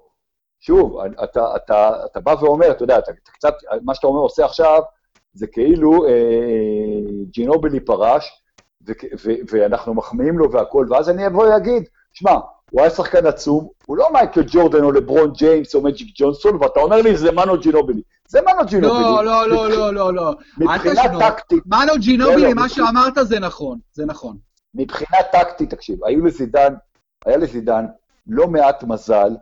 שוב, 0.60 0.98
אתה, 1.24 1.56
אתה, 1.56 1.92
אתה 2.06 2.20
בא 2.20 2.36
ואומר, 2.42 2.72
אתה 2.72 2.84
יודע, 2.84 3.00
אתה, 3.00 3.12
אתה 3.12 3.32
קצת, 3.32 3.54
מה 3.82 3.96
שאתה 3.96 4.08
אומר 4.08 4.20
עושה 4.20 4.46
עכשיו, 4.46 4.82
זה 5.34 5.48
כאילו 5.48 6.08
אה, 6.08 6.12
ג'ינובלי 7.32 7.80
פרש, 7.80 8.42
ו, 8.88 8.92
ו, 9.24 9.32
ואנחנו 9.52 9.94
מחמיאים 9.94 10.38
לו 10.38 10.52
והכול, 10.52 10.94
ואז 10.94 11.10
אני 11.10 11.28
אבוא 11.28 11.48
ואגיד, 11.48 11.84
שמע, 12.14 12.32
הוא 12.72 12.82
היה 12.82 12.90
שחקן 12.90 13.26
עצום, 13.26 13.68
הוא 13.86 13.98
לא 13.98 14.08
מייקל 14.14 14.44
ג'ורדן 14.48 14.84
או 14.84 14.92
לברון 14.92 15.32
ג'יימס 15.32 15.76
או 15.76 15.82
מג'יק 15.82 16.08
ג'ונסון, 16.16 16.56
ואתה 16.56 16.80
אומר 16.80 17.02
לי, 17.02 17.18
זה 17.18 17.32
מנו 17.32 17.60
ג'ינובלי. 17.60 18.02
זה 18.28 18.40
מנו 18.42 18.66
ג'ינובלי. 18.66 19.04
לא, 19.04 19.26
לא, 19.26 19.50
לא, 19.50 19.70
לא, 19.70 19.94
לא, 19.94 20.14
לא. 20.14 20.34
מבחינה 20.58 21.20
טקטית. 21.20 21.64
מנו 21.66 21.94
ג'ינובלי, 22.00 22.42
לא, 22.42 22.48
לא, 22.48 22.54
מה 22.54 22.70
שאמרת 22.70 23.14
זה 23.22 23.40
נכון, 23.40 23.80
זה 23.94 24.06
נכון. 24.06 24.38
מבחינה 24.76 25.18
טקטית, 25.32 25.70
תקשיב, 25.70 26.06
היו 26.06 26.26
לזידן, 26.26 26.74
היה 27.26 27.38
לזידן 27.38 27.86
לא 28.28 28.48
מעט 28.48 28.84
מזל 28.84 29.36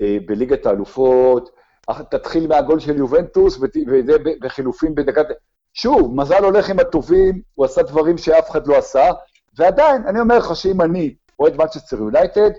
בליגת 0.00 0.66
האלופות, 0.66 1.50
תתחיל 2.10 2.46
מהגול 2.46 2.80
של 2.80 2.96
יובנטוס, 2.96 3.58
וזה 3.88 4.16
בחילופים 4.40 4.94
בדקת... 4.94 5.26
שוב, 5.74 6.14
מזל 6.14 6.44
הולך 6.44 6.70
עם 6.70 6.78
הטובים, 6.78 7.40
הוא 7.54 7.64
עשה 7.64 7.82
דברים 7.82 8.18
שאף 8.18 8.50
אחד 8.50 8.66
לא 8.66 8.76
עשה, 8.76 9.10
ועדיין, 9.58 10.06
אני 10.06 10.20
אומר 10.20 10.38
לך 10.38 10.56
שאם 10.56 10.80
אני 10.80 11.14
אוהד 11.38 11.56
מצ'סטר 11.56 11.96
יונייטד, 11.96 12.50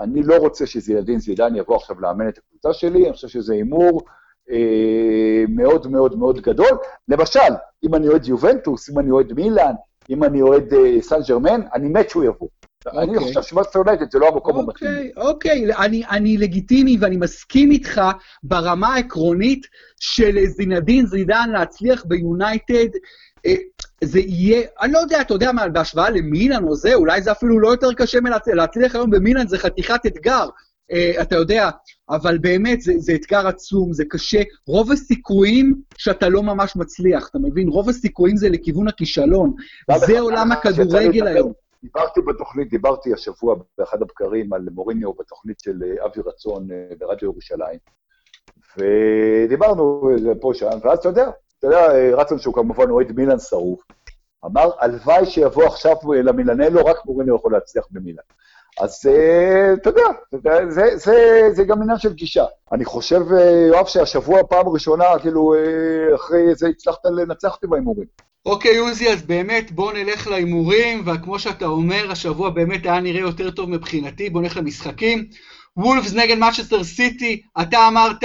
אני 0.00 0.22
לא 0.22 0.36
רוצה 0.36 0.66
שזילדין 0.66 1.20
זידן 1.20 1.56
יבוא 1.56 1.76
עכשיו 1.76 2.00
לאמן 2.00 2.28
את 2.28 2.38
הקבוצה 2.38 2.72
שלי, 2.72 3.04
אני 3.04 3.12
חושב 3.12 3.28
שזה 3.28 3.54
הימור 3.54 4.02
אה, 4.50 5.44
מאוד 5.48 5.86
מאוד 5.86 6.18
מאוד 6.18 6.40
גדול. 6.40 6.78
למשל, 7.08 7.52
אם 7.84 7.94
אני 7.94 8.08
אוהד 8.08 8.26
יובנטוס, 8.26 8.90
אם 8.90 8.98
אני 8.98 9.10
אוהד 9.10 9.32
מילאן, 9.32 9.72
אם 10.10 10.24
אני 10.24 10.42
אוהד 10.42 10.74
אה, 10.74 10.96
סן 11.00 11.20
ג'רמן, 11.28 11.60
אני 11.74 11.88
מת 11.88 12.10
שהוא 12.10 12.24
יבוא. 12.24 12.48
אני 12.86 13.16
אוקיי. 13.16 13.18
חושב 13.18 13.42
שמנצ'סטר 13.42 13.78
יונייטד 13.78 14.10
זה 14.10 14.18
לא 14.18 14.28
המקום 14.28 14.58
המתאים. 14.58 14.90
אוקיי, 14.90 15.12
אוקיי, 15.16 15.76
אני, 15.76 16.02
אני 16.10 16.36
לגיטימי 16.36 16.96
ואני 17.00 17.16
מסכים 17.16 17.70
איתך 17.70 18.00
ברמה 18.42 18.94
העקרונית 18.94 19.66
של 20.00 20.38
זינדין 20.46 21.06
זידן 21.06 21.50
להצליח 21.52 22.04
ביונייטד. 22.04 22.88
אה, 23.46 23.54
זה 24.04 24.20
יהיה, 24.20 24.66
אני 24.80 24.92
לא 24.92 24.98
יודע, 24.98 25.20
אתה 25.20 25.34
יודע 25.34 25.52
מה, 25.52 25.68
בהשוואה 25.68 26.10
למילאן 26.10 26.64
או 26.64 26.76
זה, 26.76 26.94
אולי 26.94 27.22
זה 27.22 27.32
אפילו 27.32 27.60
לא 27.60 27.68
יותר 27.68 27.92
קשה 27.92 28.18
מלהצליח 28.20 28.94
היום 28.94 29.10
במילאן, 29.10 29.48
זה 29.48 29.58
חתיכת 29.58 30.06
אתגר. 30.06 30.48
אה, 30.92 31.22
אתה 31.22 31.36
יודע, 31.36 31.70
אבל 32.10 32.38
באמת, 32.38 32.80
זה, 32.80 32.92
זה 32.98 33.14
אתגר 33.14 33.46
עצום, 33.46 33.92
זה 33.92 34.04
קשה. 34.08 34.42
רוב 34.66 34.92
הסיכויים 34.92 35.74
שאתה 35.98 36.28
לא 36.28 36.42
ממש 36.42 36.76
מצליח, 36.76 37.28
אתה 37.30 37.38
מבין? 37.38 37.68
רוב 37.68 37.88
הסיכויים 37.88 38.36
זה 38.36 38.48
לכיוון 38.48 38.88
הכישלון. 38.88 39.54
זה 40.06 40.20
עולם 40.20 40.52
הכדורגל 40.52 41.26
היום. 41.26 41.52
דיברתי 41.82 42.20
בתוכנית, 42.20 42.70
דיברתי 42.70 43.12
השבוע 43.14 43.56
באחד 43.78 44.02
הבקרים 44.02 44.52
על 44.52 44.68
מוריניו 44.74 45.12
בתוכנית 45.12 45.60
של 45.60 45.82
אה, 45.82 46.04
אבי 46.04 46.20
רצון 46.26 46.70
אה, 46.70 46.88
ברדיו 46.98 47.30
ירושלים, 47.30 47.78
ודיברנו 48.76 50.10
פה 50.40 50.50
שם, 50.54 50.78
ואז 50.82 50.98
אתה 50.98 51.08
יודע, 51.08 51.30
אתה 51.58 51.66
יודע, 51.66 51.86
רצון 52.16 52.38
שהוא 52.38 52.54
כמובן 52.54 52.90
אוהד 52.90 53.12
מילאן 53.12 53.38
שרוף, 53.38 53.80
אמר, 54.44 54.70
הלוואי 54.78 55.26
שיבוא 55.26 55.64
עכשיו 55.64 55.96
למילנלו, 56.24 56.84
רק 56.84 56.96
מוריניו 57.06 57.36
יכול 57.36 57.52
להצליח 57.52 57.86
במילאן. 57.90 58.24
אז 58.80 59.06
אה, 59.06 59.74
אתה 59.74 59.90
יודע, 59.90 60.04
זה, 60.68 60.96
זה, 60.96 61.42
זה 61.52 61.64
גם 61.64 61.82
עניין 61.82 61.98
של 61.98 62.12
גישה. 62.12 62.44
אני 62.72 62.84
חושב, 62.84 63.20
אה, 63.32 63.66
יואב, 63.68 63.86
שהשבוע 63.86 64.42
פעם 64.50 64.68
ראשונה, 64.68 65.04
כאילו, 65.22 65.54
אה, 65.54 66.14
אחרי 66.14 66.54
זה 66.54 66.68
הצלחת 66.68 66.98
לנצח 67.04 67.54
אותי 67.54 67.66
בהימורים. 67.66 68.06
אוקיי, 68.46 68.78
עוזי, 68.78 69.12
אז 69.12 69.22
באמת 69.22 69.72
בוא 69.72 69.92
נלך 69.92 70.26
להימורים, 70.26 71.04
וכמו 71.06 71.38
שאתה 71.38 71.66
אומר, 71.66 72.10
השבוע 72.10 72.50
באמת 72.50 72.84
היה 72.84 73.00
נראה 73.00 73.20
יותר 73.20 73.50
טוב 73.50 73.70
מבחינתי, 73.70 74.30
בוא 74.30 74.40
נלך 74.40 74.56
למשחקים. 74.56 75.28
וולפס 75.76 76.14
נגד 76.14 76.38
מצ'סטר 76.38 76.84
סיטי, 76.84 77.42
אתה 77.62 77.88
אמרת, 77.88 78.24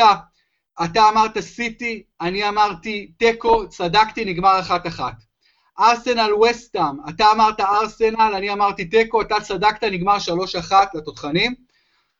אתה 0.84 1.10
אמרת 1.10 1.40
סיטי, 1.40 2.04
אני 2.22 2.50
אמרתי 2.50 3.12
תיקו, 3.18 3.70
צדקתי, 3.70 4.26
נגמר 4.26 4.60
אחת-אחת. 4.60 5.14
ארסנל 5.80 6.34
וסטאם, 6.34 6.96
אתה 7.10 7.32
אמרת 7.32 7.60
ארסנל, 7.60 8.34
אני 8.36 8.54
אמרתי 8.54 8.86
תיקו, 8.86 9.22
אתה 9.22 9.36
צדקת, 9.42 9.84
נגמר 9.84 10.18
3-1 10.70 10.74
לתותחנים. 10.94 11.56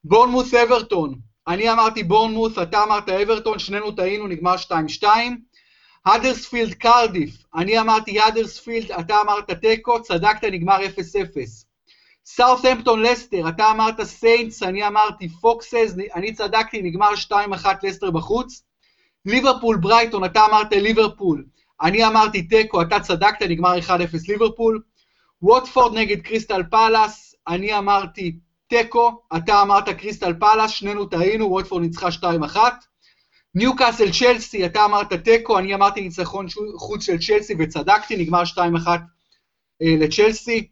בורנמות' 0.04 0.54
אברטון, 0.54 1.16
אני 1.48 1.72
אמרתי 1.72 2.04
בורנמות', 2.04 2.58
אתה 2.58 2.84
אמרת 2.84 3.10
אברטון, 3.10 3.60
שנינו 3.60 3.92
טעינו, 3.92 4.28
נגמר 4.28 4.56
2-2. 5.02 5.06
האדרספילד 6.06 6.74
קרדיף, 6.74 7.44
אני 7.56 7.80
אמרתי 7.80 8.20
האדרספילד, 8.20 8.92
אתה 8.92 9.22
אמרת 9.22 9.52
תיקו, 9.52 10.02
צדקת, 10.02 10.44
נגמר 10.44 10.78
0-0. 10.78 10.80
סאות'המפטון 12.26 13.02
לסטר, 13.02 13.50
אתה 13.50 13.72
אמרת 13.72 14.04
סיינטס, 14.04 14.64
אני 14.64 14.88
אמרתי 14.88 15.30
פוקסס, 15.30 15.94
אני 16.16 16.34
צדקתי, 16.34 16.82
נגמר 16.82 17.10
2-1 17.32 17.34
לסטר 17.84 18.12
בחוץ. 18.12 18.64
ליברפול 19.26 19.78
ברייטון, 19.78 20.24
אתה 20.24 20.46
אמרת 20.46 20.72
ליברפול, 20.72 21.46
אני 21.84 22.08
אמרתי 22.08 22.42
תיקו, 22.42 22.82
אתה 22.82 23.00
צדקת, 23.00 23.42
נגמר 23.42 23.78
1-0 23.78 23.92
ליברפול. 24.28 24.82
ווטפורד 25.42 25.98
נגד 25.98 26.22
קריסטל 26.22 26.64
פאלאס, 26.64 27.36
אני 27.48 27.78
אמרתי 27.78 28.36
תיקו, 28.68 29.22
אתה 29.38 29.62
אמרת 29.62 29.90
קריסטל 29.90 30.34
פאלאס, 30.40 30.72
שנינו 30.72 31.06
טעינו, 31.06 31.50
ווטפורד 31.52 31.82
ניצחה 31.82 32.08
2-1. 32.56 32.58
ניו 33.56 33.76
קאסל 33.76 34.12
צ'לסי, 34.12 34.66
אתה 34.66 34.86
אמרת 34.86 35.14
תיקו, 35.14 35.60
אני 35.60 35.76
אמרתי 35.76 36.02
ניצחון 36.02 36.46
חוץ 36.78 37.04
של 37.04 37.18
צ'לסי 37.18 37.54
וצדקתי, 37.60 38.16
נגמר 38.16 38.44
2-1 38.44 38.58
אה, 39.82 39.96
לצ'לסי. 40.00 40.68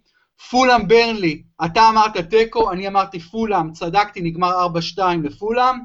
פולאם 0.49 0.87
ברנלי, 0.87 1.43
אתה 1.65 1.89
אמרת 1.89 2.17
תיקו, 2.17 2.71
אני 2.71 2.87
אמרתי 2.87 3.19
פולאם, 3.19 3.71
צדקתי, 3.71 4.21
נגמר 4.21 4.67
4-2 4.97 5.01
לפולאם. 5.23 5.75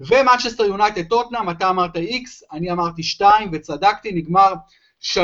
ומנצ'סטר 0.00 0.64
יונייטד 0.64 1.02
טוטנאם, 1.08 1.50
אתה 1.50 1.70
אמרת 1.70 1.96
X, 1.96 2.46
אני 2.52 2.72
אמרתי 2.72 3.02
2 3.02 3.48
וצדקתי, 3.52 4.12
נגמר 4.12 4.52
3-0 5.02 5.16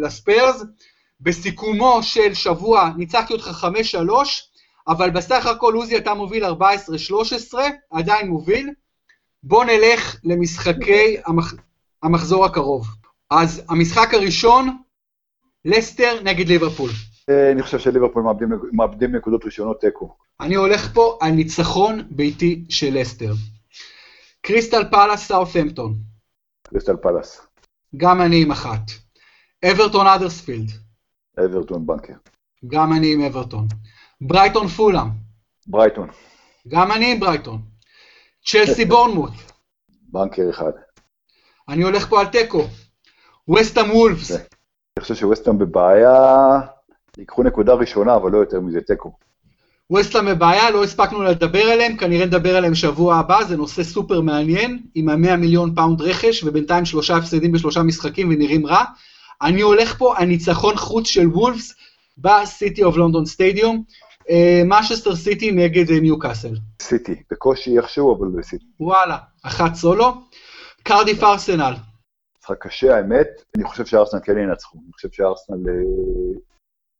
לספרס. 0.00 0.62
בסיכומו 1.20 2.02
של 2.02 2.34
שבוע 2.34 2.90
ניצחתי 2.96 3.32
אותך 3.32 3.66
5-3, 3.94 3.96
אבל 4.88 5.10
בסך 5.10 5.46
הכל 5.46 5.74
עוזי 5.74 5.96
אתה 5.96 6.14
מוביל 6.14 6.44
14-13, 6.44 6.48
עדיין 7.90 8.28
מוביל. 8.28 8.70
בוא 9.42 9.64
נלך 9.64 10.16
למשחקי 10.24 11.16
המח... 11.26 11.54
המחזור 12.02 12.44
הקרוב. 12.44 12.86
אז 13.30 13.62
המשחק 13.68 14.14
הראשון, 14.14 14.76
לסטר 15.64 16.20
נגד 16.22 16.48
ליברפול. 16.48 16.90
אני 17.52 17.62
חושב 17.62 17.78
שליברפול 17.78 18.22
מאבדים, 18.22 18.48
מאבדים 18.72 19.16
נקודות 19.16 19.44
ראשונות 19.44 19.80
תיקו. 19.80 20.16
אני 20.40 20.54
הולך 20.54 20.94
פה 20.94 21.18
על 21.20 21.30
ניצחון 21.30 22.02
ביתי 22.10 22.64
של 22.68 23.00
לסטר. 23.00 23.32
קריסטל 24.40 24.84
פלאס 24.90 25.28
סאות'המפטון. 25.28 25.94
קריסטל 26.62 26.96
פלאס. 26.96 27.46
גם 27.96 28.22
אני 28.22 28.42
עם 28.42 28.50
אחת. 28.50 28.80
אברטון 29.64 30.06
אדרספילד. 30.06 30.70
אברטון 31.44 31.86
בנקר. 31.86 32.14
גם 32.66 32.92
אני 32.92 33.12
עם 33.14 33.20
אברטון. 33.20 33.66
ברייטון 34.20 34.68
פולאם. 34.68 35.08
ברייטון. 35.66 36.08
גם 36.68 36.92
אני 36.92 37.12
עם 37.12 37.20
ברייטון. 37.20 37.60
צ'לסי 38.46 38.84
בורנמוט. 38.90 39.32
בנקר 39.88 40.50
אחד. 40.50 40.72
אני 41.68 41.82
הולך 41.82 42.08
פה 42.08 42.20
על 42.20 42.26
תיקו. 42.26 42.64
וסטאם 43.48 43.90
וולפס. 43.90 44.30
אני 44.30 45.02
חושב 45.02 45.14
שווסטאם 45.14 45.58
בבעיה, 45.58 46.60
ייקחו 47.18 47.42
נקודה 47.42 47.74
ראשונה, 47.74 48.16
אבל 48.16 48.30
לא 48.30 48.38
יותר 48.38 48.60
מזה, 48.60 48.80
תיקו. 48.80 49.12
ווסטהאם 49.90 50.26
בבעיה, 50.26 50.70
לא 50.70 50.84
הספקנו 50.84 51.22
לדבר 51.22 51.62
עליהם, 51.62 51.96
כנראה 51.96 52.26
נדבר 52.26 52.56
עליהם 52.56 52.74
שבוע 52.74 53.14
הבא, 53.14 53.44
זה 53.44 53.56
נושא 53.56 53.82
סופר 53.82 54.20
מעניין, 54.20 54.82
עם 54.94 55.08
המאה 55.08 55.36
מיליון 55.36 55.74
פאונד 55.74 56.00
רכש, 56.00 56.44
ובינתיים 56.44 56.84
שלושה 56.84 57.16
הפסדים 57.16 57.52
בשלושה 57.52 57.82
משחקים 57.82 58.28
ונראים 58.28 58.66
רע. 58.66 58.84
אני 59.42 59.60
הולך 59.60 59.98
פה 59.98 60.14
על 60.16 60.24
ניצחון 60.24 60.76
חוץ 60.76 61.06
של 61.06 61.26
וולפס 61.26 61.74
בסיטי 62.18 62.84
אוף 62.84 62.96
לונדון 62.96 63.26
סטדיום, 63.26 63.82
מנצ'סטר 64.64 65.16
סיטי 65.16 65.50
נגד 65.50 65.90
ניו 65.92 66.18
קאסל. 66.18 66.54
סיטי, 66.82 67.22
בקושי 67.30 67.78
איכשהו, 67.78 68.18
אבל 68.18 68.28
בסיטי. 68.38 68.64
וואלה, 68.80 69.16
אחת 69.42 69.74
סולו. 69.74 70.14
קרדיף 70.82 71.22
ארסנל. 71.22 71.74
משחק 72.42 72.66
קשה, 72.66 72.96
האמת, 72.96 73.26
אני 73.56 73.64
חושב 73.64 73.86
שארסנל 73.86 74.20
כן 74.24 74.38
ינצחו. 74.38 74.78
אני 74.84 74.92
חושב 74.92 75.08
שארסנל 75.12 75.68
אה, 75.68 75.74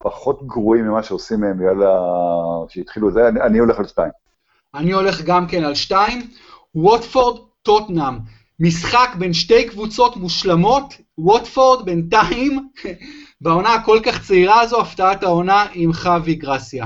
פחות 0.01 0.47
גרועים 0.47 0.85
ממה 0.85 1.03
שעושים 1.03 1.39
מהם 1.39 1.57
בגלל 1.57 1.83
שהתחילו 2.69 3.09
את 3.09 3.13
זה, 3.13 3.27
אני, 3.27 3.41
אני 3.41 3.59
הולך 3.59 3.79
על 3.79 3.87
שתיים. 3.87 4.11
אני 4.75 4.91
הולך 4.91 5.21
גם 5.21 5.47
כן 5.47 5.63
על 5.63 5.75
שתיים. 5.75 6.21
ווטפורד, 6.75 7.41
טוטנאם. 7.61 8.13
משחק 8.59 9.09
בין 9.19 9.33
שתי 9.33 9.69
קבוצות 9.69 10.17
מושלמות, 10.17 10.93
ווטפורד 11.17 11.85
בינתיים, 11.85 12.69
בעונה 13.41 13.73
הכל 13.73 13.99
כך 14.05 14.27
צעירה 14.27 14.61
הזו, 14.61 14.81
הפתעת 14.81 15.23
העונה 15.23 15.65
עם 15.73 15.93
חווי 15.93 16.35
גרסיה. 16.35 16.85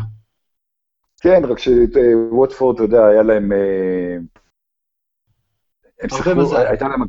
כן, 1.22 1.42
רק 1.46 1.60
שווטפורד, 1.60 2.76
אתה 2.76 2.84
יודע, 2.84 3.06
היה 3.06 3.24
להם... 3.24 3.52
אה, 3.52 4.18
הם 6.02 6.10
שיחקו, 6.10 6.58
הייתה 6.58 6.88
להם, 6.88 7.02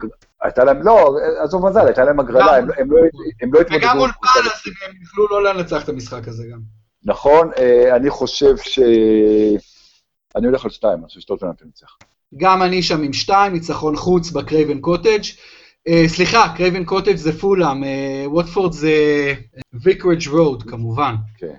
הייתה 0.46 0.64
להם, 0.64 0.82
לא, 0.82 1.16
עזוב 1.38 1.68
מזל, 1.68 1.86
הייתה 1.86 2.04
להם 2.04 2.20
הגרלה, 2.20 2.56
הם, 2.56 2.68
הם, 2.78 2.90
לא, 2.90 2.98
הם 3.42 3.54
לא 3.54 3.60
התמודדו. 3.60 3.86
וגם 3.86 3.98
מול 3.98 4.10
פאלאס 4.10 4.66
הם 4.66 5.02
יכלו 5.02 5.28
לא 5.28 5.44
לנצח 5.44 5.84
את 5.84 5.88
המשחק 5.88 6.28
הזה 6.28 6.44
גם. 6.52 6.58
נכון, 7.04 7.50
אה, 7.58 7.96
אני 7.96 8.10
חושב 8.10 8.56
ש... 8.56 8.78
אני 10.36 10.46
הולך 10.46 10.64
על 10.64 10.70
שתיים, 10.70 10.98
אני 10.98 11.06
חושב 11.06 11.20
שטוטנאם 11.20 11.52
תנצח. 11.52 11.96
גם 12.36 12.62
אני 12.62 12.82
שם 12.82 13.02
עם 13.02 13.12
שתיים, 13.12 13.52
ניצחון 13.52 13.96
חוץ 13.96 14.30
בקרייבן 14.30 14.80
קוטג'. 14.80 15.22
אה, 15.88 16.08
סליחה, 16.08 16.54
קרייבן 16.56 16.84
קוטג' 16.84 17.16
זה 17.16 17.40
פולאם, 17.40 17.84
אה, 17.84 17.86
ווטפורד 18.26 18.72
זה 18.72 18.92
ויקרג' 19.82 20.28
רוד 20.28 20.62
כמובן. 20.62 21.14
כן. 21.38 21.54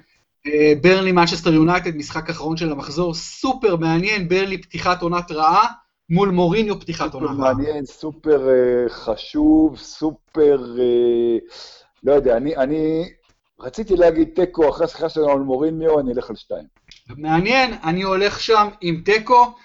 ברנלי 0.82 1.12
מנצ'סטר 1.12 1.54
יונייטד, 1.54 1.96
משחק 1.96 2.30
אחרון 2.30 2.58
של 2.58 2.72
המחזור, 2.72 3.14
סופר 3.14 3.76
מעניין, 3.76 4.28
ברנלי 4.28 4.62
פתיחת 4.62 5.02
עונת 5.02 5.32
רעה. 5.32 5.66
מול 6.10 6.30
מוריניו 6.30 6.80
פתיחת 6.80 7.14
עונה. 7.14 7.28
סופר 7.28 7.38
מעניין, 7.38 7.86
סופר 7.86 8.48
אה, 8.48 8.90
חשוב, 8.90 9.78
סופר, 9.78 10.58
אה, 10.76 11.54
לא 12.04 12.14
יודע, 12.14 12.38
אני, 12.38 12.56
אני, 12.56 13.10
רציתי 13.60 13.96
להגיד 13.96 14.30
תיקו, 14.36 14.70
אחרי 14.70 14.86
השיחה 14.86 15.10
שלנו 15.10 15.32
על 15.32 15.40
מוריניו, 15.40 16.00
אני 16.00 16.14
אלך 16.14 16.30
על 16.30 16.36
שתיים. 16.36 16.68
מעניין, 17.10 17.74
אני 17.84 18.02
הולך 18.02 18.40
שם 18.40 18.68
עם 18.82 19.02
תיקו. 19.06 19.56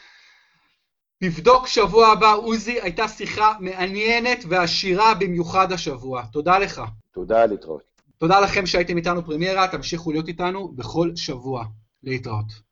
נבדוק 1.23 1.67
שבוע 1.67 2.07
הבא, 2.07 2.35
עוזי, 2.35 2.81
הייתה 2.81 3.09
שיחה 3.09 3.53
מעניינת 3.61 4.45
ועשירה 4.49 5.15
במיוחד 5.15 5.73
השבוע. 5.73 6.23
תודה 6.33 6.59
לך. 6.59 6.83
תודה, 7.13 7.47
להתראות. 7.47 7.83
תודה 8.19 8.41
לכם 8.41 8.67
שהייתם 8.67 8.97
איתנו 8.97 9.25
פרמיירה, 9.25 9.69
תמשיכו 9.69 10.13
להיות 10.13 10.29
איתנו 10.29 10.69
בכל 10.69 11.11
שבוע. 11.17 11.65
להתראות. 12.03 12.72